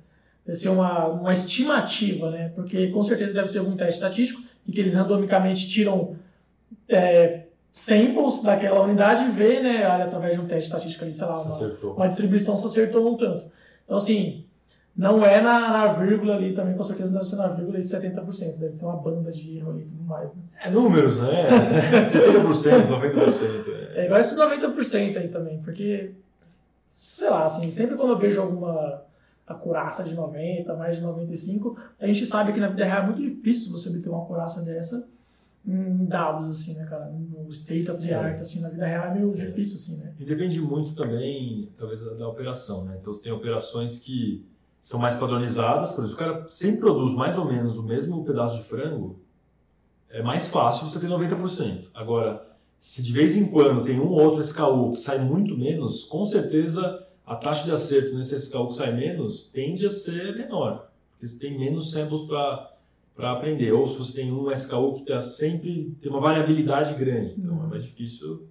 Deve 0.44 0.58
ser 0.58 0.68
uma, 0.68 1.08
uma 1.08 1.30
estimativa, 1.30 2.30
né? 2.30 2.50
Porque, 2.54 2.88
com 2.88 3.02
certeza, 3.02 3.34
deve 3.34 3.48
ser 3.48 3.58
algum 3.58 3.76
teste 3.76 3.94
estatístico 3.94 4.42
em 4.66 4.72
que 4.72 4.80
eles 4.80 4.94
randomicamente 4.94 5.68
tiram 5.68 6.16
é, 6.88 7.44
samples 7.76 8.42
daquela 8.42 8.82
unidade 8.82 9.24
e 9.24 9.30
vê, 9.30 9.60
né, 9.60 9.86
olha, 9.86 10.04
através 10.04 10.34
de 10.34 10.40
um 10.40 10.48
teste 10.48 10.70
estatístico 10.70 11.04
ali, 11.04 11.12
sei 11.12 11.26
lá, 11.26 11.42
uma, 11.42 11.92
uma 11.92 12.06
distribuição 12.06 12.56
se 12.56 12.66
acertou 12.66 13.12
um 13.12 13.16
tanto. 13.16 13.50
Então, 13.84 13.96
assim, 13.96 14.45
não 14.96 15.24
é 15.24 15.40
na, 15.42 15.60
na 15.70 15.92
vírgula 15.94 16.36
ali 16.36 16.54
também, 16.54 16.74
com 16.76 16.82
certeza 16.82 17.10
não 17.12 17.18
deve 17.18 17.28
ser 17.30 17.36
na 17.36 17.48
vírgula 17.48 17.78
de 17.78 17.84
70%, 17.84 18.56
deve 18.58 18.76
ter 18.78 18.84
uma 18.84 18.96
banda 18.96 19.30
de 19.30 19.58
erro 19.58 19.70
ali 19.72 19.82
e 19.82 19.86
tudo 19.86 20.02
mais, 20.04 20.34
né? 20.34 20.42
É 20.64 20.70
números, 20.70 21.18
né? 21.20 21.48
70%, 22.02 22.88
90%. 22.88 23.76
É 23.96 24.02
É. 24.02 24.04
igual 24.06 24.20
esses 24.20 24.38
90% 24.38 25.16
aí 25.16 25.28
também, 25.28 25.60
porque, 25.62 26.12
sei 26.86 27.30
lá, 27.30 27.44
assim, 27.44 27.70
sempre 27.70 27.96
quando 27.96 28.10
eu 28.12 28.18
vejo 28.18 28.40
alguma 28.40 29.02
acurácia 29.46 30.04
de 30.04 30.14
90, 30.14 30.74
mais 30.74 30.96
de 30.96 31.02
95, 31.02 31.76
a 32.00 32.06
gente 32.06 32.26
sabe 32.26 32.52
que 32.52 32.60
na 32.60 32.68
vida 32.68 32.84
real 32.84 33.02
é 33.04 33.06
muito 33.06 33.22
difícil 33.22 33.72
você 33.72 33.88
obter 33.88 34.08
uma 34.08 34.22
acurácia 34.22 34.60
dessa 34.62 35.08
em 35.66 36.04
dados, 36.06 36.48
assim, 36.60 36.74
né, 36.74 36.84
cara? 36.88 37.06
No 37.06 37.48
state 37.48 37.90
of 37.90 38.00
the 38.00 38.12
É. 38.12 38.14
art, 38.14 38.38
assim, 38.40 38.60
na 38.60 38.68
vida 38.68 38.84
real 38.86 39.06
é 39.06 39.14
meio 39.14 39.32
difícil, 39.32 39.76
assim, 39.76 39.96
né? 40.04 40.12
E 40.18 40.24
depende 40.24 40.60
muito 40.60 40.94
também, 40.94 41.68
talvez, 41.78 42.00
da, 42.04 42.12
da 42.14 42.28
operação, 42.28 42.84
né? 42.84 42.98
Então, 43.00 43.12
você 43.12 43.22
tem 43.24 43.32
operações 43.32 43.98
que 44.00 44.44
são 44.86 45.00
mais 45.00 45.16
padronizadas, 45.16 45.90
por 45.90 46.04
exemplo, 46.04 46.14
o 46.14 46.24
cara 46.24 46.48
sempre 46.48 46.78
produz 46.78 47.12
mais 47.12 47.36
ou 47.36 47.44
menos 47.44 47.76
o 47.76 47.82
mesmo 47.82 48.24
pedaço 48.24 48.58
de 48.58 48.62
frango, 48.62 49.18
é 50.08 50.22
mais 50.22 50.46
fácil 50.46 50.88
você 50.88 51.00
ter 51.00 51.08
90%. 51.08 51.88
Agora, 51.92 52.46
se 52.78 53.02
de 53.02 53.10
vez 53.10 53.36
em 53.36 53.50
quando 53.50 53.84
tem 53.84 53.98
um 53.98 54.06
ou 54.06 54.20
outro 54.20 54.40
SKU 54.40 54.92
que 54.92 55.00
sai 55.00 55.18
muito 55.18 55.58
menos, 55.58 56.04
com 56.04 56.24
certeza 56.24 57.04
a 57.26 57.34
taxa 57.34 57.64
de 57.64 57.72
acerto 57.72 58.14
nesse 58.14 58.36
SKU 58.36 58.68
que 58.68 58.74
sai 58.74 58.94
menos 58.94 59.50
tende 59.52 59.84
a 59.86 59.90
ser 59.90 60.36
menor, 60.36 60.88
porque 61.10 61.26
você 61.26 61.36
tem 61.36 61.58
menos 61.58 61.90
samples 61.90 62.22
para 62.22 63.32
aprender. 63.32 63.72
Ou 63.72 63.88
se 63.88 63.98
você 63.98 64.20
tem 64.20 64.32
um 64.32 64.52
SKU 64.52 65.00
que 65.00 65.06
tá 65.06 65.20
sempre 65.20 65.96
tem 66.00 66.12
uma 66.12 66.20
variabilidade 66.20 66.94
grande, 66.94 67.34
então 67.36 67.64
é 67.64 67.66
mais 67.66 67.82
difícil 67.82 68.46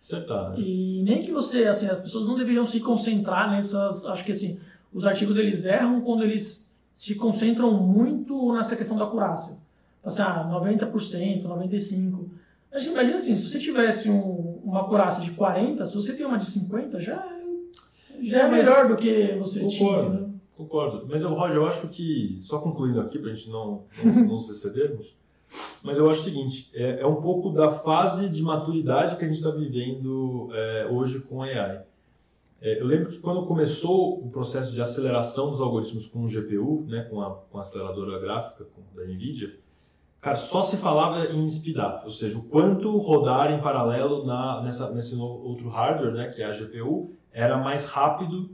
acertar. 0.00 0.50
Né? 0.50 0.60
E 0.60 1.02
nem 1.02 1.24
que 1.24 1.32
você, 1.32 1.64
assim, 1.64 1.88
as 1.88 2.00
pessoas 2.00 2.24
não 2.28 2.36
deveriam 2.36 2.64
se 2.64 2.78
concentrar 2.78 3.50
nessas. 3.50 4.06
Acho 4.06 4.24
que 4.24 4.30
assim, 4.30 4.60
os 4.94 5.04
artigos 5.04 5.36
eles 5.36 5.64
erram 5.64 6.00
quando 6.00 6.22
eles 6.22 6.74
se 6.94 7.14
concentram 7.16 7.72
muito 7.82 8.52
nessa 8.54 8.76
questão 8.76 8.96
da 8.96 9.04
acurácia. 9.04 9.56
Assim, 10.04 10.22
ah, 10.22 10.48
90%, 10.50 11.42
95%. 11.48 12.30
A 12.72 12.78
gente 12.78 12.90
imagina 12.92 13.16
assim, 13.16 13.34
se 13.36 13.48
você 13.48 13.58
tivesse 13.58 14.08
um- 14.10 14.60
uma 14.64 14.82
acurácia 14.82 15.22
de 15.24 15.30
40%, 15.32 15.84
se 15.84 15.94
você 15.96 16.12
tem 16.14 16.24
uma 16.26 16.38
de 16.38 16.46
50%, 16.46 17.00
já, 17.00 17.14
é- 17.14 18.24
já 18.24 18.38
é 18.46 18.50
melhor 18.50 18.88
do 18.88 18.96
que 18.96 19.34
você 19.38 19.60
tinha. 19.66 19.78
Concordo. 19.78 20.10
né? 20.20 20.28
Concordo. 20.56 21.06
Mas, 21.10 21.22
eu, 21.22 21.34
Roger, 21.34 21.56
eu 21.56 21.66
acho 21.66 21.88
que, 21.88 22.38
só 22.40 22.58
concluindo 22.60 23.00
aqui, 23.00 23.18
para 23.18 23.30
a 23.30 23.34
gente 23.34 23.50
não, 23.50 23.82
não, 24.04 24.12
não 24.14 24.24
nos 24.26 24.48
excedermos, 24.48 25.06
mas 25.82 25.98
eu 25.98 26.08
acho 26.10 26.20
o 26.20 26.24
seguinte, 26.24 26.70
é, 26.74 27.00
é 27.00 27.06
um 27.06 27.16
pouco 27.20 27.50
da 27.50 27.72
fase 27.72 28.28
de 28.28 28.40
maturidade 28.42 29.16
que 29.16 29.24
a 29.24 29.28
gente 29.28 29.36
está 29.38 29.50
vivendo 29.50 30.48
é, 30.52 30.86
hoje 30.90 31.20
com 31.20 31.42
AI. 31.42 31.80
É, 32.64 32.80
eu 32.80 32.86
lembro 32.86 33.10
que 33.10 33.18
quando 33.18 33.44
começou 33.44 34.24
o 34.24 34.30
processo 34.30 34.72
de 34.72 34.80
aceleração 34.80 35.50
dos 35.50 35.60
algoritmos 35.60 36.06
com 36.06 36.24
o 36.24 36.28
GPU, 36.28 36.86
né, 36.88 37.02
com, 37.10 37.20
a, 37.20 37.30
com 37.30 37.58
a 37.58 37.60
aceleradora 37.60 38.18
gráfica 38.18 38.64
com, 38.64 38.80
da 38.96 39.04
NVIDIA, 39.04 39.54
cara, 40.18 40.36
só 40.38 40.62
se 40.62 40.78
falava 40.78 41.26
em 41.26 41.46
speedup, 41.46 42.06
ou 42.06 42.10
seja, 42.10 42.38
o 42.38 42.42
quanto 42.42 42.96
rodar 42.96 43.52
em 43.52 43.60
paralelo 43.60 44.24
na, 44.24 44.62
nessa, 44.62 44.90
nesse 44.92 45.14
outro 45.14 45.68
hardware, 45.68 46.14
né, 46.14 46.28
que 46.28 46.40
é 46.40 46.46
a 46.46 46.52
GPU, 46.52 47.12
era 47.30 47.58
mais 47.58 47.84
rápido 47.84 48.48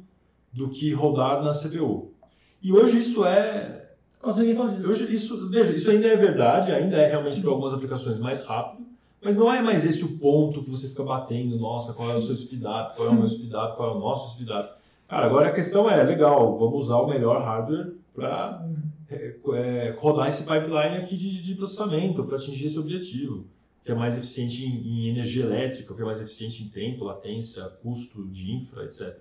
do 0.53 0.70
que 0.70 0.92
rodar 0.92 1.40
na 1.44 1.53
CPU. 1.53 2.12
E 2.61 2.73
hoje 2.73 2.99
isso 2.99 3.25
é. 3.25 3.92
Quase 4.20 4.40
ninguém 4.40 4.57
fala 4.57 4.73
disso. 4.73 4.90
Hoje 4.90 5.14
isso, 5.14 5.49
veja, 5.49 5.73
isso 5.73 5.88
ainda 5.88 6.09
é 6.09 6.16
verdade, 6.16 6.73
ainda 6.73 6.96
é 6.96 7.09
realmente 7.09 7.40
para 7.40 7.51
algumas 7.51 7.73
aplicações 7.73 8.18
mais 8.18 8.44
rápido, 8.44 8.85
mas 9.22 9.37
não 9.37 9.52
é 9.52 9.61
mais 9.62 9.85
esse 9.85 10.04
o 10.04 10.18
ponto 10.18 10.62
que 10.62 10.70
você 10.70 10.88
fica 10.88 11.02
batendo, 11.02 11.59
nossa, 11.59 11.92
qual 11.92 12.11
é 12.11 12.14
o 12.14 12.20
seu 12.20 12.37
speedup, 12.37 12.96
qual 12.96 13.09
é 13.09 13.11
o 13.11 13.14
meu 13.14 13.30
speedup, 13.30 13.76
qual 13.76 13.94
é 13.94 13.96
o 13.96 14.00
nosso 14.00 14.35
speedup. 14.35 14.74
Cara, 15.09 15.26
agora 15.26 15.48
a 15.48 15.52
questão 15.52 15.90
é, 15.90 16.02
legal, 16.02 16.56
vamos 16.59 16.87
usar 16.87 16.96
o 16.98 17.09
melhor 17.09 17.42
hardware 17.42 17.92
para 18.14 18.64
é, 19.11 19.94
rodar 19.98 20.28
esse 20.28 20.42
pipeline 20.44 20.96
aqui 20.96 21.16
de, 21.16 21.42
de 21.42 21.54
processamento, 21.54 22.24
para 22.24 22.37
atingir 22.37 22.66
esse 22.66 22.78
objetivo, 22.78 23.44
que 23.85 23.90
é 23.92 23.94
mais 23.94 24.16
eficiente 24.16 24.64
em, 24.64 24.76
em 24.87 25.09
energia 25.09 25.44
elétrica, 25.44 25.94
que 25.94 26.00
é 26.00 26.04
mais 26.04 26.20
eficiente 26.20 26.62
em 26.62 26.68
tempo, 26.68 27.04
latência, 27.04 27.64
custo 27.83 28.24
de 28.28 28.52
infra, 28.52 28.85
etc. 28.85 29.16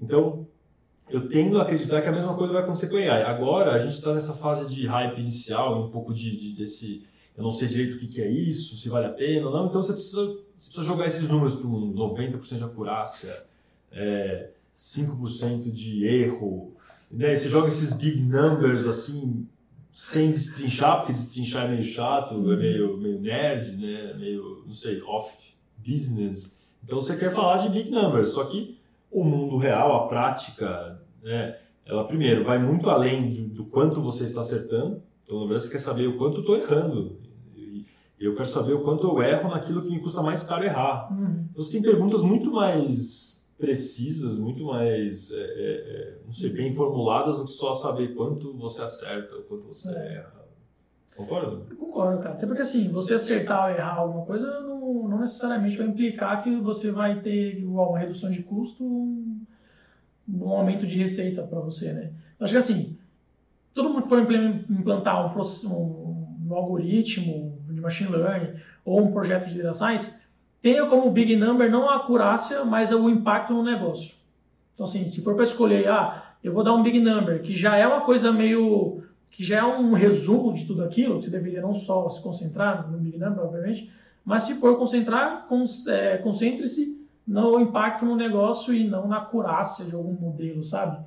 Então, 0.00 0.46
eu 1.10 1.28
tendo 1.28 1.58
a 1.58 1.62
acreditar 1.62 2.00
que 2.00 2.08
a 2.08 2.12
mesma 2.12 2.34
coisa 2.34 2.52
vai 2.52 2.62
acontecer 2.62 2.88
com 2.88 2.96
AI. 2.96 3.22
Agora, 3.24 3.72
a 3.72 3.78
gente 3.78 3.94
está 3.94 4.12
nessa 4.12 4.32
fase 4.34 4.72
de 4.72 4.86
hype 4.86 5.20
inicial, 5.20 5.84
um 5.84 5.90
pouco 5.90 6.14
de, 6.14 6.34
de- 6.36 6.56
desse. 6.56 7.06
Eu 7.36 7.42
não 7.42 7.52
sei 7.52 7.68
direito 7.68 7.96
o 7.96 7.98
que, 7.98 8.06
que 8.06 8.22
é 8.22 8.30
isso, 8.30 8.76
se 8.76 8.88
vale 8.88 9.06
a 9.06 9.10
pena 9.10 9.46
ou 9.46 9.52
não. 9.52 9.66
Então, 9.66 9.80
você 9.82 9.92
precisa, 9.92 10.24
você 10.24 10.70
precisa 10.70 10.82
jogar 10.82 11.06
esses 11.06 11.28
números 11.28 11.56
para 11.56 11.66
um 11.66 11.92
90% 11.92 12.58
de 12.58 12.64
acurácia, 12.64 13.44
é, 13.90 14.50
5% 14.74 15.70
de 15.70 16.06
erro. 16.06 16.72
Né? 17.10 17.34
Você 17.34 17.48
joga 17.48 17.68
esses 17.68 17.92
big 17.92 18.20
numbers 18.20 18.86
assim, 18.86 19.48
sem 19.92 20.30
destrinchar, 20.30 20.98
porque 20.98 21.12
destrinchar 21.12 21.66
é 21.66 21.68
meio 21.70 21.84
chato, 21.84 22.34
é 22.52 22.56
meio, 22.56 22.96
meio 22.98 23.20
nerd, 23.20 23.76
né? 23.76 24.14
meio, 24.14 24.62
não 24.66 24.74
sei, 24.74 25.02
off 25.02 25.32
business. 25.76 26.52
Então, 26.84 26.98
você 26.98 27.16
quer 27.16 27.32
falar 27.32 27.58
de 27.58 27.68
big 27.68 27.90
numbers, 27.90 28.30
só 28.30 28.44
que 28.44 28.78
o 29.10 29.24
mundo 29.24 29.56
real, 29.56 30.04
a 30.04 30.08
prática, 30.08 31.00
né, 31.22 31.56
ela 31.86 32.04
primeiro 32.04 32.44
vai 32.44 32.58
muito 32.58 32.90
além 32.90 33.32
do, 33.32 33.54
do 33.54 33.64
quanto 33.64 34.00
você 34.00 34.24
está 34.24 34.40
acertando. 34.40 35.02
Então, 35.24 35.40
na 35.40 35.46
verdade, 35.46 35.66
você 35.66 35.72
quer 35.72 35.78
saber 35.78 36.06
o 36.08 36.18
quanto 36.18 36.36
eu 36.36 36.40
estou 36.40 36.56
errando. 36.56 37.23
Eu 38.24 38.34
quero 38.34 38.48
saber 38.48 38.72
o 38.72 38.82
quanto 38.82 39.06
eu 39.06 39.22
erro 39.22 39.50
naquilo 39.50 39.82
que 39.82 39.90
me 39.90 40.00
custa 40.00 40.22
mais 40.22 40.42
caro 40.42 40.64
errar. 40.64 41.12
Uhum. 41.12 41.46
Então, 41.50 41.62
você 41.62 41.72
tem 41.72 41.82
perguntas 41.82 42.22
muito 42.22 42.50
mais 42.50 43.34
precisas, 43.58 44.38
muito 44.38 44.64
mais, 44.64 45.30
é, 45.30 45.36
é, 45.36 45.40
é, 45.40 46.18
não 46.24 46.32
sei, 46.32 46.50
bem 46.50 46.74
formuladas 46.74 47.38
do 47.38 47.44
que 47.44 47.52
só 47.52 47.74
saber 47.74 48.14
quanto 48.14 48.52
você 48.56 48.82
acerta, 48.82 49.36
quanto 49.48 49.68
você 49.68 49.90
É. 49.90 50.14
erra. 50.16 50.44
Concorda? 51.16 51.74
Concordo, 51.76 52.22
cara. 52.22 52.34
Até 52.34 52.46
porque 52.46 52.62
assim, 52.62 52.88
você 52.88 53.14
acertar 53.14 53.70
ou 53.70 53.70
errar 53.70 53.98
alguma 53.98 54.26
coisa 54.26 54.60
não, 54.60 55.08
não 55.08 55.18
necessariamente 55.20 55.76
vai 55.76 55.86
implicar 55.86 56.42
que 56.42 56.56
você 56.56 56.90
vai 56.90 57.20
ter 57.20 57.58
igual 57.58 57.90
uma 57.90 57.98
redução 58.00 58.30
de 58.30 58.42
custo, 58.42 58.84
um, 58.84 59.40
um 60.28 60.48
aumento 60.48 60.86
de 60.86 60.98
receita 60.98 61.42
para 61.44 61.60
você, 61.60 61.92
né? 61.92 62.12
Acho 62.40 62.54
que 62.54 62.58
assim, 62.58 62.98
todo 63.72 63.90
mundo 63.90 64.02
que 64.02 64.08
for 64.08 64.20
implantar 64.20 65.36
um, 65.36 65.40
um, 65.40 66.48
um 66.48 66.54
algoritmo 66.54 67.53
machine 67.84 68.10
learning 68.10 68.54
ou 68.84 69.00
um 69.02 69.12
projeto 69.12 69.48
de 69.48 69.58
data 69.62 69.72
science, 69.72 70.14
tenha 70.60 70.86
como 70.86 71.10
big 71.10 71.36
number 71.36 71.70
não 71.70 71.88
a 71.88 71.96
acurácia, 71.96 72.64
mas 72.64 72.92
o 72.92 73.08
impacto 73.08 73.52
no 73.52 73.62
negócio. 73.62 74.14
Então 74.74 74.86
assim, 74.86 75.06
se 75.08 75.22
for 75.22 75.34
para 75.34 75.44
escolher, 75.44 75.88
ah, 75.88 76.32
eu 76.42 76.52
vou 76.52 76.64
dar 76.64 76.74
um 76.74 76.82
big 76.82 76.98
number, 76.98 77.40
que 77.42 77.54
já 77.56 77.76
é 77.76 77.86
uma 77.86 78.00
coisa 78.00 78.32
meio 78.32 79.02
que 79.30 79.42
já 79.42 79.58
é 79.58 79.64
um 79.64 79.92
resumo 79.94 80.54
de 80.54 80.64
tudo 80.64 80.84
aquilo, 80.84 81.18
que 81.18 81.24
você 81.24 81.30
deveria 81.30 81.60
não 81.60 81.74
só 81.74 82.08
se 82.08 82.22
concentrar 82.22 82.88
no 82.88 82.98
Big 82.98 83.18
Number, 83.18 83.44
obviamente, 83.44 83.90
mas 84.24 84.44
se 84.44 84.54
for 84.54 84.78
concentrar, 84.78 85.46
con- 85.48 85.64
é, 85.88 86.18
concentre-se 86.18 87.04
no 87.26 87.58
impacto 87.58 88.04
no 88.04 88.14
negócio 88.14 88.72
e 88.72 88.86
não 88.86 89.08
na 89.08 89.16
acurácia 89.16 89.86
de 89.86 89.94
algum 89.94 90.12
modelo, 90.12 90.62
sabe? 90.62 90.98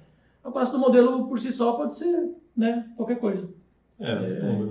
A 0.44 0.50
acurácia 0.50 0.74
do 0.74 0.80
modelo 0.80 1.26
por 1.28 1.40
si 1.40 1.54
só 1.54 1.72
pode 1.74 1.96
ser 1.96 2.32
né, 2.56 2.86
qualquer 2.98 3.18
coisa. 3.18 3.48
É, 4.00 4.12
É. 4.12 4.16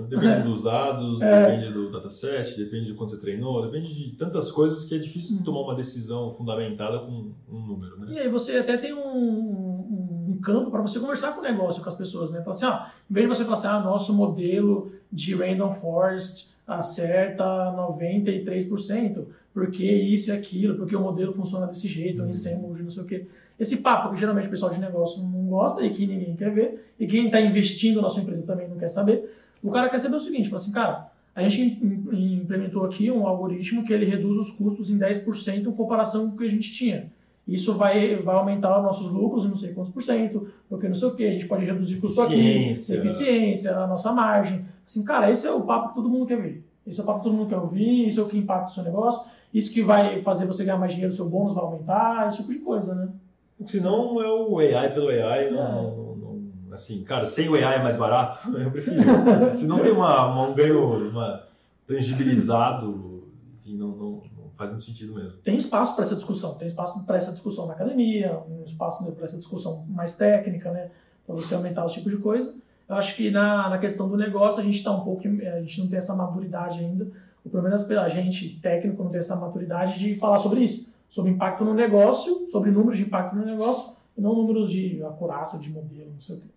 depende 0.07 0.25
É. 0.27 0.41
dos 0.41 0.63
dados, 0.63 1.21
É. 1.21 1.45
depende 1.51 1.73
do 1.73 1.91
dataset, 1.91 2.55
depende 2.57 2.85
de 2.85 2.93
quanto 2.93 3.11
você 3.11 3.19
treinou, 3.19 3.61
depende 3.65 3.93
de 3.93 4.15
tantas 4.15 4.49
coisas 4.51 4.85
que 4.85 4.95
é 4.95 4.97
difícil 4.97 5.37
Uhum. 5.37 5.43
tomar 5.43 5.59
uma 5.61 5.75
decisão 5.75 6.33
fundamentada 6.33 6.99
com 6.99 7.31
um 7.51 7.59
número, 7.59 7.99
né? 7.99 8.07
E 8.13 8.19
aí 8.19 8.29
você 8.29 8.57
até 8.57 8.77
tem 8.77 8.93
um, 8.93 8.99
um- 9.05 10.25
um 10.29 10.39
campo 10.41 10.71
para 10.71 10.81
você 10.81 10.97
conversar 10.99 11.33
com 11.33 11.41
o 11.41 11.43
negócio, 11.43 11.83
com 11.83 11.89
as 11.89 11.95
pessoas, 11.95 12.31
né? 12.31 12.39
Falar 12.41 12.51
assim, 12.55 12.65
ó, 12.65 12.85
em 13.09 13.13
vez 13.13 13.27
de 13.27 13.35
você 13.35 13.43
falar 13.43 13.57
assim, 13.57 13.67
ah, 13.67 13.79
nosso 13.81 14.13
modelo 14.13 14.91
de 15.11 15.35
Random 15.35 15.73
Forest 15.73 16.55
acerta 16.65 17.71
93%, 17.75 19.27
porque 19.57 19.83
isso 19.83 20.29
e 20.29 20.33
aquilo, 20.33 20.75
porque 20.75 20.95
o 20.95 21.01
modelo 21.01 21.33
funciona 21.33 21.65
desse 21.65 21.87
jeito, 21.87 22.21
Uhum. 22.21 22.29
em 22.29 22.33
Semruge, 22.33 22.83
não 22.83 22.91
sei 22.91 23.01
o 23.03 23.05
quê. 23.07 23.25
Esse 23.59 23.77
papo 23.77 24.13
que 24.13 24.19
geralmente 24.19 24.47
o 24.47 24.51
pessoal 24.51 24.71
de 24.71 24.79
negócio 24.79 25.23
não 25.23 25.47
gosta 25.47 25.83
e 25.83 25.89
que 25.89 26.05
ninguém 26.05 26.35
quer 26.35 26.51
ver, 26.53 26.91
e 26.99 27.07
quem 27.07 27.25
está 27.25 27.41
investindo 27.41 27.99
na 27.99 28.09
sua 28.09 28.21
empresa 28.21 28.43
também 28.43 28.67
não 28.69 28.77
quer 28.77 28.87
saber, 28.87 29.35
o 29.63 29.71
cara 29.71 29.89
quer 29.89 29.97
saber 29.97 30.15
o 30.17 30.19
seguinte, 30.19 30.47
fala 30.47 30.61
assim, 30.61 30.71
cara, 30.71 31.07
a 31.35 31.41
gente 31.49 31.61
im- 31.83 32.07
im- 32.13 32.33
implementou 32.43 32.85
aqui 32.85 33.09
um 33.09 33.25
algoritmo 33.25 33.83
que 33.83 33.91
ele 33.91 34.05
reduz 34.05 34.37
os 34.37 34.51
custos 34.51 34.91
em 34.91 34.97
10% 34.99 35.69
em 35.69 35.73
comparação 35.73 36.29
com 36.29 36.35
o 36.35 36.37
que 36.37 36.43
a 36.45 36.49
gente 36.51 36.71
tinha. 36.71 37.11
Isso 37.47 37.73
vai, 37.73 38.15
vai 38.17 38.35
aumentar 38.35 38.77
os 38.77 38.83
nossos 38.83 39.11
lucros 39.11 39.43
em 39.45 39.47
não 39.47 39.55
sei 39.55 39.73
quantos 39.73 39.91
por 39.91 40.03
cento, 40.03 40.49
porque 40.69 40.87
não 40.87 40.95
sei 40.95 41.07
o 41.07 41.15
que, 41.15 41.25
a 41.25 41.31
gente 41.31 41.47
pode 41.47 41.65
reduzir 41.65 41.95
custo 41.95 42.21
aqui, 42.21 42.35
Eficiência. 42.35 42.93
eficiência, 42.97 43.75
a 43.75 43.87
nossa 43.87 44.11
margem. 44.13 44.65
Assim, 44.85 45.03
cara, 45.03 45.31
esse 45.31 45.47
é 45.47 45.51
o 45.51 45.61
papo 45.61 45.89
que 45.89 45.95
todo 45.95 46.09
mundo 46.09 46.27
quer 46.27 46.39
ver. 46.39 46.63
Esse 46.85 46.99
é 46.99 47.03
o 47.03 47.05
papo 47.05 47.19
que 47.19 47.25
todo 47.25 47.35
mundo 47.35 47.49
quer 47.49 47.57
ouvir, 47.57 48.07
isso 48.07 48.19
é 48.19 48.23
o 48.23 48.27
que 48.27 48.37
impacta 48.37 48.69
o 48.69 48.73
seu 48.73 48.83
negócio, 48.83 49.29
isso 49.53 49.73
que 49.73 49.81
vai 49.81 50.21
fazer 50.21 50.45
você 50.45 50.63
ganhar 50.63 50.77
mais 50.77 50.91
dinheiro, 50.93 51.13
seu 51.13 51.29
bônus 51.29 51.53
vai 51.55 51.63
aumentar, 51.63 52.27
esse 52.27 52.37
tipo 52.37 52.51
de 52.53 52.59
coisa, 52.59 52.93
né? 52.95 53.09
Porque 53.57 53.71
senão 53.77 54.21
é 54.21 54.27
o 54.31 54.59
AI 54.59 54.93
pelo 54.93 55.09
AI, 55.09 55.49
não, 55.49 55.59
É. 55.59 55.71
não- 55.71 56.15
não- 56.15 56.73
assim, 56.73 57.03
cara, 57.03 57.27
sem 57.27 57.49
o 57.49 57.55
AI 57.55 57.75
é 57.79 57.83
mais 57.83 57.95
barato, 57.95 58.39
eu 58.55 58.69
prefiro. 58.71 58.97
Se 59.55 59.65
não 59.65 59.79
tem 59.79 59.91
uma, 59.91 60.27
uma- 60.27 60.43
um 60.49 60.53
ganho 60.53 61.09
uma, 61.09 61.43
tangibilizado, 61.87 63.23
enfim, 63.61 63.75
não, 63.77 63.89
não- 63.89 64.11
não 64.37 64.49
faz 64.57 64.71
muito 64.71 64.85
sentido 64.85 65.13
mesmo. 65.13 65.33
Tem 65.43 65.55
espaço 65.55 65.93
para 65.95 66.03
essa 66.03 66.15
discussão, 66.15 66.55
tem 66.55 66.67
espaço 66.67 67.03
para 67.05 67.17
essa 67.17 67.31
discussão 67.31 67.67
na 67.67 67.73
academia, 67.73 68.37
um 68.49 68.63
espaço 68.65 69.03
para 69.11 69.25
essa 69.25 69.37
discussão 69.37 69.85
mais 69.89 70.15
técnica, 70.15 70.71
né? 70.71 70.89
Para 71.25 71.35
você 71.35 71.53
aumentar 71.55 71.85
esse 71.85 71.95
tipo 71.95 72.09
de 72.09 72.17
coisa. 72.17 72.53
Eu 72.87 72.95
acho 72.95 73.15
que 73.15 73.29
na, 73.29 73.69
na 73.69 73.77
questão 73.77 74.07
do 74.07 74.15
negócio 74.15 74.59
a 74.59 74.63
gente 74.63 74.77
está 74.77 74.91
um 74.91 75.01
pouco, 75.01 75.27
a 75.27 75.59
gente 75.59 75.81
não 75.81 75.87
tem 75.87 75.97
essa 75.97 76.15
maturidade 76.15 76.79
ainda. 76.79 77.07
O 77.45 77.49
problema 77.49 77.75
é 77.75 77.83
que 77.83 77.93
a 77.93 78.09
gente 78.09 78.59
técnico 78.61 79.03
não 79.03 79.09
tem 79.09 79.19
essa 79.19 79.35
maturidade 79.35 79.97
de 79.99 80.15
falar 80.15 80.37
sobre 80.37 80.61
isso, 80.61 80.93
sobre 81.09 81.31
impacto 81.31 81.63
no 81.63 81.73
negócio, 81.73 82.49
sobre 82.49 82.71
números 82.71 82.97
de 82.97 83.03
impacto 83.03 83.35
no 83.35 83.45
negócio, 83.45 83.97
e 84.17 84.21
não 84.21 84.35
números 84.35 84.69
de 84.71 85.01
acurácia 85.03 85.57
de 85.59 85.69
modelo, 85.69 86.11
não 86.13 86.21
sei 86.21 86.35
o 86.35 86.39
quê. 86.39 86.47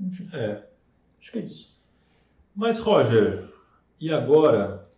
Enfim, 0.00 0.28
É. 0.32 0.62
acho 1.20 1.32
que 1.32 1.38
é 1.38 1.42
isso. 1.42 1.78
Mas, 2.54 2.80
Roger, 2.80 3.48
e 4.00 4.12
agora? 4.12 4.88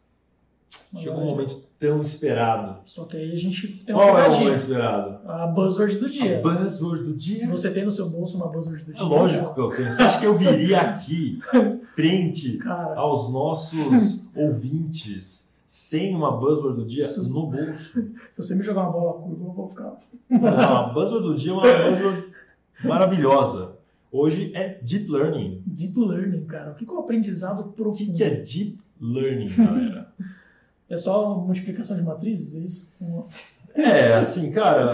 Chegou 0.99 1.20
um 1.20 1.26
momento 1.26 1.62
tão 1.82 2.00
esperado. 2.00 2.76
Só 2.86 3.06
que 3.06 3.16
aí 3.16 3.32
a 3.32 3.36
gente 3.36 3.66
tem 3.84 3.92
uma 3.92 4.04
Qual 4.04 4.18
é 4.20 4.28
o 4.28 4.32
momento 4.38 4.56
esperado? 4.56 5.28
A 5.28 5.46
buzzword 5.48 5.98
do 5.98 6.08
dia. 6.08 6.38
A 6.38 6.40
buzzword 6.40 7.02
do 7.02 7.12
dia. 7.12 7.48
Você 7.48 7.70
tem 7.72 7.84
no 7.84 7.90
seu 7.90 8.08
bolso 8.08 8.36
uma 8.36 8.46
buzzword 8.46 8.84
do 8.84 8.92
É 8.92 8.94
dia? 8.94 9.02
lógico 9.04 9.52
que 9.52 9.60
eu 9.60 9.70
tenho. 9.70 9.90
Você 9.90 10.00
acha 10.00 10.20
que 10.20 10.26
eu 10.26 10.38
viria 10.38 10.80
aqui, 10.80 11.40
frente 11.96 12.58
Cara, 12.58 12.94
aos 12.94 13.32
nossos 13.32 14.30
ouvintes, 14.32 15.52
sem 15.66 16.14
uma 16.14 16.30
buzzword 16.36 16.82
do 16.82 16.86
dia 16.86 17.04
Isso. 17.04 17.32
no 17.34 17.48
bolso? 17.48 17.94
se 18.00 18.36
você 18.36 18.54
me 18.54 18.62
jogar 18.62 18.82
uma 18.82 18.92
bola 18.92 19.14
curva, 19.20 19.44
eu 19.44 19.52
vou 19.52 19.68
ficar. 19.68 19.96
Não, 20.30 20.76
a 20.76 20.82
buzzword 20.84 21.26
do 21.26 21.34
dia 21.34 21.50
é 21.50 21.54
uma 21.54 21.90
buzzword 21.90 22.24
maravilhosa. 22.84 23.72
Hoje 24.12 24.52
é 24.54 24.78
Deep 24.80 25.10
Learning. 25.10 25.60
Deep 25.66 25.98
Learning, 25.98 26.44
cara. 26.44 26.70
O 26.70 26.74
que 26.76 26.84
é 26.88 26.92
o 26.92 26.98
aprendizado 27.00 27.60
O 27.60 27.72
profundo? 27.72 27.96
que, 27.96 28.12
que 28.12 28.22
é 28.22 28.30
Deep 28.36 28.78
Learning, 29.00 29.48
galera? 29.56 30.12
É 30.93 30.97
só 30.99 31.34
multiplicação 31.36 31.97
de 31.97 32.03
matrizes, 32.03 32.55
é 32.55 32.59
isso? 32.59 32.93
É, 33.74 34.12
assim, 34.14 34.53
cara, 34.53 34.93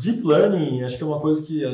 Deep 0.00 0.22
Learning 0.26 0.82
acho 0.82 0.96
que 0.96 1.02
é 1.02 1.06
uma 1.06 1.20
coisa 1.20 1.42
que 1.46 1.62
eh, 1.62 1.70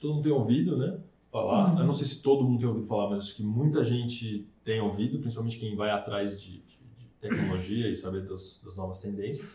todo 0.00 0.14
mundo 0.14 0.22
tem 0.22 0.32
ouvido, 0.32 0.78
né? 0.78 0.96
Falar. 1.30 1.74
Uhum. 1.74 1.80
Eu 1.80 1.86
não 1.86 1.94
sei 1.94 2.06
se 2.06 2.22
todo 2.22 2.42
mundo 2.42 2.58
tem 2.58 2.66
ouvido 2.68 2.86
falar, 2.86 3.10
mas 3.10 3.18
acho 3.26 3.36
que 3.36 3.42
muita 3.42 3.84
gente 3.84 4.46
tem 4.64 4.80
ouvido, 4.80 5.18
principalmente 5.18 5.58
quem 5.58 5.76
vai 5.76 5.90
atrás 5.90 6.40
de, 6.40 6.52
de- 6.52 6.62
de 6.62 7.06
tecnologia 7.20 7.90
e 7.90 7.96
saber 7.96 8.22
das, 8.26 8.62
das 8.64 8.76
novas 8.76 9.00
tendências. 9.00 9.46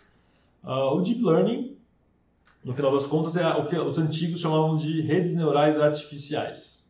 Ah, 0.64 0.94
o 0.94 1.02
Deep 1.02 1.24
Learning, 1.24 1.76
no 2.64 2.76
final 2.76 2.92
das 2.92 3.08
contas, 3.08 3.36
é 3.38 3.48
o 3.56 3.66
que 3.66 3.76
os 3.76 3.98
antigos 3.98 4.40
chamavam 4.40 4.78
de 4.78 5.02
redes 5.02 5.36
neurais 5.36 5.80
artificiais. 5.80 6.86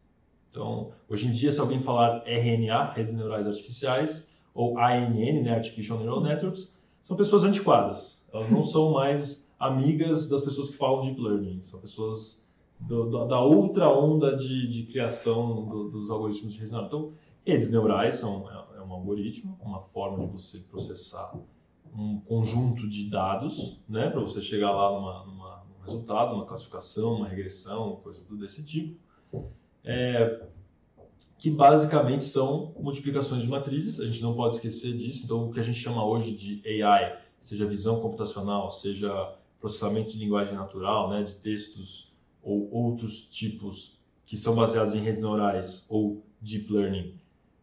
Então, 0.52 0.92
hoje 1.08 1.28
em 1.28 1.32
dia, 1.32 1.50
se 1.50 1.62
alguém 1.62 1.82
falar 1.82 2.24
RNA, 2.26 2.92
redes 2.92 3.14
neurais 3.14 3.48
artificiais, 3.48 4.27
ou 4.58 4.78
ANN, 4.80 5.44
né, 5.44 5.52
Artificial 5.56 6.00
Neural 6.00 6.22
Networks, 6.22 6.74
são 7.04 7.16
pessoas 7.16 7.44
antiquadas. 7.44 8.28
Elas 8.34 8.50
não 8.50 8.66
são 8.66 8.92
mais 8.92 9.48
amigas 9.60 10.28
das 10.28 10.44
pessoas 10.44 10.70
que 10.72 10.78
falam 10.78 11.06
Deep 11.06 11.22
Learning. 11.22 11.62
São 11.62 11.80
pessoas 11.80 12.46
do- 12.80 13.10
da- 13.10 13.26
da 13.26 13.40
outra 13.40 13.90
onda 13.90 14.36
de, 14.36 14.68
de 14.68 14.84
criação 14.92 15.66
do- 15.68 15.90
dos 15.90 16.10
algoritmos 16.12 16.54
de 16.54 16.60
neurais. 16.66 16.88
Então, 16.88 17.12
redes 17.46 17.70
neurais 17.72 18.16
são 18.16 18.50
é, 18.52 18.78
é 18.78 18.82
um 18.82 18.92
algoritmo, 18.92 19.58
uma 19.62 19.80
forma 19.82 20.26
de 20.28 20.34
você 20.34 20.60
processar 20.60 21.34
um 21.96 22.20
conjunto 22.20 22.88
de 22.90 23.10
dados, 23.10 23.80
né, 23.90 24.10
para 24.10 24.22
você 24.22 24.42
chegar 24.42 24.72
lá 24.72 24.92
numa, 24.92 25.26
numa- 25.26 25.64
num 25.66 25.84
resultado, 25.84 26.36
uma 26.36 26.46
classificação, 26.46 27.14
uma 27.16 27.28
regressão, 27.28 27.96
coisas 28.04 28.24
do- 28.26 28.36
desse 28.38 28.64
tipo. 28.66 28.96
É, 29.84 30.42
que 31.38 31.52
basicamente 31.52 32.24
são 32.24 32.74
multiplicações 32.80 33.44
de 33.44 33.48
matrizes, 33.48 34.00
a 34.00 34.06
gente 34.06 34.22
não 34.22 34.34
pode 34.34 34.56
esquecer 34.56 34.94
disso. 34.94 35.22
Então, 35.24 35.48
o 35.48 35.52
que 35.52 35.60
a 35.60 35.64
gente 35.64 35.80
chama 35.80 36.04
hoje 36.04 36.32
de 36.32 36.84
AI, 36.84 37.18
seja 37.40 37.66
visão 37.66 38.02
computacional, 38.02 38.72
seja 38.72 39.36
processamento 39.60 40.12
de 40.12 40.18
linguagem 40.18 40.56
natural, 40.56 41.10
né, 41.10 41.24
de 41.24 41.36
textos 41.36 42.12
ou 42.42 42.70
outros 42.72 43.26
tipos 43.26 44.00
que 44.26 44.36
são 44.36 44.56
baseados 44.56 44.94
em 44.94 45.00
redes 45.00 45.22
neurais 45.22 45.86
ou 45.90 46.24
deep 46.42 46.72
learning, 46.72 47.14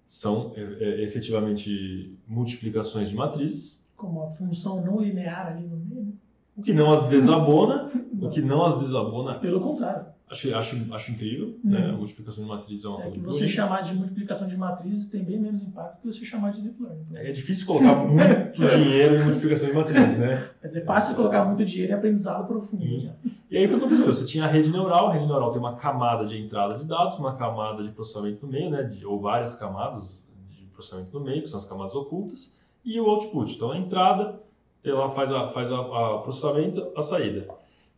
são 0.06 0.52
é, 0.56 0.60
é, 0.60 1.02
efetivamente 1.02 2.16
multiplicações 2.26 3.08
de 3.08 3.14
matrizes, 3.14 3.78
como 3.96 4.20
uma 4.20 4.30
função 4.30 4.84
não 4.84 5.00
linear 5.00 5.48
ali 5.48 5.66
no 5.66 5.76
meio. 5.76 6.04
né? 6.04 6.12
o 6.56 6.62
que 6.62 6.72
não 6.72 6.92
as 6.92 7.08
desabona, 7.08 7.90
o 8.20 8.30
que 8.30 8.40
não 8.40 8.64
as 8.64 8.78
desabona, 8.78 9.38
Pelo 9.38 9.60
contrário. 9.60 10.06
Acho, 10.30 10.54
acho, 10.54 10.94
acho 10.94 11.12
incrível, 11.12 11.58
né? 11.62 11.86
Uhum. 11.86 11.94
A 11.94 11.96
multiplicação 11.98 12.42
de 12.44 12.48
matriz 12.50 12.84
é 12.84 12.88
uma 12.88 12.98
É 12.98 13.02
coisa 13.02 13.16
que 13.18 13.24
você 13.24 13.38
bonita. 13.40 13.52
chamar 13.54 13.80
de 13.82 13.94
multiplicação 13.94 14.48
de 14.48 14.56
matrizes 14.56 15.08
tem 15.08 15.22
bem 15.24 15.38
menos 15.38 15.62
impacto 15.62 16.00
que 16.00 16.06
você 16.06 16.24
chamar 16.24 16.52
de 16.52 16.62
deep 16.62 16.82
learning. 16.82 17.06
É 17.14 17.32
difícil 17.32 17.66
colocar 17.66 17.94
muito 17.96 18.22
dinheiro 18.76 19.16
em 19.16 19.24
multiplicação 19.24 19.68
de 19.68 19.74
matrizes, 19.74 20.18
né? 20.18 20.48
Mas 20.62 20.74
é 20.76 20.80
fácil 20.80 21.16
colocar 21.16 21.44
muito 21.44 21.64
dinheiro 21.64 21.92
em 21.92 21.96
aprendizado 21.96 22.46
profundo. 22.46 22.82
Sim. 22.82 23.04
né? 23.06 23.14
E 23.50 23.56
aí 23.56 23.66
o 23.66 23.68
que 23.68 23.74
aconteceu? 23.76 24.12
Você 24.12 24.24
tinha 24.24 24.44
a 24.44 24.48
rede 24.48 24.70
neural, 24.70 25.08
a 25.08 25.12
rede 25.12 25.26
neural 25.26 25.52
tem 25.52 25.60
uma 25.60 25.76
camada 25.76 26.26
de 26.26 26.36
entrada 26.36 26.76
de 26.78 26.84
dados, 26.84 27.18
uma 27.18 27.36
camada 27.36 27.82
de 27.84 27.90
processamento 27.90 28.44
no 28.46 28.52
meio, 28.52 28.70
né? 28.70 28.82
De, 28.82 29.04
ou 29.06 29.20
várias 29.20 29.54
camadas 29.54 30.08
de 30.50 30.64
processamento 30.74 31.16
no 31.16 31.24
meio, 31.24 31.42
que 31.42 31.48
são 31.48 31.58
as 31.60 31.66
camadas 31.66 31.94
ocultas, 31.94 32.52
e 32.84 32.98
o 33.00 33.06
output. 33.08 33.54
Então 33.54 33.70
a 33.70 33.78
entrada, 33.78 34.40
ela 34.82 35.08
faz 35.10 35.30
a, 35.30 35.48
faz 35.48 35.70
a, 35.70 35.78
a 35.78 36.18
processamento, 36.18 36.88
a 36.96 37.02
saída. 37.02 37.46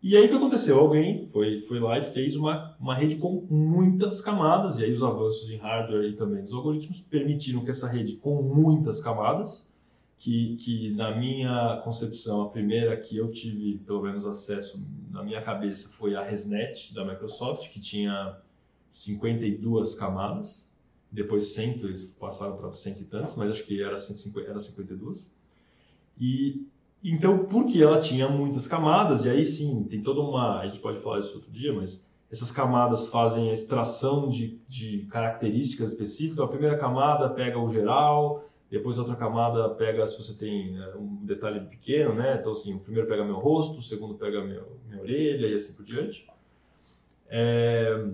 E 0.02 0.16
aí 0.16 0.26
o 0.26 0.28
que 0.28 0.34
aconteceu? 0.34 0.78
Alguém 0.78 1.26
foi, 1.32 1.62
foi 1.62 1.80
lá 1.80 1.98
e 1.98 2.12
fez 2.12 2.36
uma, 2.36 2.76
uma 2.78 2.94
rede 2.94 3.16
com 3.16 3.46
muitas 3.50 4.20
camadas, 4.20 4.78
e 4.78 4.84
aí 4.84 4.92
os 4.92 5.02
avanços 5.02 5.50
em 5.50 5.56
hardware 5.56 6.04
e 6.04 6.16
também 6.16 6.44
dos 6.44 6.52
algoritmos 6.52 7.00
permitiram 7.00 7.64
que 7.64 7.70
essa 7.70 7.88
rede 7.88 8.16
com 8.16 8.42
muitas 8.42 9.02
camadas 9.02 9.66
que, 10.18 10.56
que 10.56 10.90
na 10.94 11.14
minha 11.14 11.80
concepção, 11.84 12.42
a 12.42 12.48
primeira 12.48 12.96
que 12.96 13.16
eu 13.16 13.30
tive, 13.30 13.78
pelo 13.78 14.02
menos, 14.02 14.24
acesso 14.24 14.82
na 15.10 15.22
minha 15.22 15.42
cabeça 15.42 15.88
foi 15.90 16.14
a 16.14 16.22
ResNet 16.22 16.94
da 16.94 17.04
Microsoft, 17.04 17.70
que 17.70 17.80
tinha 17.80 18.38
52 18.90 19.94
camadas. 19.94 20.66
Depois 21.12 21.54
100, 21.54 21.80
eles 21.84 22.04
passaram 22.04 22.56
para 22.56 22.72
100 22.72 22.92
e 22.92 23.04
tantos, 23.04 23.34
mas 23.36 23.50
acho 23.50 23.64
que 23.64 23.82
era, 23.82 23.96
150, 23.96 24.50
era 24.50 24.58
52. 24.58 25.30
E 26.18 26.66
então, 27.14 27.44
porque 27.44 27.80
ela 27.80 28.00
tinha 28.00 28.28
muitas 28.28 28.66
camadas, 28.66 29.24
e 29.24 29.30
aí 29.30 29.44
sim, 29.44 29.84
tem 29.84 30.02
toda 30.02 30.20
uma. 30.20 30.60
A 30.60 30.66
gente 30.66 30.80
pode 30.80 31.00
falar 31.00 31.20
isso 31.20 31.36
outro 31.36 31.52
dia, 31.52 31.72
mas 31.72 32.04
essas 32.30 32.50
camadas 32.50 33.06
fazem 33.06 33.48
a 33.48 33.52
extração 33.52 34.28
de, 34.28 34.58
de 34.66 35.06
características 35.10 35.92
específicas. 35.92 36.40
A 36.40 36.48
primeira 36.48 36.76
camada 36.76 37.30
pega 37.30 37.58
o 37.58 37.70
geral, 37.70 38.44
depois 38.68 38.98
a 38.98 39.02
outra 39.02 39.14
camada 39.16 39.68
pega 39.70 40.04
se 40.06 40.20
você 40.20 40.36
tem 40.36 40.72
né, 40.72 40.94
um 40.96 41.24
detalhe 41.24 41.60
pequeno, 41.60 42.12
né? 42.14 42.38
Então, 42.40 42.52
assim, 42.52 42.74
o 42.74 42.80
primeiro 42.80 43.08
pega 43.08 43.24
meu 43.24 43.38
rosto, 43.38 43.78
o 43.78 43.82
segundo 43.82 44.14
pega 44.14 44.42
meu, 44.44 44.76
minha 44.88 45.00
orelha 45.00 45.46
e 45.46 45.54
assim 45.54 45.72
por 45.74 45.84
diante. 45.84 46.26
É... 47.28 48.04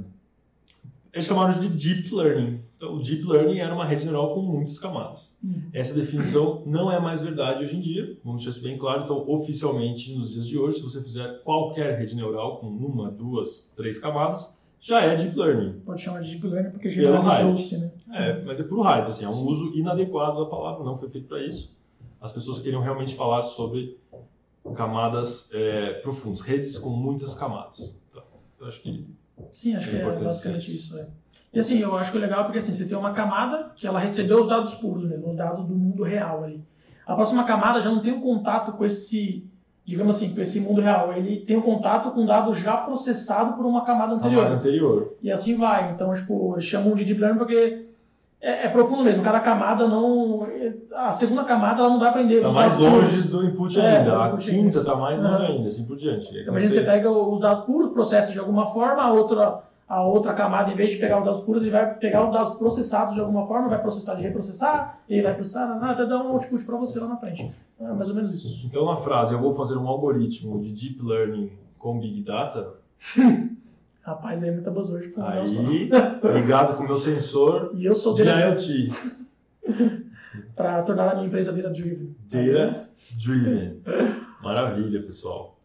Eles 1.13 1.27
chamaram 1.27 1.53
de 1.61 1.69
Deep 1.69 2.15
Learning. 2.15 2.61
Então, 2.77 2.95
o 2.95 3.03
Deep 3.03 3.23
Learning 3.25 3.59
era 3.59 3.75
uma 3.75 3.85
rede 3.85 4.05
neural 4.05 4.35
com 4.35 4.41
muitas 4.41 4.79
camadas. 4.79 5.31
Hum. 5.45 5.63
Essa 5.73 5.95
definição 5.95 6.63
não 6.65 6.91
é 6.91 6.99
mais 6.99 7.21
verdade 7.21 7.63
hoje 7.63 7.77
em 7.77 7.81
dia, 7.81 8.19
vamos 8.25 8.43
deixar 8.43 8.57
isso 8.57 8.67
bem 8.67 8.79
claro. 8.79 9.05
Então, 9.05 9.29
oficialmente, 9.29 10.15
nos 10.15 10.31
dias 10.31 10.47
de 10.47 10.59
hoje, 10.59 10.79
se 10.79 10.83
você 10.83 11.03
fizer 11.03 11.43
qualquer 11.43 11.99
rede 11.99 12.17
neural 12.17 12.59
com 12.59 12.67
uma, 12.67 13.11
duas, 13.11 13.71
três 13.77 13.99
camadas, 13.99 14.57
já 14.81 15.03
é 15.03 15.15
Deep 15.15 15.39
Learning. 15.39 15.81
Pode 15.81 16.01
chamar 16.01 16.23
de 16.23 16.31
Deep 16.31 16.47
Learning 16.47 16.71
porque 16.71 16.91
generalizou-se, 16.91 17.77
né? 17.77 17.93
É, 18.11 18.43
mas 18.43 18.59
é 18.59 18.63
puro 18.63 18.81
hype, 18.81 19.07
assim, 19.07 19.25
é 19.25 19.29
um 19.29 19.47
uso 19.47 19.79
inadequado 19.79 20.43
da 20.43 20.47
palavra, 20.47 20.83
não 20.83 20.99
foi 20.99 21.11
feito 21.11 21.29
para 21.29 21.43
isso. 21.43 21.77
As 22.21 22.33
pessoas 22.33 22.61
queriam 22.61 22.81
realmente 22.81 23.15
falar 23.15 23.43
sobre 23.43 23.99
camadas 24.75 25.51
é, 25.53 25.93
profundas, 25.95 26.41
redes 26.41 26.79
com 26.79 26.91
muitas 26.91 27.35
camadas. 27.35 27.95
Então, 28.11 28.23
eu 28.61 28.67
acho 28.67 28.81
que 28.81 29.07
Sim, 29.51 29.77
acho 29.77 29.89
É 29.89 29.91
que 29.91 29.97
é 29.97 30.01
importante 30.01 30.25
basicamente 30.25 30.77
isso. 30.77 30.99
É. 30.99 31.07
E 31.53 31.59
assim, 31.59 31.79
eu 31.81 31.97
acho 31.97 32.11
que 32.11 32.19
é 32.19 32.21
legal 32.21 32.45
porque 32.45 32.59
assim, 32.59 32.73
você 32.73 32.87
tem 32.87 32.97
uma 32.97 33.13
camada 33.13 33.73
que 33.77 33.87
ela 33.87 33.99
recebeu 33.99 34.41
os 34.41 34.49
dados 34.49 34.75
puros 34.77 35.05
mesmo, 35.09 35.31
os 35.31 35.37
dados 35.37 35.67
do 35.67 35.75
mundo 35.75 36.03
real 36.03 36.45
ali. 36.45 36.65
A 37.07 37.15
próxima 37.15 37.45
camada 37.45 37.81
já 37.81 37.91
não 37.91 38.01
tem 38.01 38.13
um 38.13 38.21
contato 38.21 38.73
com 38.73 38.85
esse, 38.85 39.47
digamos 39.85 40.17
assim, 40.17 40.35
com 40.35 40.41
esse 40.41 40.61
mundo 40.61 40.81
real. 40.81 41.13
Ele 41.13 41.45
tem 41.45 41.57
um 41.57 41.63
contato 41.63 42.11
com 42.13 42.25
dado 42.25 42.55
já 42.55 42.77
processado 42.79 43.55
por 43.57 43.67
uma 43.67 43.85
camada 43.85 44.15
anterior. 44.15 44.45
camada 44.45 44.57
anterior. 44.61 45.15
E 45.23 45.31
assim 45.31 45.57
vai. 45.57 45.93
Então, 45.93 46.15
tipo, 46.15 46.59
chamam 46.61 46.95
de 46.95 47.05
deep 47.05 47.21
learning 47.21 47.39
porque 47.39 47.82
é, 48.43 48.67
é 48.67 48.69
profundo 48.69 49.05
mesmo. 49.05 49.23
Cada 49.23 49.41
camada 49.41 49.87
não. 49.87 50.47
A 50.95 51.13
segunda 51.13 51.45
camada 51.45 51.81
ela 51.81 51.89
não 51.91 51.99
vai 52.01 52.09
aprender. 52.09 52.37
Está 52.37 52.51
mais 52.51 52.77
dados 52.77 52.89
puros. 52.91 53.11
longe 53.13 53.29
do 53.29 53.45
input 53.45 53.81
É, 53.81 53.99
ainda. 53.99 54.11
do 54.11 54.21
A 54.23 54.37
quinta 54.37 54.79
está 54.79 54.97
mais 54.97 55.23
longe 55.23 55.45
ainda, 55.47 55.69
assim 55.69 55.85
por 55.87 55.97
diante. 55.97 56.27
É 56.37 56.43
Então, 56.43 56.53
imagina, 56.53 56.73
você 56.73 56.81
você- 56.81 56.87
pega 56.87 57.11
os 57.11 57.41
dados 57.41 57.61
puros, 57.65 57.91
processa 57.91 58.33
de 58.33 58.39
alguma 58.39 58.67
forma, 58.67 59.01
a 59.03 59.13
outra, 59.13 59.61
a 59.89 60.03
outra 60.05 60.35
camada, 60.35 60.71
em 60.73 60.75
vez 60.75 60.91
de 60.91 60.97
pegar 60.97 61.21
os 61.21 61.25
dados 61.25 61.43
puros, 61.43 61.63
ele 61.63 61.71
vai 61.71 61.95
pegar 61.95 62.25
os 62.25 62.33
dados 62.33 62.55
processados 62.55 63.15
de 63.15 63.21
alguma 63.21 63.47
forma, 63.47 63.69
vai 63.69 63.81
processar 63.81 64.15
de 64.17 64.23
reprocessar, 64.23 64.99
e 65.09 65.15
ele 65.15 65.23
vai 65.23 65.35
processar, 65.35 65.79
até 65.83 66.05
dar 66.05 66.23
um 66.23 66.33
output 66.33 66.65
para 66.65 66.77
você 66.77 66.99
lá 66.99 67.07
na 67.09 67.17
frente. 67.17 67.51
É 67.81 67.93
mais 67.93 68.09
ou 68.09 68.15
menos 68.17 68.33
isso. 68.35 68.67
Então, 68.67 68.85
na 68.87 68.97
frase, 68.97 69.33
eu 69.35 69.39
vou 69.41 69.55
fazer 69.55 69.77
um 69.77 69.87
algoritmo 69.89 70.61
de 70.61 70.73
Deep 70.73 71.03
Learning 71.05 71.51
com 71.79 71.99
Big 71.99 72.23
Data, 72.23 72.75
Rapaz, 74.03 74.43
aí 74.43 74.49
é 74.49 74.53
muita 74.53 74.71
buzzword 74.71 75.09
pra 75.09 75.31
aí, 75.31 75.91
ligado 76.35 76.77
com 76.77 76.83
o 76.83 76.87
meu 76.87 76.97
sensor 76.97 77.71
E 77.77 77.85
eu 77.85 77.95
sou 77.95 78.15
de 78.15 78.23
IoT, 78.23 78.93
para 80.57 80.83
tornar 80.83 81.11
a 81.11 81.15
minha 81.15 81.27
empresa 81.27 81.53
data 81.53 81.71
driven. 81.71 82.15
Data 82.31 82.89
Driven. 83.23 83.81
Maravilha, 84.43 85.03
pessoal. 85.03 85.59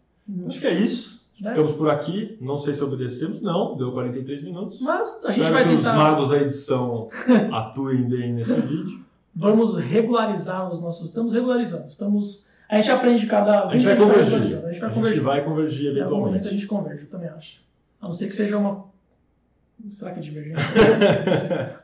Acho 0.48 0.60
que 0.60 0.68
é 0.68 0.74
isso. 0.74 1.26
Né? 1.40 1.52
Ficamos 1.52 1.74
por 1.76 1.90
aqui. 1.90 2.38
Não 2.42 2.58
sei 2.58 2.74
se 2.74 2.84
obedecemos. 2.84 3.42
Não, 3.42 3.76
deu 3.78 3.92
43 3.92 4.44
minutos. 4.44 4.80
Mas 4.82 5.24
a 5.26 5.32
gente 5.32 5.42
Espero 5.42 5.54
vai 5.54 5.64
que 5.64 5.70
os 5.70 5.76
tentar. 5.78 5.96
magos 5.96 6.30
da 6.30 6.38
edição 6.38 7.10
atuem 7.54 8.04
bem 8.04 8.34
nesse 8.34 8.60
vídeo. 8.62 9.00
Vamos 9.36 9.78
regularizar 9.78 10.72
os 10.74 10.82
nossos. 10.82 11.08
Estamos 11.10 11.34
regularizando. 11.34 11.88
Estamos. 11.88 12.48
A 12.70 12.76
gente 12.78 12.92
aprende 12.92 13.26
cada 13.28 13.68
A 13.68 13.74
gente 13.74 13.86
vai 13.86 13.96
vídeo, 13.96 14.08
convergir. 14.08 14.34
regularizando, 14.34 14.68
A 14.68 14.72
gente 14.72 14.82
vai 14.82 14.90
A 14.90 14.94
convergir. 14.94 15.16
gente 15.18 15.26
vai 15.26 15.44
convergir 15.46 15.86
momento 15.86 15.98
a 15.98 16.02
eventualmente. 16.02 16.50
gente 16.50 16.68
converge, 16.68 17.02
eu 17.04 17.10
também 17.10 17.30
acho. 17.30 17.66
A 18.02 18.06
não 18.06 18.12
ser 18.12 18.28
que 18.28 18.34
seja 18.36 18.58
uma. 18.58 18.86
Será 19.93 20.12
que 20.12 20.20
é 20.20 20.24
divergente? 20.24 20.58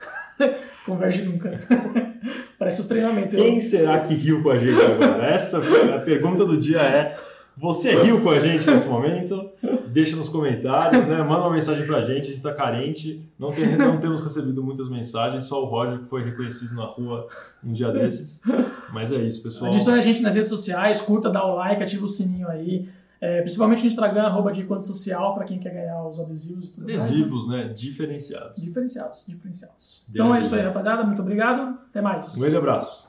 converge 0.86 1.24
nunca. 1.24 1.60
Parece 2.58 2.82
os 2.82 2.88
treinamentos. 2.88 3.36
Quem 3.36 3.60
será 3.60 4.00
que 4.02 4.14
riu 4.14 4.42
com 4.42 4.52
a 4.52 4.60
gente 4.60 4.82
agora? 4.82 5.26
Essa 5.28 5.60
a 5.96 6.00
pergunta 6.00 6.46
do 6.46 6.58
dia 6.58 6.82
é: 6.82 7.18
você 7.58 7.96
riu 8.02 8.22
com 8.22 8.30
a 8.30 8.40
gente 8.40 8.70
nesse 8.70 8.88
momento? 8.88 9.50
Deixa 9.88 10.16
nos 10.16 10.30
comentários, 10.30 11.06
né? 11.06 11.18
Manda 11.22 11.42
uma 11.42 11.52
mensagem 11.54 11.86
pra 11.86 12.02
gente, 12.02 12.30
a 12.30 12.32
gente 12.32 12.42
tá 12.42 12.54
carente. 12.54 13.22
Não, 13.38 13.52
tem- 13.52 13.76
não 13.78 14.00
temos 14.00 14.24
recebido 14.24 14.64
muitas 14.64 14.90
mensagens, 14.90 15.46
só 15.46 15.62
o 15.62 15.66
Roger 15.66 16.00
que 16.00 16.06
foi 16.10 16.24
reconhecido 16.24 16.74
na 16.76 16.86
rua 16.86 17.28
um 17.64 17.74
dia 17.74 17.92
desses. 17.92 18.42
Mas 18.92 19.12
é 19.12 19.18
isso, 19.18 19.44
pessoal. 19.44 19.72
Adicione 19.72 20.00
a 20.00 20.02
gente 20.02 20.22
nas 20.22 20.34
redes 20.34 20.50
sociais, 20.50 21.02
curta, 21.02 21.30
dá 21.30 21.46
o 21.46 21.56
like, 21.56 21.84
ativa 21.84 22.06
o 22.06 22.10
sininho 22.10 22.48
aí. 22.48 22.90
É, 23.24 23.40
principalmente 23.40 23.84
no 23.84 23.88
Instagram, 23.88 24.24
arroba 24.24 24.52
de 24.52 24.66
Conto 24.66 24.86
social, 24.86 25.34
para 25.34 25.46
quem 25.46 25.58
quer 25.58 25.74
ganhar 25.74 26.06
os 26.06 26.20
adesivos 26.20 26.66
e 26.66 26.72
tudo 26.74 26.86
mais. 26.86 27.04
Adesivos, 27.06 27.48
né? 27.48 27.70
Diferenciados. 27.70 28.62
Diferenciados, 28.62 29.26
diferenciados. 29.26 30.06
Então 30.10 30.36
é 30.36 30.42
isso 30.42 30.54
aí, 30.54 30.62
rapaziada. 30.62 31.06
Muito 31.06 31.22
obrigado. 31.22 31.80
Até 31.90 32.02
mais. 32.02 32.36
Um 32.36 32.42
grande 32.42 32.58
abraço. 32.58 33.03